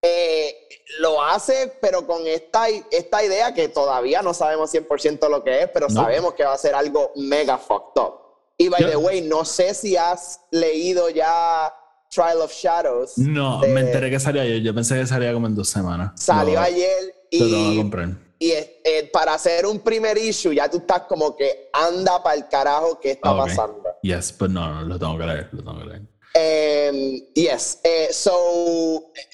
eh, 0.03 0.55
lo 1.01 1.23
hace, 1.23 1.73
pero 1.81 2.07
con 2.07 2.27
esta, 2.27 2.67
esta 2.90 3.25
idea 3.25 3.55
que 3.55 3.69
todavía 3.69 4.21
no 4.23 4.35
sabemos 4.35 4.71
100% 4.71 5.29
lo 5.29 5.43
que 5.43 5.62
es, 5.62 5.69
pero 5.73 5.88
No. 5.88 5.95
sabemos 6.03 6.35
que 6.35 6.45
va 6.45 6.53
a 6.53 6.59
ser 6.59 6.75
algo 6.75 7.11
mega 7.17 7.57
fucked 7.59 8.01
up. 8.01 8.14
Y 8.59 8.69
by 8.69 8.81
Yo- 8.83 8.90
the 8.90 8.97
way, 8.97 9.21
no 9.23 9.45
sé 9.45 9.75
si 9.75 9.97
has 9.97 10.40
leído 10.51 11.09
ya 11.11 11.73
Trial 12.11 12.40
of 12.43 12.53
Shadows. 12.53 13.19
No, 13.19 13.61
de- 13.61 13.69
me 13.69 13.81
enteré 13.81 14.11
que 14.11 14.21
salía 14.21 14.43
ayer. 14.43 14.61
Yo 14.62 14.73
pensé 14.75 14.95
que 14.97 15.07
salía 15.07 15.33
como 15.33 15.47
en 15.49 15.57
dos 15.57 15.69
semanas. 15.69 16.12
Salió 16.23 16.55
Lo- 16.55 16.61
ayer 16.61 17.03
Lo 17.33 17.38
tengo 17.47 17.51
que 17.51 17.75
y 17.75 17.77
comprar. 17.79 18.09
Y 18.46 18.52
eh, 18.52 19.09
para 19.12 19.35
hacer 19.35 19.64
un 19.66 19.80
primer 19.80 20.18
issue, 20.18 20.54
ya 20.54 20.68
tú 20.68 20.78
estás 20.78 21.02
como 21.02 21.35
que 21.37 21.70
anda 21.72 22.22
para 22.22 22.37
el 22.37 22.48
carajo 22.48 22.98
que 23.00 23.12
está 23.12 23.30
Ah, 23.30 23.35
ok. 23.35 23.38
pasando. 23.48 23.83
Yes, 24.02 24.33
pero 24.33 24.50
no, 24.52 24.74
no, 24.74 24.83
lo 24.83 24.98
tengo 24.98 25.16
que 25.18 25.24
leer. 25.26 25.48
Lo 25.52 25.62
tengo 25.62 25.78
que 25.80 25.85
leer. 25.87 26.02
Em, 26.37 27.26
yes, 27.35 27.78
eh, 27.85 28.09
so 28.12 28.33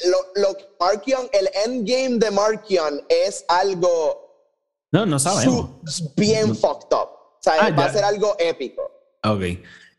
lo, 0.07 0.19
lo 0.43 0.57
Markion, 0.79 1.29
el 1.33 1.49
endgame 1.65 2.19
de 2.19 2.31
Markion 2.31 3.03
es 3.09 3.45
algo 3.49 4.53
No, 4.93 5.07
no 5.07 5.19
sabemos. 5.19 5.71
bien 6.17 6.55
fucked 6.55 6.93
up. 6.95 7.09
O 7.11 7.39
sea, 7.41 7.55
Ah, 7.59 7.71
va 7.71 7.77
ya. 7.77 7.85
a 7.87 7.93
ser 7.93 8.05
algo 8.05 8.37
épico. 8.39 8.83
Ok. 9.25 9.41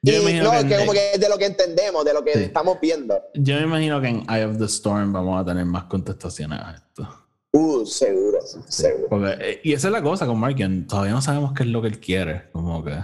Yo 0.04 0.14
Y 0.30 0.34
no, 0.40 0.52
que, 0.52 0.68
que 0.68 0.78
como 0.78 0.94
que 0.94 1.12
es 1.14 1.20
de 1.20 1.30
lo 1.30 1.38
que 1.38 1.46
entendemos, 1.46 2.04
de 2.06 2.14
lo 2.14 2.24
que 2.24 2.34
Sí. 2.34 2.44
estamos 2.44 2.80
viendo. 2.80 3.20
yo 3.36 3.56
me 3.56 3.62
imagino 3.64 4.00
que 4.02 4.08
en 4.08 4.26
Eye 4.30 4.46
of 4.46 4.58
the 4.58 4.66
Storm 4.66 5.12
vamos 5.14 5.42
a 5.42 5.46
tener 5.46 5.66
más 5.66 5.84
contestaciones 5.86 6.60
a 6.60 6.72
esto. 6.76 7.21
Uh, 7.54 7.86
seguro, 7.86 8.40
seguro. 8.68 9.08
Porque, 9.10 9.36
eh, 9.40 9.62
y 9.64 9.74
esa 9.74 9.88
es 9.90 9.92
la 9.92 10.02
cosa 10.02 10.26
con 10.26 10.40
Markian. 10.40 10.88
Todavía 10.88 11.12
no 11.12 11.22
sabemos 11.22 11.54
qué 11.54 11.64
es 11.64 11.70
lo 11.70 11.82
que 11.82 11.90
él 11.90 12.00
quiere. 12.00 12.50
Como 12.52 12.84
que. 12.84 12.96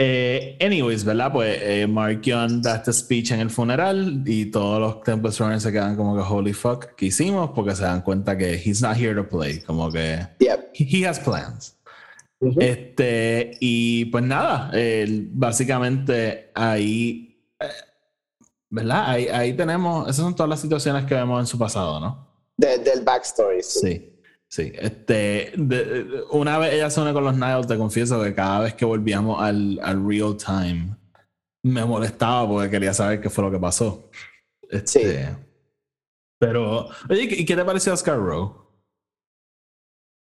Eh, 0.00 0.56
anyways, 0.60 1.02
¿verdad? 1.04 1.32
Pues 1.32 1.58
eh, 1.60 1.84
Markion 1.88 2.62
da 2.62 2.76
este 2.76 2.92
speech 2.92 3.32
en 3.32 3.40
el 3.40 3.50
funeral 3.50 4.22
y 4.26 4.46
todos 4.46 4.78
los 4.80 5.02
Tempest 5.02 5.40
Runners 5.40 5.64
se 5.64 5.72
quedan 5.72 5.96
como 5.96 6.14
que 6.14 6.22
holy 6.22 6.52
fuck, 6.52 6.94
¿qué 6.96 7.06
hicimos? 7.06 7.50
Porque 7.50 7.74
se 7.74 7.82
dan 7.82 8.02
cuenta 8.02 8.38
que 8.38 8.54
he's 8.54 8.80
not 8.80 8.96
here 8.96 9.12
to 9.16 9.28
play. 9.28 9.58
Como 9.58 9.90
que 9.90 10.20
Yep. 10.38 10.70
he 10.74 11.04
has 11.04 11.18
plans. 11.18 11.76
Ujú. 12.38 12.60
Este, 12.60 13.56
y 13.58 14.04
pues 14.04 14.22
nada, 14.22 14.70
el- 14.72 15.30
básicamente 15.32 16.52
ahí, 16.54 17.36
eh, 17.58 17.66
¿verdad? 18.70 19.10
Ahí, 19.10 19.26
ahí 19.26 19.52
tenemos, 19.54 20.04
esas 20.04 20.22
son 20.22 20.36
todas 20.36 20.48
las 20.50 20.60
situaciones 20.60 21.06
que 21.06 21.14
vemos 21.16 21.40
en 21.40 21.46
su 21.48 21.58
pasado, 21.58 21.98
¿no? 21.98 22.27
De- 22.58 22.78
del 22.78 23.02
backstory. 23.02 23.62
sí. 23.62 23.78
Sí, 23.80 24.20
sí. 24.48 24.72
Este, 24.74 25.52
de- 25.56 26.24
una 26.30 26.58
vez 26.58 26.74
ella 26.74 26.88
une 27.02 27.12
con 27.12 27.24
los 27.24 27.34
Niles, 27.36 27.66
te 27.66 27.78
confieso 27.78 28.22
que 28.22 28.34
cada 28.34 28.60
vez 28.60 28.74
que 28.74 28.84
volvíamos 28.84 29.40
al, 29.40 29.78
al 29.82 30.06
real 30.06 30.36
time, 30.36 30.96
me 31.62 31.84
molestaba 31.84 32.48
porque 32.48 32.70
quería 32.70 32.92
saber 32.92 33.20
qué 33.20 33.30
fue 33.30 33.44
lo 33.44 33.50
que 33.50 33.58
pasó. 33.58 34.10
Este, 34.70 35.34
Pero, 36.40 36.88
oye, 37.08 37.22
¿y 37.30 37.44
qué 37.44 37.56
te 37.56 37.64
pareció 37.64 37.92
Oscar 37.94 38.18
Rowe? 38.18 38.54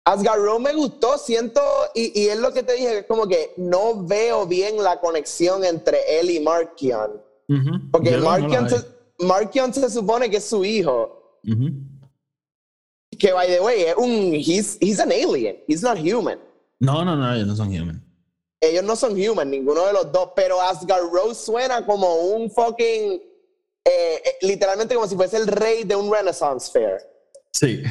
Asgard 0.08 0.40
Row 0.40 0.60
me 0.60 0.72
gustó, 0.74 1.18
siento, 1.18 1.62
y, 1.96 2.20
y 2.22 2.28
es 2.28 2.38
lo 2.40 2.54
que 2.54 2.62
te 2.62 2.74
dije, 2.74 2.88
que 2.90 2.98
es 3.00 3.06
como 3.08 3.28
que 3.28 3.54
no 3.58 4.06
veo 4.06 4.46
bien 4.46 4.78
la 4.84 5.00
conexión 5.00 5.64
entre 5.66 6.20
él 6.20 6.30
y 6.30 6.40
Markion. 6.40 7.22
Porque 7.92 8.12
no- 8.12 8.18
no 8.20 8.26
Markion, 8.26 8.66
hay. 8.66 8.70
se, 8.70 8.86
Markion 9.26 9.74
se 9.74 9.90
supone 9.90 10.30
que 10.30 10.38
es 10.38 10.44
su 10.46 10.64
hijo. 10.64 11.40
Ujú. 11.48 11.70
Que, 13.18 13.34
by 13.34 13.48
the 13.48 13.60
way, 13.62 13.84
es 13.84 13.96
un, 13.98 14.34
he's, 14.34 14.78
he's 14.82 15.00
an 15.00 15.12
alien. 15.12 15.58
He's 15.68 15.82
not 15.82 15.98
human. 15.98 16.40
No, 16.80 17.04
no, 17.04 17.16
no, 17.16 17.34
ellos 17.34 17.48
no 17.48 17.56
son 17.56 17.70
human. 17.70 18.02
Ellos 18.62 18.84
no 18.84 18.96
son 18.96 19.14
human, 19.16 19.50
ninguno 19.50 19.86
de 19.86 19.94
los 19.94 20.12
dos. 20.12 20.30
Pero 20.36 20.60
Asgard 20.62 21.04
Rose 21.12 21.46
suena 21.46 21.86
como 21.86 22.16
un 22.16 22.50
fucking. 22.50 23.22
eh, 23.88 24.22
eh, 24.26 24.38
literalmente 24.42 24.96
como 24.96 25.08
si 25.08 25.16
fuese 25.16 25.38
el 25.38 25.46
rey 25.48 25.84
de 25.84 25.96
un 25.96 26.12
Renaissance 26.12 26.72
Fair. 26.72 26.98
Sí. 27.54 27.84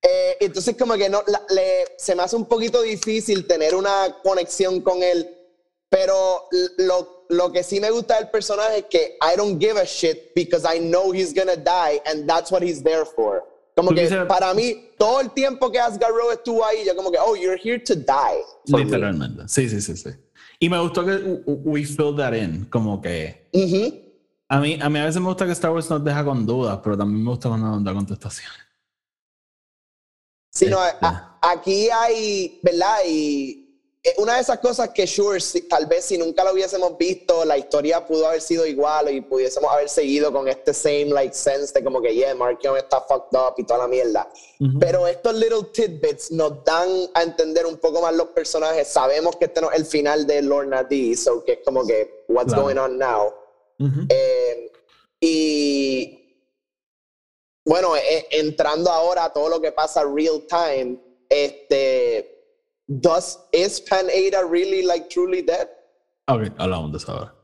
Eh, 0.00 0.36
entonces 0.40 0.76
como 0.78 0.94
que 0.94 1.08
no, 1.08 1.22
la- 1.26 1.42
le, 1.50 1.86
se 1.98 2.14
me 2.14 2.22
hace 2.22 2.36
un 2.36 2.46
poquito 2.46 2.80
difícil 2.82 3.44
tener 3.48 3.74
una 3.74 4.16
conexión 4.22 4.80
con 4.80 5.02
él, 5.02 5.28
pero 5.90 6.44
lo, 6.76 7.24
lo 7.28 7.50
que 7.52 7.64
sí 7.64 7.80
me 7.80 7.90
gusta 7.90 8.14
del 8.16 8.30
personaje 8.30 8.78
es 8.78 8.84
que 8.84 9.18
I 9.20 9.36
don't 9.36 9.60
give 9.60 9.76
a 9.80 9.84
shit 9.84 10.32
because 10.36 10.64
I 10.64 10.78
know 10.78 11.12
he's 11.12 11.34
gonna 11.34 11.56
die 11.56 12.00
and 12.06 12.28
that's 12.28 12.52
what 12.52 12.62
he's 12.62 12.80
there 12.82 13.04
for. 13.04 13.42
Como 13.78 13.94
que 13.94 14.02
dices- 14.02 14.26
para 14.26 14.52
mí, 14.54 14.90
todo 14.98 15.20
el 15.20 15.30
tiempo 15.30 15.70
que 15.70 15.78
Asgard 15.78 16.12
Row 16.12 16.30
estuvo 16.32 16.64
ahí, 16.64 16.78
yo 16.86 16.96
como 16.96 17.10
que, 17.12 17.18
oh, 17.18 17.36
you're 17.36 17.60
here 17.62 17.78
to 17.78 17.94
die. 17.94 18.42
me. 18.68 18.84
Literalmente. 18.84 19.48
Sí, 19.48 19.68
sí, 19.68 19.80
sí, 19.80 19.96
sí. 19.96 20.10
Y 20.60 20.68
me 20.68 20.80
gustó 20.80 21.04
que 21.06 21.12
we 21.46 21.84
filled 21.84 22.16
that 22.16 22.32
in. 22.34 22.64
Como 22.66 23.00
que. 23.00 23.48
A 24.50 24.58
mí, 24.60 24.78
a 24.80 24.88
mí 24.88 24.98
a 24.98 25.04
veces 25.04 25.20
me 25.20 25.28
gusta 25.28 25.46
que 25.46 25.52
Star 25.52 25.70
Wars 25.72 25.88
nos 25.90 26.02
deja 26.02 26.24
con 26.24 26.44
dudas, 26.46 26.80
pero 26.82 26.96
también 26.98 27.22
me 27.22 27.30
gusta 27.30 27.48
cuando 27.50 27.68
nos 27.68 27.84
da 27.84 27.92
contestaciones. 27.94 28.58
Sí, 30.52 30.66
no, 30.66 30.84
Este. 30.84 30.98
a- 31.06 31.38
aquí 31.42 31.88
hay, 31.90 32.58
¿verdad? 32.62 32.96
Y 33.06 33.57
una 34.16 34.36
de 34.36 34.40
esas 34.40 34.58
cosas 34.58 34.90
que, 34.90 35.06
sure, 35.06 35.40
si- 35.40 35.62
tal 35.68 35.86
vez 35.86 36.04
si 36.04 36.16
nunca 36.18 36.42
lo 36.44 36.52
hubiésemos 36.52 36.96
visto, 36.96 37.44
la 37.44 37.56
historia 37.58 38.06
pudo 38.06 38.26
haber 38.28 38.40
sido 38.40 38.66
igual 38.66 39.10
y 39.10 39.20
pudiésemos 39.20 39.70
haber 39.72 39.88
seguido 39.88 40.32
con 40.32 40.48
este 40.48 40.72
same, 40.74 41.06
like, 41.06 41.34
sense 41.34 41.72
de 41.72 41.84
como 41.84 42.00
que, 42.00 42.14
yeah, 42.14 42.34
Markion 42.34 42.76
está 42.76 43.00
fucked 43.02 43.36
up 43.38 43.54
y 43.58 43.64
toda 43.64 43.80
la 43.80 43.88
mierda. 43.88 44.28
Ujú. 44.60 44.78
Pero 44.78 45.06
estos 45.06 45.34
little 45.34 45.64
tidbits 45.72 46.30
nos 46.30 46.64
dan 46.64 46.88
a 47.14 47.22
entender 47.22 47.66
un 47.66 47.76
poco 47.78 48.00
más 48.00 48.14
los 48.14 48.28
personajes. 48.28 48.88
Sabemos 48.88 49.36
que 49.36 49.44
este 49.46 49.60
no 49.60 49.70
es 49.70 49.78
el 49.78 49.86
final 49.86 50.26
de 50.26 50.42
Lorna 50.42 50.82
D, 50.84 51.16
so 51.16 51.44
que 51.44 51.52
es 51.52 51.58
como 51.64 51.86
que, 51.86 52.24
what's 52.28 52.48
Claro. 52.52 52.62
going 52.64 52.76
on 52.78 52.98
now? 52.98 53.32
Eh, 54.08 54.72
y 55.20 56.24
bueno, 57.64 57.96
eh, 57.96 58.26
entrando 58.30 58.90
ahora 58.90 59.24
a 59.24 59.32
todo 59.32 59.48
lo 59.48 59.60
que 59.60 59.72
pasa 59.72 60.02
real 60.04 60.42
time, 60.48 60.98
este, 61.28 62.37
does, 62.88 63.38
is 63.52 63.80
Pan 63.80 64.06
Ada 64.06 64.44
really 64.44 64.82
like 64.82 65.08
truly 65.08 65.42
dead? 65.42 65.68
Ok, 66.26 66.52
hablamos 66.58 66.92
de 66.92 66.98
eso 66.98 67.12
ahora. 67.12 67.34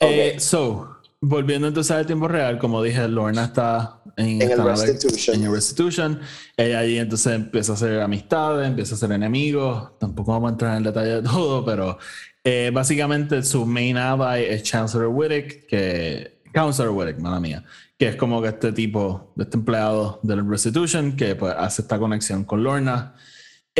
Eh, 0.00 0.36
so, 0.38 0.96
volviendo 1.20 1.66
entonces 1.68 1.90
al 1.90 2.06
tiempo 2.06 2.28
real, 2.28 2.58
como 2.58 2.82
dije, 2.82 3.08
Lorna 3.08 3.44
está 3.44 4.00
en, 4.16 4.40
En 4.42 4.50
el 4.50 4.64
Restitution. 4.64 5.36
en 5.36 5.44
el 5.44 5.52
Restitution. 5.52 6.20
Ella 6.56 6.80
ahí 6.80 6.98
entonces 6.98 7.34
empieza 7.34 7.72
a 7.72 7.74
hacer 7.74 8.00
amistades, 8.00 8.68
empieza 8.68 8.94
a 8.94 8.96
hacer 8.96 9.12
enemigos. 9.12 9.98
Tampoco 9.98 10.32
vamos 10.32 10.50
a 10.50 10.52
entrar 10.52 10.72
en 10.72 10.78
el 10.78 10.84
detalle 10.84 11.14
de 11.16 11.22
todo, 11.22 11.64
pero 11.64 11.98
eh, 12.44 12.70
básicamente 12.72 13.42
su 13.42 13.66
main 13.66 13.96
ally 13.96 14.44
es 14.44 14.62
Chancellor 14.62 15.08
Whittick, 15.08 15.66
que. 15.66 16.38
Counselor 16.54 16.92
Whittick, 16.92 17.18
mala 17.20 17.40
mía. 17.40 17.64
Que 17.98 18.08
es 18.08 18.16
como 18.16 18.40
que 18.40 18.48
este 18.48 18.72
tipo, 18.72 19.32
de 19.36 19.44
este 19.44 19.56
empleado 19.56 20.18
del 20.22 20.48
Restitution, 20.48 21.16
que 21.16 21.34
pues 21.34 21.54
hace 21.56 21.82
esta 21.82 21.98
conexión 21.98 22.44
con 22.44 22.62
Lorna. 22.62 23.14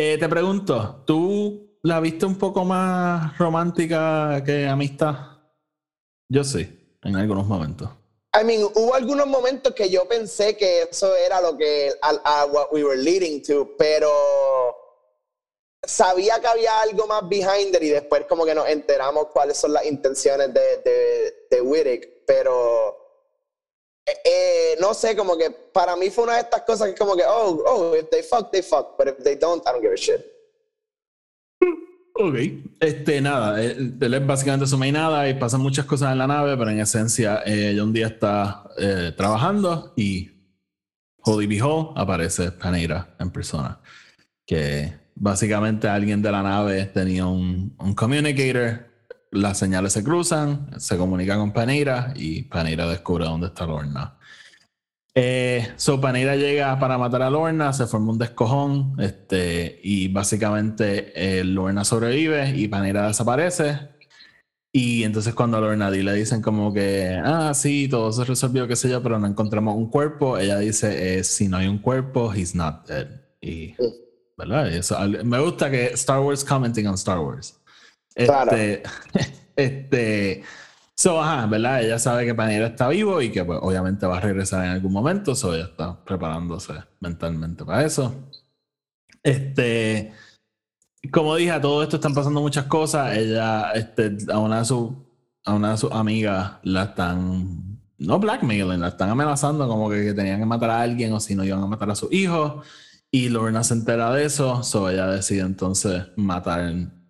Eh, 0.01 0.17
te 0.17 0.29
pregunto, 0.29 1.03
¿tú 1.05 1.77
la 1.83 1.99
viste 1.99 2.25
un 2.25 2.39
poco 2.39 2.65
más 2.65 3.37
romántica 3.37 4.45
que 4.47 4.65
amistad? 4.65 5.17
Yo 6.29 6.45
sí, 6.45 6.97
en 7.03 7.17
algunos 7.17 7.49
momentos. 7.49 7.91
I 8.41 8.45
mean, 8.45 8.63
hubo 8.77 8.95
algunos 8.95 9.27
momentos 9.27 9.75
que 9.75 9.91
yo 9.91 10.07
pensé 10.07 10.57
que 10.57 10.83
eso 10.83 11.17
era 11.17 11.41
lo 11.41 11.59
que, 11.59 11.91
a, 12.01 12.47
what 12.47 12.69
we 12.71 12.85
were 12.85 12.97
leading 12.97 13.43
to, 13.43 13.75
pero 13.77 14.09
sabía 15.85 16.39
que 16.39 16.47
había 16.47 16.81
algo 16.81 17.09
más 17.09 17.29
behind 17.29 17.75
it 17.75 17.83
y 17.83 17.89
después 17.89 18.25
como 18.29 18.45
que 18.45 18.55
nos 18.55 18.69
enteramos 18.69 19.27
cuáles 19.33 19.57
son 19.57 19.73
las 19.73 19.85
intenciones 19.85 20.55
de, 20.55 20.77
de, 20.85 21.35
de 21.51 21.61
Whittick, 21.61 22.25
pero 22.25 23.08
eh, 24.09 24.19
eh, 24.25 24.77
no 24.81 24.95
sé, 24.95 25.17
como 25.17 25.37
que 25.37 25.51
para 25.51 25.97
mí 25.97 26.11
fue 26.11 26.25
una 26.25 26.35
de 26.35 26.41
estas 26.41 26.63
cosas 26.63 26.89
que 26.89 26.95
como 26.95 27.17
que, 27.17 27.25
oh, 27.27 27.63
oh, 27.67 27.97
if 27.97 28.09
they 28.11 28.23
fuck, 28.23 28.51
they 28.51 28.63
fuck, 28.63 28.97
but 28.97 29.09
if 29.09 29.19
they 29.23 29.37
don't, 29.37 29.63
I 29.67 29.73
don't 29.73 29.83
give 29.83 29.93
a 29.93 29.97
shit. 29.97 30.25
Ok. 32.21 32.35
Este, 32.81 33.21
nada, 33.21 33.63
él, 33.63 33.97
él 34.01 34.15
es 34.15 34.27
básicamente 34.27 34.67
su 34.67 34.77
main 34.77 34.95
nada 34.95 35.29
y 35.29 35.35
pasan 35.35 35.61
muchas 35.61 35.85
cosas 35.87 36.13
en 36.13 36.19
la 36.19 36.27
nave, 36.27 36.57
pero 36.57 36.71
en 36.71 36.81
esencia, 36.81 37.43
eh, 37.47 37.81
un 37.81 37.93
día 37.93 38.09
está 38.09 38.65
eh, 38.77 39.13
trabajando 39.17 39.93
y 39.97 40.31
Holy 41.23 41.47
Behold 41.47 41.97
aparece 41.97 42.51
Paneira 42.51 43.15
en 43.21 43.31
persona. 43.31 43.81
Que 44.45 44.93
básicamente 45.15 45.87
alguien 45.89 46.21
de 46.21 46.33
la 46.33 46.43
nave 46.43 46.87
tenía 46.87 47.27
un, 47.27 47.77
un 47.79 47.95
communicator, 47.95 48.88
las 49.31 49.59
señales 49.59 49.93
se 49.93 50.05
cruzan, 50.05 50.71
se 50.79 50.97
comunica 50.97 51.37
con 51.37 51.53
Paneira 51.53 52.13
y 52.17 52.43
Paneira 52.43 52.87
descubre 52.87 53.25
dónde 53.25 53.49
está 53.49 53.67
Lorna. 53.67 54.19
Eh, 55.15 55.73
so 55.77 56.01
Paneira 56.01 56.37
llega 56.37 56.79
para 56.79 56.97
matar 56.97 57.23
a 57.23 57.31
Lorna, 57.31 57.73
se 57.73 57.87
forma 57.87 58.13
un 58.13 58.19
descojón, 58.19 58.95
este, 59.01 59.81
y 59.83 60.09
básicamente 60.09 61.13
eh, 61.15 61.43
Lorna 61.43 61.85
sobrevive 61.85 62.57
y 62.57 62.69
Paneira 62.69 63.09
desaparece. 63.09 63.99
Y 64.71 65.03
entonces 65.03 65.35
cuando 65.35 65.57
a 65.57 65.61
Lorna 65.61 65.91
Di 65.91 66.03
le 66.03 66.13
dicen 66.13 66.41
como 66.43 66.73
que, 66.73 67.21
ah, 67.25 67.53
sí, 67.55 67.89
todo 67.89 68.13
se 68.13 68.25
resolvió, 68.25 68.69
qué 68.69 68.77
sé 68.77 68.89
yo, 68.89 69.03
pero 69.03 69.19
no 69.19 69.27
encontramos 69.27 69.77
un 69.77 69.91
cuerpo, 69.91 70.39
ella 70.39 70.59
dice, 70.59 71.19
eh, 71.19 71.25
si 71.25 71.49
no 71.49 71.57
hay 71.57 71.67
un 71.67 71.79
cuerpo, 71.79 72.33
he's 72.33 72.55
not 72.55 72.87
dead. 72.87 73.09
Y, 73.41 73.75
¿verdad? 74.37 74.73
Eso, 74.73 74.97
me 75.25 75.41
gusta 75.41 75.71
que 75.71 75.87
Star 75.95 76.21
Wars 76.21 76.45
commenting 76.45 76.87
on 76.87 76.95
Star 76.95 77.19
Wars. 77.19 77.59
Este, 78.19 78.83
este, 79.57 80.43
so, 80.95 81.23
ajá, 81.23 81.47
¿verdad? 81.47 81.83
Ella 81.85 81.99
sabe 82.01 82.27
que 82.27 82.35
Paneira 82.35 82.67
está 82.67 82.89
vivo 82.89 83.23
y 83.23 83.31
que 83.31 83.45
pues, 83.45 83.61
obviamente 83.63 84.07
va 84.07 84.19
a 84.19 84.21
regresar 84.21 84.65
en 84.65 84.73
algún 84.73 84.93
momento, 84.93 85.37
so 85.37 85.55
ella 85.55 85.67
está 85.67 86.05
preparándose 86.05 86.75
mentalmente 86.99 87.65
para 87.65 87.85
eso. 87.85 88.13
Este, 89.23 90.13
como 91.13 91.37
dije, 91.37 91.53
a 91.53 91.61
todo 91.61 91.83
esto 91.83 91.97
están 91.97 92.15
pasando 92.15 92.41
muchas 92.41 92.65
cosas. 92.65 93.17
Ella, 93.17 93.71
este, 93.73 94.17
a 94.33 94.39
una 94.41 94.61
de 94.61 94.65
sus, 94.65 94.91
a 95.45 95.55
una 95.55 95.73
de 95.73 95.77
sus 95.79 95.93
amigas 95.93 96.55
la 96.65 96.85
están, 96.85 97.81
no 97.99 98.19
blackmailing, 98.19 98.81
la 98.81 98.89
están 98.89 99.11
amenazando 99.11 99.69
como 99.69 99.89
que, 99.91 100.07
que 100.07 100.15
tenían 100.15 100.41
que 100.41 100.47
matar 100.47 100.71
a 100.71 100.81
alguien 100.83 101.13
o 101.13 101.21
si 101.21 101.37
no 101.37 101.45
iban 101.45 101.63
a 101.63 101.67
matar 101.67 101.91
a 101.91 101.95
sus 101.95 102.13
hijos. 102.13 102.67
Y 103.13 103.29
Lorna 103.29 103.63
se 103.65 103.75
entera 103.75 104.13
de 104.13 104.25
eso, 104.25 104.63
so 104.65 104.91
ella 104.91 105.07
decide 105.07 105.41
entonces 105.43 106.09
matar 106.17 106.61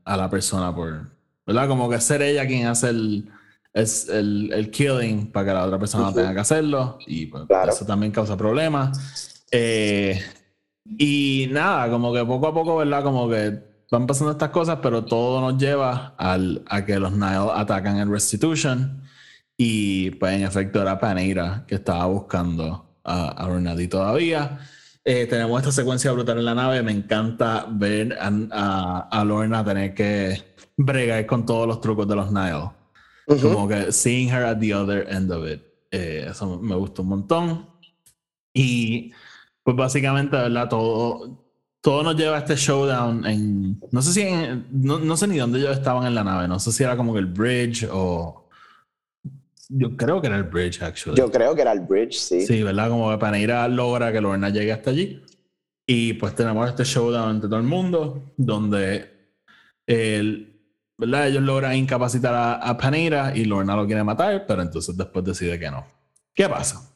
a 0.08 0.16
la 0.16 0.30
persona 0.30 0.74
por, 0.74 1.02
¿verdad? 1.46 1.68
Como 1.68 1.88
que 1.90 2.00
ser 2.00 2.22
ella 2.22 2.46
quien 2.46 2.66
hace 2.66 2.88
el, 2.88 3.28
es 3.72 4.08
el, 4.08 4.50
el 4.52 4.70
killing 4.70 5.30
para 5.30 5.46
que 5.46 5.52
la 5.54 5.64
otra 5.66 5.78
persona 5.78 6.04
no 6.06 6.14
tenga 6.14 6.32
que 6.34 6.40
hacerlo. 6.40 6.98
Y 7.06 7.26
pues, 7.26 7.44
Claro. 7.46 7.70
eso 7.72 7.84
también 7.84 8.10
causa 8.12 8.36
problemas. 8.36 9.44
Eh, 9.50 10.20
y 10.84 11.48
nada, 11.50 11.90
como 11.90 12.12
que 12.12 12.24
poco 12.24 12.48
a 12.48 12.54
poco, 12.54 12.76
¿verdad? 12.76 13.02
Como 13.02 13.28
que 13.28 13.58
van 13.90 14.06
pasando 14.06 14.32
estas 14.32 14.50
cosas, 14.50 14.78
pero 14.82 15.04
todo 15.04 15.40
nos 15.40 15.60
lleva 15.60 16.14
al, 16.16 16.62
a 16.66 16.84
que 16.84 16.98
los 16.98 17.12
Nile 17.12 17.50
atacan 17.54 17.98
en 17.98 18.10
Restitution. 18.10 19.02
Y 19.56 20.10
pues 20.12 20.34
en 20.34 20.44
efecto 20.44 20.80
era 20.80 20.98
Paneira 20.98 21.64
que 21.66 21.74
estaba 21.74 22.06
buscando 22.06 22.86
a, 23.04 23.44
a 23.44 23.88
todavía. 23.88 24.58
Eh, 25.04 25.26
tenemos 25.26 25.60
esta 25.60 25.72
secuencia 25.72 26.12
brutal 26.12 26.38
en 26.38 26.44
la 26.44 26.54
nave. 26.54 26.82
Me 26.82 26.92
encanta 26.92 27.66
ver 27.70 28.18
a, 28.20 28.30
a, 28.50 29.08
a 29.10 29.24
Lorna 29.24 29.64
tener 29.64 29.94
que 29.94 30.42
bregar 30.76 31.24
con 31.26 31.46
todos 31.46 31.66
los 31.66 31.80
trucos 31.80 32.06
de 32.06 32.16
los 32.16 32.30
Nile. 32.30 32.70
Ujú. 33.26 33.52
Como 33.52 33.68
que 33.68 33.90
seeing 33.92 34.28
her 34.28 34.44
at 34.44 34.58
the 34.58 34.74
other 34.74 35.06
end 35.10 35.30
of 35.32 35.48
it. 35.48 35.62
Eh, 35.90 36.26
eso 36.30 36.58
me 36.60 36.74
gustó 36.74 37.02
un 37.02 37.08
montón. 37.08 37.66
Y 38.52 39.12
pues 39.62 39.76
básicamente, 39.76 40.36
¿verdad? 40.36 40.68
Todo, 40.68 41.44
todo 41.80 42.02
nos 42.02 42.16
lleva 42.16 42.36
a 42.36 42.40
este 42.40 42.56
showdown 42.56 43.24
en... 43.26 43.80
No 43.92 44.02
sé 44.02 44.12
si 44.12 44.22
en- 44.22 44.66
no, 44.70 44.98
no 44.98 45.16
sé 45.16 45.26
ni 45.26 45.38
dónde 45.38 45.58
ellos 45.58 45.76
estaban 45.76 46.06
en 46.06 46.14
la 46.14 46.24
nave. 46.24 46.48
No 46.48 46.58
sé 46.58 46.72
si 46.72 46.82
era 46.84 46.96
como 46.96 47.12
que 47.12 47.20
el 47.20 47.26
bridge 47.26 47.86
o... 47.90 48.47
Yo 49.68 49.96
creo 49.96 50.20
que 50.20 50.28
era 50.28 50.36
el 50.36 50.44
bridge, 50.44 50.82
actually. 50.82 51.18
Yo 51.18 51.30
creo 51.30 51.54
que 51.54 51.62
era 51.62 51.72
el 51.72 51.80
bridge, 51.80 52.14
sí. 52.14 52.46
Sí, 52.46 52.62
¿verdad? 52.62 52.88
Como 52.88 53.10
que 53.10 53.18
Paneira 53.18 53.68
logra 53.68 54.12
que 54.12 54.20
Lorna 54.20 54.48
llegue 54.48 54.72
hasta 54.72 54.90
allí. 54.90 55.22
Y 55.86 56.14
pues 56.14 56.34
tenemos 56.34 56.68
este 56.68 56.84
showdown 56.84 57.36
entre 57.36 57.48
todo 57.48 57.58
el 57.58 57.66
mundo, 57.66 58.32
donde 58.36 59.34
el, 59.86 60.60
¿verdad? 60.98 61.28
ellos 61.28 61.42
logran 61.42 61.74
incapacitar 61.76 62.34
a, 62.34 62.54
a 62.54 62.76
Paneira 62.76 63.36
y 63.36 63.44
Lorna 63.44 63.76
lo 63.76 63.86
quiere 63.86 64.04
matar, 64.04 64.46
pero 64.46 64.62
entonces 64.62 64.96
después 64.96 65.24
decide 65.24 65.58
que 65.58 65.70
no. 65.70 65.86
¿Qué 66.34 66.48
pasa? 66.48 66.88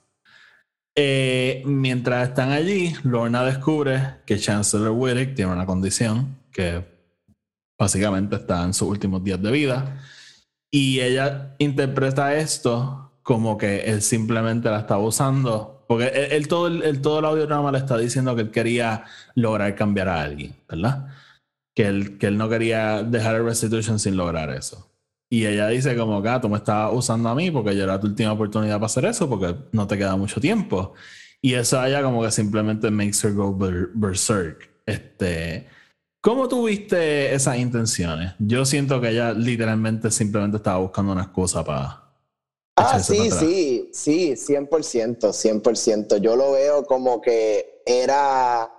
Eh, 0.95 1.62
mientras 1.64 2.29
están 2.29 2.51
allí, 2.51 2.95
Lorna 3.03 3.45
descubre 3.45 4.16
que 4.27 4.39
Chancellor 4.39 4.91
Whittick 4.91 5.35
tiene 5.35 5.53
una 5.53 5.64
condición 5.64 6.37
que 6.53 6.85
básicamente 7.79 8.37
está 8.37 8.62
en 8.62 8.75
sus 8.75 8.89
últimos 8.89 9.25
días 9.25 9.43
de 9.43 9.51
vida. 9.51 10.03
Y 10.75 11.01
ella 11.01 11.55
interpreta 11.59 12.35
esto 12.35 13.12
como 13.23 13.59
que 13.59 13.83
él 13.83 14.01
simplemente 14.03 14.70
la 14.70 14.81
estaba 14.81 15.03
usando. 15.03 15.85
Porque 15.87 16.07
él, 16.09 16.33
él 16.33 16.49
todo, 16.49 16.66
el, 16.68 17.03
todo 17.03 17.18
el 17.18 17.27
audiodrama 17.27 17.70
le 17.70 17.79
está 17.79 17.99
diciendo 17.99 18.35
que 18.35 18.43
él 18.43 18.51
quería 18.51 19.05
lograr 19.35 19.75
cambiar 19.75 20.09
a 20.09 20.23
alguien, 20.23 20.57
¿verdad? 20.68 21.09
Que 21.77 21.87
él, 21.87 22.16
que 22.18 22.27
él 22.29 22.39
no 22.39 22.49
quería 22.49 23.03
dejar 23.03 23.37
el 23.37 23.45
restitution 23.45 23.99
sin 23.99 24.16
lograr 24.16 24.51
eso. 24.51 24.89
Y 25.31 25.47
ella 25.47 25.68
dice 25.68 25.97
como 25.97 26.23
tú 26.41 26.49
me 26.49 26.59
estabas 26.59 26.93
usando 26.95 27.29
a 27.29 27.35
mí 27.35 27.51
porque 27.51 27.77
yo 27.77 27.85
era 27.85 27.99
tu 28.01 28.07
última 28.07 28.33
oportunidad 28.33 28.77
para 28.77 28.87
hacer 28.87 29.05
eso 29.07 29.29
porque 29.29 29.55
no 29.73 29.87
te 29.87 29.97
queda 29.99 30.16
mucho 30.16 30.41
tiempo. 30.41 30.95
Y 31.43 31.55
eso 31.55 31.83
ella 31.85 32.03
como 32.03 32.23
que 32.23 32.31
simplemente 32.31 32.91
makes 32.91 33.27
her 33.27 33.35
go 33.35 33.55
ber- 33.55 33.91
berserk. 33.95 34.70
Este, 34.87 35.68
¿Cómo 36.23 36.47
tuviste 36.47 37.35
esas 37.35 37.59
intenciones? 37.59 38.35
Yo 38.39 38.64
siento 38.64 39.01
que 39.01 39.09
ella 39.09 39.33
literalmente 39.33 40.09
simplemente 40.12 40.59
estaba 40.59 40.79
buscando 40.79 41.11
una 41.11 41.23
excusa 41.23 41.64
para... 41.64 42.01
Ah, 42.77 43.01
sí, 43.01 43.29
sí, 43.29 43.91
sí, 43.93 44.33
100%, 44.35 45.18
100%. 45.18 46.18
Yo 46.18 46.37
lo 46.37 46.53
veo 46.53 46.85
como 46.85 47.20
que 47.20 47.83
era, 47.85 48.70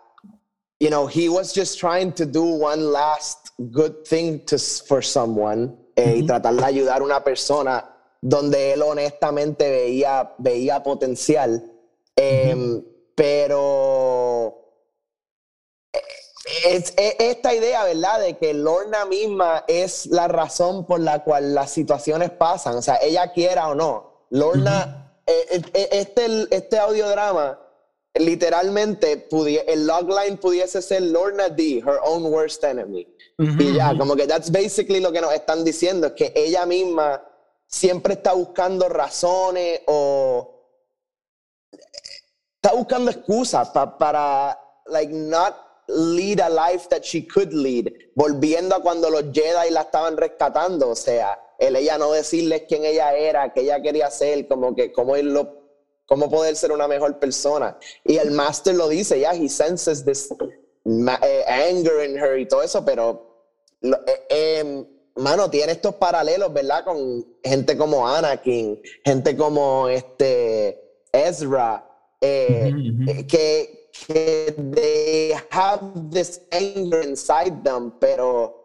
you 0.80 0.88
know, 0.88 1.06
he 1.06 1.28
was 1.28 1.54
just 1.54 1.78
trying 1.78 2.14
to 2.14 2.26
do 2.26 2.44
one 2.44 2.82
last 2.82 3.50
good 3.72 4.06
thing 4.06 4.39
to, 4.46 4.58
for 4.88 5.04
someone 5.04 5.76
eh, 5.98 6.16
y 6.20 6.26
tratar 6.26 6.56
de 6.56 6.64
ayudar 6.64 7.02
a 7.02 7.04
una 7.04 7.24
persona 7.26 7.84
donde 8.22 8.72
él 8.72 8.82
honestamente 8.84 9.70
veía, 9.70 10.34
veía 10.39 10.82
potencial. 10.82 11.62
Em, 12.16 12.82
Pero 13.16 14.12
es, 16.64 16.93
es 16.97 17.16
esta 17.20 17.53
idea, 17.53 17.84
¿verdad? 17.84 18.20
De 18.22 18.38
que 18.38 18.53
Lorna 18.53 19.05
misma 19.05 19.64
es 19.68 20.05
la 20.07 20.28
razón 20.28 20.86
por 20.86 20.99
la 20.99 21.24
cual 21.24 21.53
las 21.53 21.72
situaciones 21.72 22.30
pasan. 22.32 22.76
O 22.78 22.82
sea, 22.82 22.97
ella 23.01 23.32
quiera 23.32 23.68
o 23.70 23.76
no. 23.76 24.28
Lorna, 24.30 25.20
eh, 25.26 25.61
eh, 25.74 25.89
este, 25.91 26.47
este 26.49 26.80
audiodrama, 26.80 27.59
literalmente, 28.16 29.28
el 29.68 29.88
logline 29.88 30.38
pudiese 30.38 30.82
ser 30.82 31.01
Lorna 31.03 31.49
D, 31.49 31.80
her 31.86 31.99
own 32.03 32.26
worst 32.26 32.64
enemy. 32.64 33.07
Y 33.38 33.74
ya, 33.74 33.97
como 33.97 34.16
que 34.16 34.28
that's 34.28 34.51
basically 34.51 34.99
lo 34.99 35.11
que 35.11 35.22
nos 35.22 35.34
están 35.34 35.64
diciendo, 35.64 36.07
es 36.07 36.14
que 36.14 36.32
ella 36.36 36.66
misma 36.66 37.24
siempre 37.68 38.14
está 38.14 38.34
buscando 38.34 38.88
razones 38.88 39.82
o 39.88 40.49
está 42.61 42.76
buscando 42.76 43.09
excusas 43.11 43.70
pa- 43.70 43.97
para, 43.97 44.59
like, 44.86 45.11
not 45.11 45.55
lead 45.94 46.39
a 46.39 46.50
life 46.50 46.88
that 46.89 47.04
she 47.04 47.26
could 47.26 47.54
lead, 47.54 47.91
volviendo 48.16 48.76
a 48.76 48.82
cuando 48.82 49.10
los 49.10 49.24
Jedi 49.32 49.72
la 49.72 49.82
estaban 49.82 50.18
rescatando, 50.18 50.89
o 50.89 50.96
sea, 50.96 51.39
el 51.60 51.76
ella 51.76 51.98
no 51.98 52.12
decirles 52.12 52.64
quién 52.68 52.86
ella 52.86 53.14
era, 53.16 53.54
qué 53.54 53.62
ella 53.62 53.82
quería 53.82 54.10
ser, 54.12 54.48
como 54.48 54.76
que 54.76 54.91
cómo 54.91 55.16
irlo, 55.16 55.64
cómo 56.06 56.30
poder 56.30 56.56
ser 56.56 56.72
una 56.72 56.88
mejor 56.88 57.20
persona. 57.20 57.78
Y 58.04 58.18
el 58.18 58.32
Master 58.32 58.76
lo 58.76 58.88
dice, 58.89 59.20
ya, 59.20 59.34
he 59.34 59.48
senses 59.48 60.04
this 60.04 60.30
eh, 60.86 61.44
anger 61.48 62.04
in 62.10 62.18
her 62.18 62.38
y 62.38 62.48
todo 62.48 62.64
eso, 62.64 62.84
pero, 62.84 63.48
eh, 63.82 64.60
em, 64.60 64.86
mano, 65.16 65.50
tiene 65.50 65.74
estos 65.74 65.96
paralelos, 65.96 66.52
¿verdad? 66.52 66.84
Con 66.84 67.26
gente 67.44 67.78
como 67.78 68.08
Anakin, 68.08 68.82
gente 69.06 69.38
como 69.38 69.88
este 69.88 70.84
Ezra, 71.12 71.88
eh, 72.20 72.72
ujú. 72.74 73.12
eh, 73.12 73.28
que, 73.28 73.83
que 73.94 74.54
they 74.58 75.34
have 75.52 76.10
this 76.10 76.41
anger 76.52 77.02
inside 77.02 77.64
them, 77.64 77.94
pero 78.02 78.56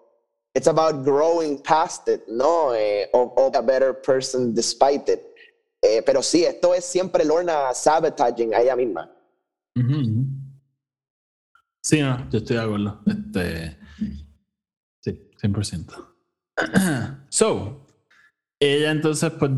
it's 0.55 0.67
about 0.67 1.05
growing 1.05 1.59
past 1.63 2.09
it, 2.09 2.27
¿no? 2.29 2.73
Eh, 2.73 3.07
or, 3.13 3.51
a 3.55 3.63
better 3.63 3.93
person 3.93 4.55
despite 4.55 5.09
it. 5.09 5.23
Eh, 5.83 6.03
pero 6.05 6.23
sí, 6.23 6.45
esto 6.45 6.75
es 6.75 6.85
siempre 6.85 7.25
Lorna 7.25 7.73
sabotaging 7.75 8.55
a 8.55 8.63
ella 8.63 8.75
misma. 8.75 9.11
Sí, 11.83 12.01
no, 12.01 12.29
yo 12.31 12.39
estoy 12.39 12.57
de 12.57 12.63
acuerdo. 12.63 13.01
Este, 13.07 13.79
100%. 15.41 16.07
so, 17.29 17.87
ella 18.59 18.91
entonces 18.91 19.31
pues 19.39 19.53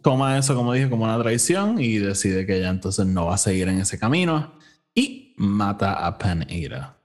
toma 0.00 0.38
eso, 0.38 0.54
como 0.54 0.72
dije, 0.74 0.88
como 0.88 1.04
una 1.04 1.18
traición 1.18 1.80
y 1.80 1.98
decide 1.98 2.46
que 2.46 2.58
ella 2.58 2.68
entonces 2.68 3.04
no 3.06 3.26
va 3.26 3.34
a 3.34 3.38
seguir 3.38 3.68
en 3.68 3.80
ese 3.80 3.98
camino 3.98 4.57
y 4.98 5.34
mata 5.36 6.06
a 6.06 6.16
Paneira. 6.18 6.96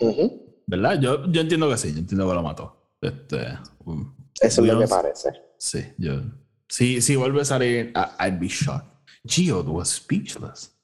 Ujú. 0.00 0.62
¿Verdad? 0.66 1.00
Yo, 1.00 1.26
yo 1.30 1.40
entiendo 1.40 1.68
que 1.70 1.76
sí, 1.76 1.92
yo 1.92 1.98
entiendo 1.98 2.28
que 2.28 2.34
lo 2.34 2.42
mató. 2.42 2.90
Este, 3.00 3.58
um, 3.84 4.14
Eso 4.40 4.62
es 4.64 4.72
lo 4.72 4.78
que 4.80 4.86
parece. 4.86 5.30
Sí, 5.58 5.84
yo. 5.98 6.22
Si, 6.68 7.00
si 7.00 7.16
vuelve 7.16 7.42
a 7.42 7.44
salir, 7.44 7.92
I- 7.94 8.26
I'd 8.28 8.38
be 8.40 8.48
shocked. 8.48 8.88
Geode 9.24 9.68
was 9.68 9.88
speechless. 9.90 10.76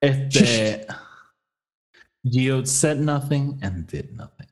Este. 0.00 0.86
Geode 2.24 2.66
said 2.66 2.98
nothing 2.98 3.58
and 3.62 3.86
did 3.86 4.10
nothing. 4.12 4.48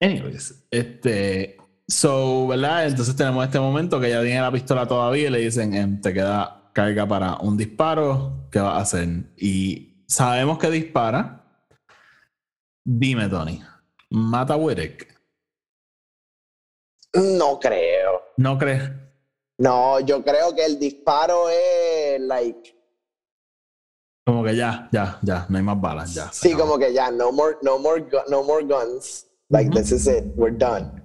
Anyways, 0.00 0.64
este. 0.70 1.56
So, 1.88 2.46
¿verdad? 2.48 2.86
Entonces 2.86 3.14
tenemos 3.16 3.44
este 3.44 3.58
momento 3.60 4.00
que 4.00 4.06
ella 4.08 4.22
tiene 4.22 4.40
la 4.40 4.52
pistola 4.52 4.86
todavía 4.86 5.28
y 5.28 5.30
le 5.30 5.38
dicen, 5.40 5.74
em, 5.74 6.00
te 6.00 6.12
queda 6.14 6.70
carga 6.72 7.06
para 7.06 7.36
un 7.36 7.56
disparo, 7.56 8.48
¿qué 8.50 8.58
vas 8.60 8.74
a 8.74 8.80
hacer? 8.80 9.08
Y 9.36 9.91
sabemos 10.12 10.58
que 10.58 10.70
dispara. 10.70 11.44
Dime, 12.84 13.28
Tony. 13.28 13.62
¿Mata 14.10 14.56
a? 14.56 15.08
No 17.14 17.58
creo. 17.58 18.22
¿No 18.36 18.58
crees? 18.58 18.90
No, 19.58 20.00
yo 20.00 20.22
creo 20.24 20.54
que 20.54 20.64
el 20.64 20.78
disparo 20.78 21.48
es 21.48 22.20
like. 22.20 22.76
Como 24.26 24.44
que 24.44 24.56
ya, 24.56 24.88
ya, 24.92 25.18
ya, 25.22 25.46
no 25.48 25.58
hay 25.58 25.64
más 25.64 25.80
balas, 25.80 26.14
ya. 26.14 26.32
Sí, 26.32 26.52
como 26.54 26.78
que 26.78 26.92
ya, 26.92 27.10
no 27.10 27.32
more, 27.32 27.56
no 27.62 27.78
more, 27.78 28.06
no 28.28 28.42
more 28.44 28.64
guns. 28.64 29.26
Like, 29.48 29.70
this 29.70 29.92
is 29.92 30.06
it, 30.06 30.24
we're 30.36 30.56
done. 30.56 31.02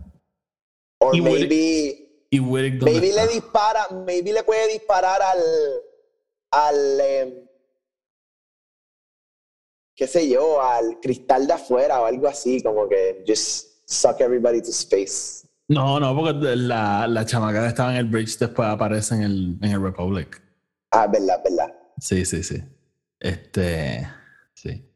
Or 1.00 1.16
Y 1.16 1.22
maybe, 1.22 2.28
¿Y 2.30 2.40
maybe 2.40 3.10
está? 3.10 3.26
le 3.26 3.28
dispara, 3.34 3.88
maybe 4.06 4.32
le 4.34 4.44
puede 4.44 4.68
disparar 4.72 5.22
al, 5.22 5.40
al, 6.52 7.00
em, 7.02 7.47
qué 9.98 10.08
sé 10.08 10.30
yo, 10.30 10.62
al 10.62 11.00
cristal 11.02 11.48
de 11.48 11.54
afuera 11.54 12.00
o 12.00 12.06
algo 12.06 12.28
así, 12.28 12.62
como 12.62 12.88
que 12.88 13.24
just 13.28 13.82
suck 13.86 14.22
everybody 14.22 14.62
to 14.62 14.70
space. 14.70 15.48
No, 15.68 16.00
no, 16.00 16.16
porque 16.16 16.34
la, 16.56 17.08
la 17.08 17.26
chamaca 17.26 17.62
que 17.62 17.68
estaba 17.68 17.92
en 17.92 17.98
el 17.98 18.06
bridge 18.06 18.38
después 18.38 18.70
aparece 18.70 19.16
en 19.16 19.24
el, 19.24 19.58
en 19.62 19.72
el 19.72 19.82
Republic. 19.82 20.42
Ah, 20.92 21.08
verdad, 21.08 21.42
verdad. 21.44 21.74
Sí, 22.00 22.24
sí, 22.26 22.44
sí. 22.44 22.64
Este. 23.20 24.08
Sí. 24.54 24.88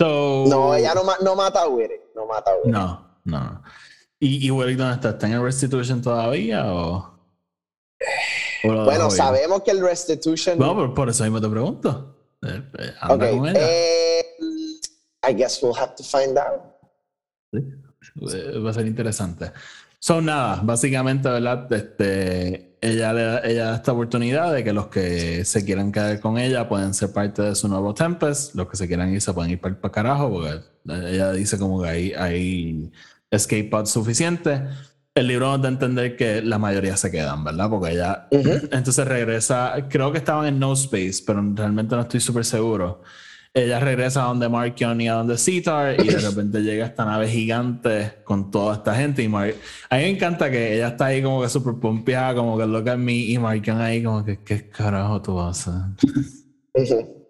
So, 0.00 0.44
No, 0.48 0.74
ella 0.74 0.94
no, 0.94 1.04
no 1.22 1.36
mata 1.36 1.62
a 1.62 1.68
Wither, 1.68 2.10
no 2.16 2.26
mata 2.26 2.50
a 2.50 2.56
Wither. 2.56 2.72
No, 2.72 3.20
no. 3.24 3.62
¿Y, 4.18 4.46
y 4.46 4.50
Whittick 4.50 4.76
dónde 4.78 4.94
está? 4.96 5.10
¿Está 5.10 5.26
en 5.28 5.34
el 5.34 5.42
Restitution 5.42 6.02
todavía 6.02 6.74
o.? 6.74 7.12
Bueno, 8.64 9.10
sabemos 9.10 9.62
que 9.62 9.70
el 9.70 9.80
restitution. 9.80 10.58
No, 10.58 10.74
por, 10.74 10.94
por 10.94 11.08
eso 11.08 11.22
mismo 11.24 11.40
te 11.40 11.48
pregunto. 11.48 12.11
Eh, 12.42 12.94
Anda 13.00 13.26
Ok, 13.30 13.36
con 13.38 13.48
ella. 13.48 13.60
eh, 13.70 14.22
I 15.30 15.34
guess 15.34 15.62
we'll 15.62 15.76
have 15.78 15.94
to 15.96 16.02
find 16.02 16.36
out. 16.38 16.62
Eh, 17.52 18.58
Va 18.58 18.70
a 18.70 18.72
ser 18.74 18.86
interesante. 18.86 19.52
Son 19.98 20.24
nada, 20.24 20.60
básicamente, 20.64 21.28
¿verdad? 21.28 21.72
Este, 21.72 22.76
ella 22.80 23.12
le 23.12 23.22
da, 23.22 23.38
ella 23.44 23.64
da 23.66 23.76
esta 23.76 23.92
oportunidad 23.92 24.52
de 24.52 24.64
que 24.64 24.72
los 24.72 24.88
que 24.88 25.44
se 25.44 25.64
quieran 25.64 25.92
quedar 25.92 26.18
con 26.18 26.38
ella 26.38 26.68
pueden 26.68 26.92
ser 26.94 27.12
parte 27.12 27.42
de 27.42 27.54
su 27.54 27.68
nuevo 27.68 27.94
Tempest, 27.94 28.56
los 28.56 28.68
que 28.68 28.76
se 28.76 28.88
quieran 28.88 29.12
ir 29.14 29.20
se 29.20 29.32
pueden 29.32 29.52
ir 29.52 29.60
para 29.60 29.76
el 29.80 29.90
carajo, 29.92 30.30
porque 30.32 30.60
ella 30.88 31.30
dice 31.32 31.56
como 31.58 31.80
que 31.82 31.88
hay, 31.88 32.12
hay 32.14 32.92
escape 33.30 33.64
pods 33.70 33.90
suficientes. 33.90 34.60
El 35.14 35.26
libro 35.28 35.46
nos 35.48 35.60
da 35.60 35.68
a 35.68 35.72
entender 35.72 36.16
que 36.16 36.40
la 36.40 36.58
mayoría 36.58 36.96
se 36.96 37.10
quedan, 37.10 37.44
¿verdad? 37.44 37.68
Porque 37.68 37.92
ella 37.92 38.28
entonces 38.30 39.06
regresa, 39.06 39.74
creo 39.90 40.10
que 40.10 40.18
estaban 40.18 40.46
en 40.46 40.58
No 40.58 40.72
Space, 40.72 41.22
pero 41.26 41.42
realmente 41.54 41.94
no 41.94 42.00
estoy 42.00 42.20
súper 42.20 42.46
seguro. 42.46 43.02
Ella 43.52 43.78
regresa 43.78 44.24
a 44.24 44.28
donde 44.28 44.48
Markion 44.48 44.98
y 45.02 45.08
a 45.08 45.14
donde 45.14 45.36
Citar 45.36 46.00
y 46.00 46.08
de 46.08 46.18
repente 46.18 46.62
llega 46.62 46.86
esta 46.86 47.04
nave 47.04 47.28
gigante 47.28 48.22
con 48.24 48.50
toda 48.50 48.76
esta 48.76 48.94
gente 48.94 49.22
y 49.22 49.28
Mar 49.28 49.52
a 49.90 49.96
mí 49.96 50.02
me 50.04 50.08
encanta 50.08 50.50
que 50.50 50.76
ella 50.76 50.88
está 50.88 51.06
ahí 51.06 51.22
como 51.22 51.42
que 51.42 51.50
súper 51.50 51.74
pompeada, 51.74 52.34
como 52.34 52.56
que 52.56 52.66
loca 52.66 52.94
en 52.94 53.04
mí 53.04 53.30
y 53.30 53.38
Markion 53.38 53.78
ahí 53.82 54.02
como 54.02 54.24
que 54.24 54.38
¿qué 54.42 54.70
carajo 54.70 55.20
tú 55.20 55.34
vas 55.34 55.68
a 55.68 55.90
hacer? 55.92 56.08
Ujú. 56.72 57.21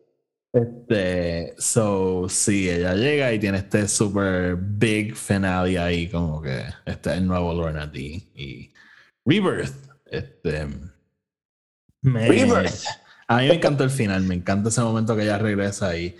Este, 0.52 1.54
so, 1.58 2.28
sí, 2.28 2.68
ella 2.68 2.94
llega 2.94 3.32
y 3.32 3.38
tiene 3.38 3.58
este 3.58 3.88
super 3.88 4.54
big 4.56 5.16
finale 5.16 5.78
ahí, 5.78 6.10
como 6.10 6.42
que 6.42 6.64
este 6.84 7.10
es 7.10 7.16
el 7.16 7.26
nuevo 7.26 7.54
Lorna 7.54 7.86
D. 7.86 8.00
Y 8.34 8.72
Rebirth. 9.24 9.74
Este, 10.06 10.66
me- 12.02 12.28
Rebirth. 12.28 12.84
A 13.28 13.38
mí 13.38 13.48
me 13.48 13.54
encanta 13.54 13.84
el 13.84 13.90
final, 13.90 14.22
me 14.24 14.34
encanta 14.34 14.68
ese 14.68 14.82
momento 14.82 15.16
que 15.16 15.22
ella 15.22 15.38
regresa 15.38 15.88
ahí. 15.88 16.14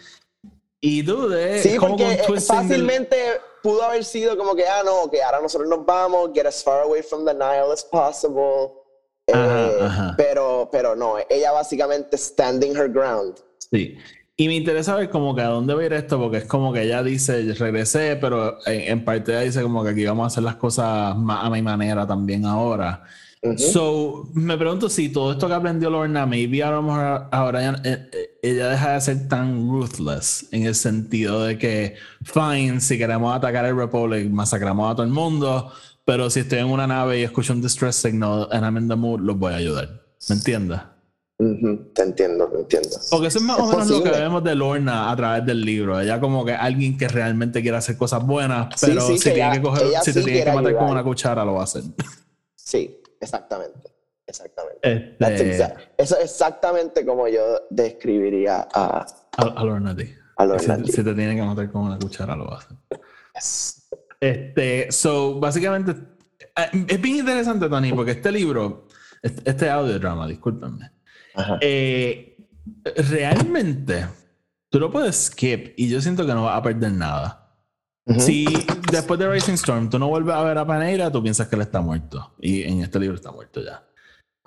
Y 0.81 1.03
dude, 1.03 1.63
Sí, 1.63 1.77
porque 1.79 2.05
del- 2.27 2.41
fácilmente 2.41 3.17
pudo 3.63 3.83
haber 3.83 4.03
sido 4.05 4.37
como 4.39 4.55
que, 4.57 4.67
ah, 4.67 4.83
no, 4.85 5.11
que 5.11 5.23
ahora 5.23 5.41
nosotros 5.43 5.69
nos 5.69 5.85
vamos, 5.85 6.31
get 6.35 6.47
as 6.47 6.65
far 6.65 6.81
away 6.83 7.03
from 7.03 7.25
the 7.27 7.35
Nile 7.35 7.71
as 7.73 7.85
possible. 7.85 8.73
Eh, 9.27 9.33
Ajá, 9.35 9.87
ajá. 9.87 10.15
Pero, 10.17 10.69
pero 10.73 10.97
no, 10.97 11.17
ella 11.29 11.53
básicamente 11.53 12.17
standing 12.17 12.75
her 12.75 12.89
ground. 12.89 13.37
Sí. 13.71 13.97
Y 14.37 14.49
me 14.49 14.57
interesa 14.57 14.97
ver 14.97 15.11
como 15.11 15.35
que 15.35 15.43
a 15.43 15.49
dónde 15.49 15.75
va 15.75 15.83
a 15.83 15.87
ir 15.87 15.93
esto, 15.93 16.19
porque 16.19 16.39
es 16.39 16.45
como 16.45 16.73
que 16.73 16.83
ella 16.83 17.03
dice, 17.03 17.53
regresé, 17.55 18.17
pero 18.17 18.59
en, 18.67 18.93
en 18.93 19.05
parte 19.05 19.33
ella 19.33 19.43
dice 19.43 19.63
como 19.63 19.85
que 19.85 19.91
aquí 19.91 20.05
vamos 20.05 20.25
a 20.25 20.27
hacer 20.29 20.43
las 20.43 20.57
cosas 20.57 21.17
más 21.17 21.45
a 21.45 21.51
mi 21.51 21.63
manera 21.63 22.07
también 22.07 22.47
ahora. 22.47 23.05
So, 23.57 24.29
me 24.35 24.57
pregunto 24.57 24.89
si 24.89 25.09
todo 25.09 25.33
esto 25.33 25.49
que 25.49 25.55
aprendió 25.55 25.91
Lorna, 25.91 26.27
maybe 26.27 26.63
a 26.63 26.71
lo 26.71 26.81
mejor 26.81 27.29
ahora 27.33 27.61
ya, 27.61 27.83
eh, 27.83 28.09
eh, 28.13 28.39
ella 28.41 28.69
deja 28.69 28.93
de 28.93 29.01
ser 29.01 29.29
tan 29.29 29.69
ruthless 29.69 30.47
en 30.53 30.65
el 30.65 30.77
sentido 30.77 31.43
de 31.43 31.59
que, 31.59 31.97
fine, 32.23 32.81
si 32.81 32.97
queremos 32.97 33.35
atacar 33.35 33.65
el 33.65 33.77
Republic, 33.77 34.31
masacramos 34.31 34.93
a 34.93 34.95
todo 34.95 35.05
el 35.05 35.11
mundo, 35.11 35.73
pero 36.05 36.31
si 36.31 36.41
estoy 36.41 36.61
en 36.61 36.69
una 36.69 36.87
nave 36.87 37.19
y 37.19 37.25
escucho 37.25 37.53
un 37.53 37.61
distress 37.61 37.97
signal 37.97 38.47
and 38.53 38.65
I'm 38.65 38.77
in 38.77 38.89
the 38.89 38.95
mood, 38.95 39.19
los 39.19 39.37
voy 39.37 39.53
a 39.53 39.57
ayudar. 39.57 39.89
¿Me 40.29 40.37
entiendes? 40.37 40.79
Te 41.39 42.03
entiendo, 42.03 42.49
te 42.49 42.59
entiendo. 42.61 42.89
Porque 43.11 43.27
eso 43.27 43.39
es 43.39 43.45
más 43.45 43.59
Es 43.59 43.65
o 43.65 43.67
menos 43.69 43.91
lo 43.91 44.03
que 44.05 44.11
vemos 44.11 44.45
de 44.45 44.55
Lorna 44.55 45.11
a 45.11 45.17
través 45.17 45.45
del 45.45 45.61
libro. 45.63 45.99
Ella 46.01 46.21
como 46.21 46.45
que 46.45 46.53
alguien 46.55 46.97
que 46.97 47.09
realmente 47.09 47.61
quiere 47.63 47.77
hacer 47.77 47.97
cosas 47.97 48.25
buenas, 48.25 48.69
pero 48.81 49.01
sí, 49.01 49.19
si 49.19 49.25
tiene 49.25 49.39
ella- 49.41 49.53
que 49.53 49.63
coger, 49.63 49.87
ella 49.89 50.01
si 50.03 50.13
te 50.13 50.23
tiene 50.23 50.45
que 50.45 50.53
matar 50.53 50.77
con 50.77 50.91
una 50.91 51.03
cuchara, 51.03 51.45
lo 51.45 51.55
va 51.55 51.61
a 51.63 51.65
hacer. 51.65 51.83
Sí, 52.55 53.01
exactamente. 53.21 53.91
Exactamente. 54.25 54.79
Este, 55.19 55.57
Eso 55.99 56.17
es 56.17 56.25
exactamente 56.25 57.05
como 57.05 57.27
yo 57.29 57.43
describiría 57.71 58.69
a, 58.73 59.05
a, 59.37 59.43
a 59.43 59.65
Lorna 59.65 59.95
D. 59.95 60.17
a 60.37 60.47
Lorna 60.47 60.79
Si, 60.87 61.03
te 61.03 61.15
tiene 61.15 61.35
que 61.35 61.43
matar 61.43 61.71
con 61.73 61.83
una 61.83 61.99
cuchara, 61.99 62.37
lo 62.37 62.47
va 62.47 62.55
a 62.55 62.59
hacer. 62.59 62.77
Yes. 63.35 63.89
Este, 64.21 64.93
so, 64.93 65.41
básicamente, 65.41 65.91
eh, 66.57 66.85
es 66.89 67.01
bien 67.01 67.17
interesante, 67.17 67.69
Tony, 67.69 67.93
porque 67.93 68.13
este 68.13 68.31
libro, 68.31 68.87
este, 69.21 69.51
este 69.51 69.69
audiodrama, 69.69 70.27
discúlpenme, 70.29 70.85
Ajá. 70.85 70.92
Eh, 71.61 72.37
realmente 72.97 74.07
tú 74.71 74.81
lo 74.81 74.91
puedes 74.91 75.27
skip 75.27 75.75
y 75.77 75.89
yo 75.89 76.01
siento 76.01 76.27
que 76.27 76.35
no 76.35 76.45
vas 76.45 76.59
a 76.59 76.63
perder 76.63 76.93
nada. 76.93 77.39
Ujú. 78.07 78.21
Si 78.21 78.47
después 78.91 79.21
de 79.21 79.31
Rising 79.31 79.55
Storm 79.55 79.89
tú 79.89 79.99
no 79.99 80.09
vuelves 80.09 80.35
a 80.35 80.43
ver 80.43 80.59
a 80.59 80.67
Paneira, 80.67 81.11
tú 81.11 81.23
piensas 81.23 81.49
que 81.49 81.57
él 81.57 81.63
está 81.63 81.81
muerto. 81.81 82.35
Y 82.41 82.63
en 82.63 82.81
este 82.81 82.99
libro 82.99 83.15
está 83.15 83.31
muerto 83.31 83.63
ya. 83.63 83.85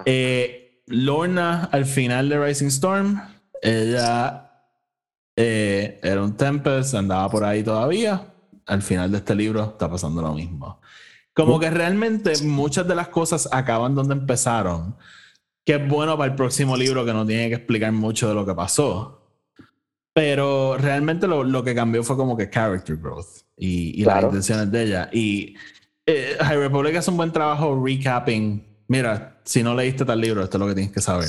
Eh, 0.04 0.82
Lorna, 0.88 1.70
al 1.72 1.86
final 1.86 2.28
de 2.30 2.46
Rising 2.46 2.68
Storm, 2.68 3.22
ella 3.62 4.52
eh, 5.36 6.00
era 6.04 6.24
un 6.24 6.36
Tempest, 6.36 6.96
andaba 6.96 7.30
por 7.30 7.44
ahí 7.44 7.64
todavía. 7.64 8.34
Al 8.66 8.82
final 8.82 9.12
de 9.12 9.20
este 9.20 9.36
libro 9.36 9.64
está 9.64 9.90
pasando 9.90 10.22
lo 10.22 10.34
mismo. 10.34 10.82
Como 11.34 11.60
que 11.60 11.70
realmente 11.70 12.34
muchas 12.44 12.88
de 12.88 12.96
las 12.96 13.10
cosas 13.10 13.48
acaban 13.52 13.94
donde 13.94 14.14
empezaron. 14.14 14.96
Que 15.66 15.76
es 15.76 15.88
bueno 15.88 16.18
para 16.18 16.30
el 16.32 16.36
próximo 16.36 16.78
libro 16.78 17.04
que 17.06 17.14
no 17.14 17.26
tiene 17.26 17.50
que 17.50 17.56
explicar 17.56 17.92
mucho 17.92 18.30
de 18.30 18.36
lo 18.36 18.46
que 18.46 18.54
pasó. 18.54 19.22
Pero 20.14 20.78
realmente 20.78 21.28
lo, 21.28 21.44
lo 21.44 21.64
que 21.64 21.76
cambió 21.76 22.04
fue 22.04 22.16
como 22.16 22.38
que 22.38 22.50
character 22.50 22.96
growth 22.96 23.42
y, 23.58 24.02
y 24.02 24.06
las 24.06 24.14
Claro. 24.16 24.28
intenciones 24.28 24.72
de 24.72 24.84
ella. 24.84 25.10
Y 25.12 25.56
eh, 26.06 26.38
High 26.40 26.58
Republic 26.58 26.96
hace 26.96 27.12
un 27.12 27.18
buen 27.18 27.32
trabajo 27.34 27.84
recapping. 27.84 28.64
Mira, 28.88 29.42
si 29.44 29.62
no 29.64 29.74
leíste 29.76 30.06
tal 30.06 30.22
libro, 30.22 30.44
esto 30.44 30.58
es 30.58 30.60
lo 30.62 30.68
que 30.68 30.76
tienes 30.76 30.94
que 30.94 31.02
saber. 31.02 31.28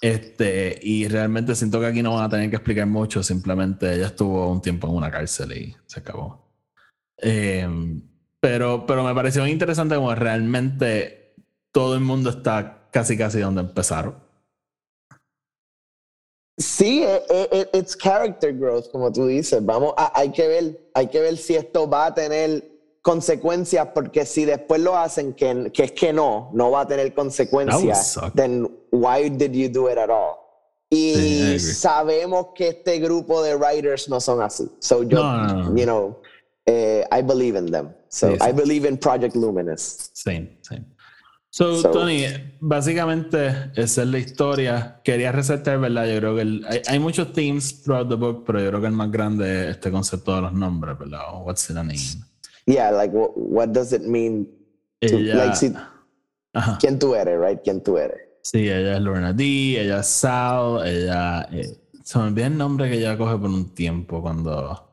Este, 0.00 0.78
y 0.82 1.06
realmente 1.08 1.54
siento 1.54 1.78
que 1.78 1.86
aquí 1.86 2.02
no 2.02 2.14
van 2.14 2.24
a 2.24 2.28
tener 2.28 2.50
que 2.50 2.56
explicar 2.56 2.86
mucho. 2.86 3.22
Simplemente 3.22 3.94
ella 3.94 4.06
estuvo 4.06 4.50
un 4.50 4.60
tiempo 4.62 4.88
en 4.88 4.94
una 4.94 5.10
cárcel 5.10 5.52
y 5.52 5.76
se 5.86 6.00
acabó. 6.00 6.50
Eh, 7.18 7.68
pero, 8.40 8.86
pero 8.86 9.04
me 9.04 9.14
pareció 9.14 9.46
interesante 9.46 9.94
como 9.94 10.14
realmente 10.14 11.34
todo 11.70 11.94
el 11.94 12.00
mundo 12.00 12.30
está 12.30 12.79
casi 12.90 13.16
casi 13.16 13.40
donde 13.40 13.60
empezaron. 13.62 14.14
Sí, 16.58 17.02
eh, 17.02 17.22
eh, 17.30 17.48
eh, 17.52 17.68
it's 17.78 17.96
character 17.96 18.52
growth, 18.52 18.90
como 18.90 19.10
tú 19.10 19.26
dices. 19.26 19.64
Vamos, 19.64 19.94
a- 19.96 20.12
hay 20.14 20.30
que 20.30 20.46
ver, 20.46 20.90
hay 20.94 21.06
que 21.08 21.20
ver 21.20 21.36
si 21.38 21.56
esto 21.56 21.88
va 21.88 22.06
a 22.06 22.14
tener 22.14 22.68
consecuencias 23.02 23.88
porque 23.94 24.26
si 24.26 24.44
después 24.44 24.78
lo 24.82 24.94
hacen 24.96 25.32
que, 25.32 25.70
que 25.72 25.84
es 25.84 25.92
que 25.92 26.12
no, 26.12 26.50
no 26.52 26.70
va 26.70 26.82
a 26.82 26.86
tener 26.86 27.14
consecuencias, 27.14 28.18
then 28.34 28.68
why 28.92 29.30
did 29.30 29.52
you 29.52 29.70
do 29.70 29.90
it 29.90 29.96
at 29.96 30.10
all? 30.10 30.36
Y 30.90 31.14
Sí, 31.14 31.58
sabemos 31.60 32.48
que 32.54 32.68
este 32.68 32.98
grupo 32.98 33.42
de 33.42 33.54
writers 33.56 34.08
no 34.10 34.20
son 34.20 34.42
así. 34.42 34.68
So 34.80 35.02
yo, 35.04 35.22
No, 35.22 35.46
no, 35.46 35.54
no. 35.70 35.76
you 35.76 35.84
know, 35.86 36.20
eh, 36.66 37.06
I 37.10 37.22
believe 37.22 37.56
in 37.56 37.70
them. 37.70 37.94
So 38.08 38.32
Sí, 38.32 38.38
sí. 38.38 38.48
I 38.48 38.52
believe 38.52 38.86
in 38.86 38.98
Project 38.98 39.34
Luminous. 39.34 40.10
Same, 40.12 40.58
same. 40.62 40.84
So, 41.52 41.82
So- 41.82 41.90
Tony, 41.90 42.24
básicamente 42.60 43.48
esa 43.74 44.02
es 44.02 44.08
la 44.08 44.18
historia. 44.18 45.00
Quería 45.02 45.32
resaltar, 45.32 45.80
¿verdad? 45.80 46.06
Yo 46.06 46.16
creo 46.18 46.34
que 46.36 46.42
el- 46.42 46.64
hay, 46.68 46.80
hay 46.86 46.98
muchos 47.00 47.32
themes 47.32 47.82
throughout 47.82 48.08
the 48.08 48.14
book, 48.14 48.44
pero 48.46 48.60
yo 48.60 48.68
creo 48.68 48.80
que 48.80 48.86
el 48.86 48.92
más 48.92 49.10
grande 49.10 49.64
es 49.64 49.70
este 49.76 49.90
concepto 49.90 50.34
de 50.36 50.42
los 50.42 50.52
nombres, 50.52 50.96
¿verdad? 50.98 51.22
O 51.32 51.40
What's 51.40 51.68
in 51.70 51.76
a 51.78 51.82
name. 51.82 51.98
Yeah, 52.66 52.92
like 52.92 53.12
what, 53.14 53.30
what 53.34 53.68
does 53.70 53.92
it 53.92 54.02
mean? 54.02 54.46
to- 55.00 55.18
Ella, 55.18 55.34
like, 55.46 55.56
si-. 55.56 55.74
¿Quién 56.78 56.98
tú 57.00 57.14
eres, 57.16 57.38
right? 57.40 57.60
¿Quién 57.64 57.82
tú 57.82 57.98
eres? 57.98 58.18
Sí, 58.42 58.68
ella 58.68 58.96
es 58.96 59.00
Lorna 59.02 59.32
D, 59.32 59.44
ella 59.80 60.00
es 60.00 60.06
Sal, 60.06 60.86
ella... 60.86 61.42
eh, 61.52 61.76
se 62.04 62.18
me 62.18 62.24
olvida 62.26 62.46
el 62.46 62.56
nombre 62.56 62.88
que 62.88 62.96
ella 62.96 63.16
coge 63.18 63.36
por 63.36 63.50
un 63.50 63.74
tiempo 63.74 64.22
cuando... 64.22 64.86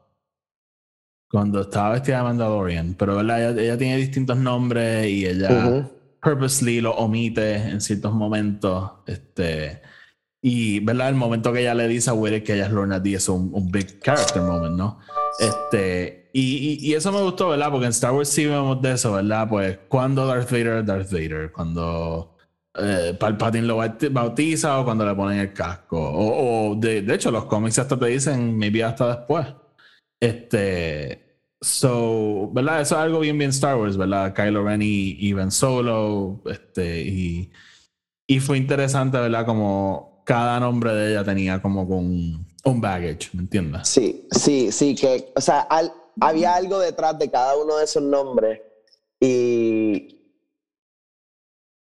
Cuando 1.30 1.62
estaba 1.62 1.92
vestida 1.92 2.18
de 2.18 2.24
Mandalorian, 2.24 2.96
pero 2.98 3.18
¿verdad? 3.18 3.52
Ella, 3.52 3.62
ella 3.62 3.78
tiene 3.78 3.98
distintos 3.98 4.38
nombres 4.38 5.08
y 5.08 5.26
ella 5.26 5.50
Ujú. 5.68 5.90
Purposely 6.22 6.82
lo 6.82 6.92
omite 6.96 7.56
en 7.56 7.82
ciertos 7.82 8.14
momentos. 8.14 8.92
Este, 9.06 9.82
y, 10.42 10.80
¿verdad? 10.82 11.10
El 11.10 11.16
momento 11.16 11.52
que 11.52 11.62
ella 11.62 11.74
le 11.74 11.88
dice 11.88 12.10
a 12.10 12.14
Willy 12.14 12.42
que 12.42 12.54
ella 12.56 12.68
es 12.68 12.72
Lorna 12.72 13.00
D 13.00 13.14
es 13.14 13.28
un, 13.30 13.50
un 13.54 13.72
big 13.72 14.00
character 14.02 14.42
moment, 14.42 14.76
¿no? 14.76 15.00
Este, 15.40 16.30
y, 16.34 16.78
y, 16.88 16.94
eso 16.94 17.12
me 17.12 17.22
gustó, 17.22 17.50
¿verdad? 17.50 17.72
Porque 17.72 17.86
en 17.86 17.92
Star 17.92 18.14
Wars 18.14 18.30
sí 18.30 18.46
vemos 18.46 18.82
de 18.82 18.92
eso, 18.94 19.14
¿verdad? 19.14 19.48
Pues 19.50 19.80
cuando 19.88 20.26
Darth 20.28 20.52
Vader 20.52 20.78
es 20.80 20.86
Darth 20.86 21.12
Vader, 21.12 21.52
cuando 21.52 22.38
eh, 22.76 23.16
Palpatine 23.20 23.66
lo 23.66 23.78
baut- 23.78 24.12
bautiza 24.12 24.80
o 24.80 24.86
cuando 24.86 25.06
le 25.06 25.16
ponen 25.16 25.40
el 25.40 25.54
casco. 25.54 26.00
O, 26.00 26.72
o 26.72 26.76
de, 26.76 27.02
de 27.02 27.16
hecho, 27.16 27.32
los 27.32 27.46
cómics 27.46 27.80
hasta 27.80 27.98
te 27.98 28.06
dicen, 28.08 28.56
maybe 28.58 28.84
hasta 28.84 29.16
después. 29.18 29.48
Este, 30.20 31.27
so, 31.62 32.50
¿verdad? 32.54 32.82
Eso 32.82 32.96
es 32.96 33.02
algo 33.02 33.20
bien, 33.20 33.38
bien 33.38 33.50
Star 33.50 33.78
Wars, 33.78 33.98
¿verdad? 33.98 34.34
Kylo 34.34 34.64
Ren 34.64 34.82
y, 34.82 35.16
y 35.20 35.34
Ben 35.34 35.52
Solo, 35.52 36.42
este, 36.46 37.02
y, 37.02 37.52
y 38.28 38.40
fue 38.40 38.58
interesante, 38.58 39.18
¿verdad? 39.18 39.46
Como 39.46 40.24
cada 40.26 40.60
nombre 40.60 40.94
de 40.94 41.12
ella 41.12 41.24
tenía 41.24 41.62
como 41.62 41.84
un, 41.84 42.46
un 42.66 42.82
baggage, 42.82 43.30
¿me 43.34 43.42
entiendes? 43.42 43.88
Sí, 43.88 44.28
sí, 44.32 44.72
sí, 44.72 44.94
que, 44.96 45.32
o 45.36 45.42
sea, 45.42 45.62
al- 45.62 45.94
había 46.20 46.56
algo 46.56 46.80
detrás 46.80 47.18
de 47.20 47.30
cada 47.32 47.56
uno 47.58 47.78
de 47.78 47.86
esos 47.86 48.04
nombres 48.04 48.60
y 49.20 50.16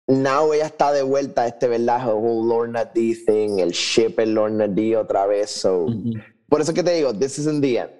now 0.08 0.52
ella 0.52 0.66
está 0.66 0.92
de 0.92 1.02
vuelta 1.02 1.42
a 1.42 1.46
este, 1.48 1.68
¿verdad? 1.68 2.02
El 2.02 2.14
whole 2.14 2.48
Lorna 2.48 2.84
D 2.84 3.16
thing, 3.26 3.58
el 3.58 3.70
ship 3.72 4.18
el 4.18 4.34
Lorna 4.34 4.66
D 4.68 4.96
otra 4.96 5.26
vez, 5.26 5.50
so, 5.50 5.86
por 6.48 6.60
eso 6.60 6.74
que 6.74 6.82
te 6.82 6.94
digo, 6.94 7.12
this 7.14 7.38
isn't 7.38 7.60
the 7.62 7.78
end, 7.78 7.90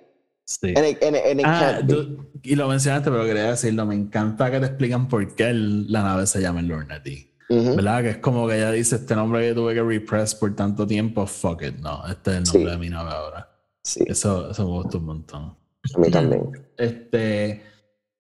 Sí. 0.61 0.75
and 0.77 0.87
it, 0.87 1.03
and 1.03 1.17
it- 1.17 1.23
and 1.31 1.41
it 1.41 1.47
Ah, 1.49 1.81
tú- 1.87 2.27
y 2.43 2.55
lo 2.57 2.69
mencionaste, 2.69 3.11
pero 3.11 3.25
quería 3.25 3.51
decirlo. 3.51 3.87
Me 3.87 3.95
encanta 3.95 4.51
que 4.51 4.61
te 4.61 4.67
explican 4.67 5.09
por 5.09 5.35
qué 5.35 5.49
el- 5.51 5.91
la 5.91 6.03
nave 6.03 6.27
se 6.27 6.41
llama 6.41 6.61
Lorna 6.63 6.99
D. 6.99 7.33
Ujú. 7.49 7.77
¿Verdad? 7.77 8.03
Que 8.03 8.11
es 8.11 8.17
como 8.19 8.47
que 8.49 8.57
ella 8.57 8.71
dice: 8.71 8.97
Este 8.97 9.15
nombre 9.15 9.49
que 9.49 9.55
tuve 9.55 9.75
que 9.75 9.83
repress 9.83 10.35
por 10.35 10.55
tanto 10.55 10.87
tiempo, 10.87 11.27
fuck 11.27 11.63
it. 11.63 11.77
No, 11.79 12.07
este 12.07 12.31
es 12.33 12.37
el 12.39 12.43
nombre 12.45 12.63
Sí. 12.65 12.71
de 12.71 12.79
mi 12.79 12.89
nave 12.91 13.11
ahora. 13.11 13.49
Sí, 13.85 14.05
Eso, 14.07 14.51
eso 14.51 14.65
me 14.65 14.71
gustó 14.83 14.99
un 14.99 15.05
montón. 15.07 15.57
a 15.95 15.99
mí 15.99 16.11
también. 16.11 16.51
Este. 16.77 17.63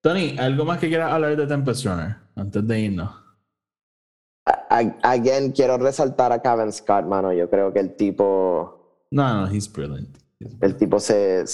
Tony, 0.00 0.36
¿algo 0.38 0.64
más 0.64 0.78
que 0.78 0.88
quieras 0.88 1.12
hablar 1.12 1.36
de 1.36 1.46
Tempest 1.46 1.84
Runner 1.86 2.16
antes 2.34 2.66
de 2.66 2.80
irnos? 2.80 3.10
Again, 5.02 5.52
quiero 5.52 5.78
resaltar 5.78 6.32
a 6.32 6.40
Kevin 6.42 6.72
Scott, 6.72 7.04
mano, 7.06 7.32
yo 7.32 7.48
creo 7.48 7.72
que 7.72 7.78
el 7.80 7.94
tipo... 7.94 9.04
No, 9.10 9.42
no, 9.46 9.46
he's 9.54 9.70
brilliant. 9.70 10.16
He's 10.40 10.56
El 10.60 10.76
tipo 10.76 10.98
se, 10.98 11.44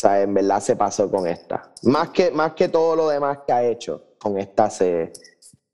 o 0.00 0.02
sea, 0.08 0.22
en 0.22 0.32
verdad 0.32 0.60
se 0.62 0.76
pasó 0.76 1.10
con 1.10 1.26
esta. 1.26 1.74
Más 1.82 2.08
que, 2.08 2.30
más 2.30 2.54
que 2.54 2.70
todo 2.70 2.96
lo 2.96 3.10
demás 3.10 3.40
que 3.46 3.52
ha 3.52 3.62
hecho, 3.62 4.14
con 4.18 4.38
esta 4.38 4.70
se, 4.70 5.12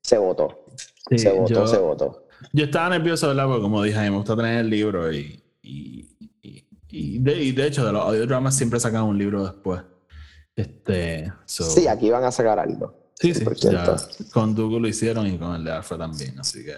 se 0.03 0.19
votó. 0.19 0.65
Sí, 1.09 1.19
se 1.21 1.31
votó, 1.31 1.55
yo- 1.55 1.67
se 1.69 1.79
votó. 1.79 2.27
Yo 2.53 2.65
estaba 2.65 2.89
nervioso, 2.91 3.29
¿verdad? 3.29 3.47
Porque 3.47 3.63
como 3.63 3.83
dije, 3.85 3.99
a 3.99 4.03
mí 4.03 4.11
me 4.11 4.17
gusta 4.17 4.35
tener 4.35 4.59
el 4.59 4.69
libro 4.69 5.13
y, 5.13 5.41
y, 5.63 6.09
y, 6.43 6.67
y 6.91 7.19
de, 7.21 7.41
y 7.41 7.53
de 7.53 7.67
hecho 7.69 7.87
de 7.87 7.93
los 7.93 8.03
audiodramas 8.03 8.57
siempre 8.57 8.81
sacan 8.81 9.05
un 9.05 9.17
libro 9.17 9.45
después. 9.45 9.81
Este, 10.57 11.33
so- 11.45 11.63
Sí, 11.65 11.87
aquí 11.87 12.11
van 12.11 12.25
a 12.25 12.33
sacar 12.33 12.59
algo. 12.59 13.11
sí, 13.15 13.33
sí, 13.33 13.45
100%. 13.45 13.71
ya 13.71 13.97
con 14.33 14.55
Dooku 14.57 14.81
lo 14.81 14.89
hicieron 14.89 15.27
y 15.29 15.39
con 15.39 15.55
el 15.55 15.65
de 15.65 15.71
Alpha 15.71 15.97
también, 15.97 16.39
así 16.41 16.65
que 16.65 16.75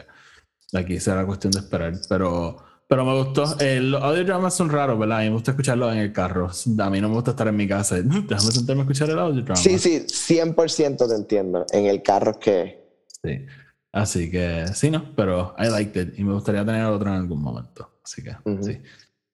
aquí 0.77 1.01
será 1.01 1.25
cuestión 1.25 1.51
de 1.53 1.61
esperar, 1.61 1.95
pero, 2.11 2.57
pero 2.89 3.05
me 3.05 3.15
gustó. 3.23 3.45
Eh, 3.61 3.81
los 3.81 4.03
audiodramas 4.03 4.55
son 4.55 4.71
raros, 4.71 4.99
¿verdad? 4.99 5.19
A 5.19 5.21
mí 5.21 5.27
me 5.27 5.35
gusta 5.35 5.51
escucharlos 5.51 5.93
en 5.93 5.99
el 5.99 6.13
carro. 6.13 6.51
A 6.79 6.91
mí 6.91 7.01
no 7.03 7.09
me 7.11 7.15
gusta 7.15 7.33
estar 7.33 7.47
en 7.47 7.57
mi 7.57 7.69
casa. 7.69 7.97
Déjame 8.03 8.51
sentarme 8.51 8.81
a 8.81 8.85
escuchar 8.85 9.11
el 9.11 9.19
audiodrama. 9.19 9.57
Sí, 9.57 9.79
sí, 9.79 10.07
100% 10.07 11.07
te 11.07 11.15
entiendo. 11.15 11.67
En 11.71 11.85
el 11.85 12.03
carro 12.03 12.33
es 12.33 12.37
que... 12.39 12.89
Sí. 13.23 13.45
Así 13.93 14.31
que 14.31 14.67
sí, 14.75 14.91
no, 14.91 15.15
pero 15.15 15.55
I 15.59 15.69
liked 15.69 16.01
it 16.01 16.19
y 16.19 16.25
me 16.25 16.33
gustaría 16.33 16.65
tener 16.65 16.85
otro 16.87 17.09
en 17.09 17.17
algún 17.17 17.43
momento. 17.43 17.91
Así 18.03 18.23
que 18.23 18.35
Ujú. 18.45 18.63
sí. 18.63 18.81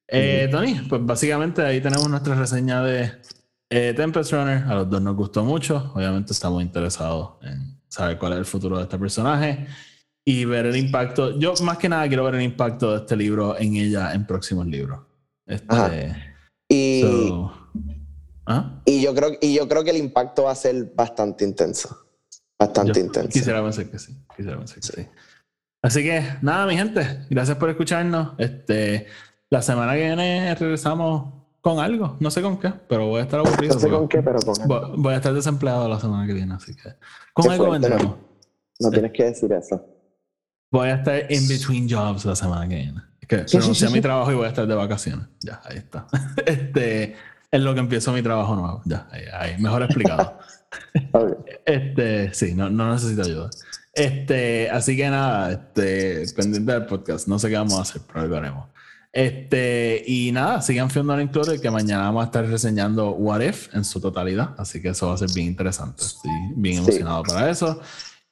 Eh, 0.09 0.49
Tony, 0.51 0.75
pues 0.89 1.05
básicamente 1.05 1.63
ahí 1.63 1.81
tenemos 1.81 2.09
nuestra 2.09 2.35
reseña 2.35 2.83
de 2.83 3.13
eh, 3.71 3.95
Tempest 3.97 4.33
Runner. 4.33 4.65
A 4.65 4.75
los 4.75 4.91
dos 4.91 5.01
nos 5.01 5.15
gustó 5.15 5.45
mucho. 5.45 5.93
Obviamente 5.95 6.33
estamos 6.33 6.63
interesados 6.63 7.35
en 7.43 7.79
saber 7.89 8.19
cuál 8.19 8.33
es 8.33 8.39
el 8.41 8.45
futuro 8.45 8.79
de 8.79 8.85
este 8.85 8.99
personaje 8.99 9.67
y 10.25 10.45
ver 10.45 10.67
el 10.67 10.77
impacto. 10.77 11.39
Yo 11.39 11.55
más 11.63 11.79
que 11.79 11.89
nada 11.89 12.09
quiero 12.09 12.25
ver 12.25 12.37
el 12.37 12.43
impacto 12.43 12.93
de 12.93 12.99
este 12.99 13.17
libro 13.17 13.59
en 13.59 13.77
ella 13.77 14.15
en 14.15 14.27
próximos 14.27 14.67
libros. 14.67 15.01
Este. 15.47 16.17
Y, 16.69 17.03
so- 17.03 17.53
¿Ah? 18.47 18.81
y, 18.85 19.03
yo 19.03 19.15
creo, 19.15 19.33
y 19.41 19.55
yo 19.55 19.69
creo 19.69 19.85
que 19.85 19.91
el 19.91 19.97
impacto 19.99 20.45
va 20.45 20.53
a 20.53 20.55
ser 20.55 20.93
bastante 20.95 21.45
intenso. 21.45 21.97
Bastante 22.59 22.95
Yo 22.95 23.07
intenso. 23.07 23.29
Quisiera 23.29 23.63
pensar 23.63 23.87
que 23.87 23.99
sí. 23.99 24.17
Quisiera 24.37 24.57
pensar 24.57 24.77
que 24.77 24.83
sí. 24.83 25.09
Así 25.83 26.03
que 26.03 26.25
nada, 26.41 26.67
mi 26.67 26.77
gente, 26.77 27.27
gracias 27.29 27.59
por 27.59 27.69
escucharnos. 27.69 28.33
Este, 28.39 29.07
la 29.51 29.61
semana 29.61 29.93
que 29.95 30.07
viene 30.07 30.55
regresamos 30.55 31.45
con 31.61 31.79
algo, 31.79 32.17
no 32.21 32.31
sé 32.31 32.41
con 32.43 32.59
qué, 32.59 32.73
pero 32.89 33.07
voy 33.09 33.21
a 33.21 33.25
estar 33.25 33.41
aburrido. 33.41 33.75
No 33.75 33.81
sé 33.81 33.89
con 33.91 34.09
qué, 34.09 34.23
pero 34.23 34.39
con 34.41 34.55
Voy, 34.67 34.81
voy 34.97 35.15
a 35.15 35.17
estar 35.17 35.33
desempleado 35.35 35.89
la 35.89 36.01
semana 36.01 36.27
que 36.27 36.33
viene, 36.33 36.55
así 36.55 36.75
que 36.75 36.91
con 37.35 37.51
algo 37.51 37.67
fuerte, 37.67 37.89
¿no? 37.89 37.95
vendremos. 37.97 38.19
No 38.81 38.91
tienes 38.91 39.13
que 39.13 39.25
decir 39.25 39.53
eso. 39.53 39.94
Voy 40.75 40.89
a 40.89 40.97
estar 40.97 41.31
in 41.31 41.47
between 41.47 41.89
jobs 41.89 42.25
la 42.25 42.35
semana 42.35 42.67
que 42.69 42.75
viene. 42.75 43.01
Es 43.21 43.29
que 43.29 43.59
renuncié 43.59 43.87
a 43.87 43.91
mi 43.91 44.01
trabajo 44.01 44.33
y 44.33 44.35
voy 44.35 44.47
a 44.47 44.49
estar 44.49 44.67
de 44.67 44.75
vacaciones. 44.75 45.29
Ya, 45.41 45.63
ahí 45.65 45.77
está. 45.77 46.09
Este, 46.45 47.15
es 47.53 47.61
lo 47.63 47.75
que 47.75 47.79
empiezo 47.79 48.13
mi 48.13 48.23
trabajo 48.23 48.57
nuevo. 48.57 48.83
Ya, 48.85 49.07
ahí, 49.13 49.23
ahí, 49.33 49.63
mejor 49.63 49.85
explicado. 49.85 50.37
Este, 51.65 52.35
sí, 52.35 52.55
no, 52.57 52.69
no 52.71 52.93
necesito 52.93 53.23
ayuda. 53.23 53.51
Este, 53.93 54.69
así 54.69 54.97
que 54.97 55.09
nada, 55.09 55.53
este, 55.53 56.25
pendiente 56.35 56.73
del 56.73 56.87
podcast. 56.87 57.29
No 57.29 57.39
sé 57.39 57.51
qué 57.51 57.55
vamos 57.55 57.79
a 57.79 57.83
hacer, 57.83 58.03
pero 58.09 58.23
algo 58.23 58.37
haremos. 58.37 58.67
Este, 59.13 60.03
y 60.09 60.33
nada, 60.33 60.61
sigan 60.61 60.91
Fiona 60.91 61.23
Included, 61.23 61.61
que 61.61 61.71
mañana 61.71 62.03
vamos 62.07 62.23
a 62.23 62.27
estar 62.27 62.45
reseñando 62.49 63.11
What 63.13 63.43
If 63.43 63.73
en 63.77 63.85
su 63.85 64.01
totalidad. 64.01 64.57
Así 64.59 64.83
que 64.83 64.89
eso 64.89 65.07
va 65.07 65.15
a 65.15 65.19
ser 65.19 65.29
bien 65.33 65.47
interesante. 65.47 66.03
Estoy 66.03 66.33
bien 66.57 66.79
Sí. 66.79 66.91
emocionado 66.91 67.23
para 67.23 67.49
eso. 67.49 67.81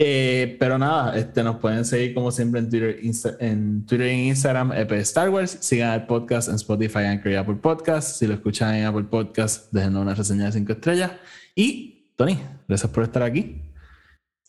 Eh, 0.04 0.56
pero 0.58 0.78
nada, 0.78 1.16
este, 1.16 1.44
nos 1.44 1.56
pueden 1.60 1.84
seguir 1.84 2.12
como 2.12 2.32
siempre 2.32 2.58
en 2.58 2.68
Twitter, 2.68 2.98
Insta- 3.04 3.36
en 3.38 3.86
Twitter 3.86 4.08
y 4.08 4.28
Instagram, 4.30 4.72
EP 4.72 4.90
Star 5.02 5.30
Wars. 5.30 5.58
Sigan 5.60 5.92
el 5.94 6.06
podcast 6.06 6.48
en 6.48 6.56
Spotify, 6.56 7.04
Anchor 7.04 7.30
y 7.30 7.36
Apple 7.36 7.54
Podcast. 7.54 8.16
Si 8.18 8.26
lo 8.26 8.34
escuchan 8.34 8.74
en 8.74 8.86
Apple 8.86 9.04
Podcast, 9.04 9.72
déjenos 9.72 10.02
una 10.02 10.14
reseña 10.16 10.46
de 10.46 10.52
5 10.52 10.72
estrellas. 10.72 11.12
Y, 11.54 12.12
Tony, 12.16 12.36
gracias 12.66 12.90
por 12.90 13.04
estar 13.04 13.22
aquí. 13.22 13.62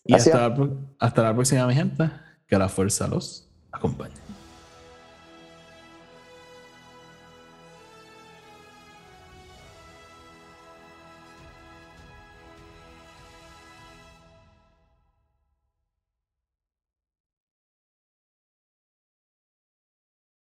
Y 0.05 0.15
hasta 0.15 0.49
la, 0.49 0.69
hasta 0.97 1.21
la 1.21 1.33
próxima, 1.35 1.67
mi 1.67 1.75
gente. 1.75 2.09
Que 2.47 2.57
la 2.57 2.67
fuerza 2.67 3.07
los 3.07 3.47
acompañe. 3.71 4.22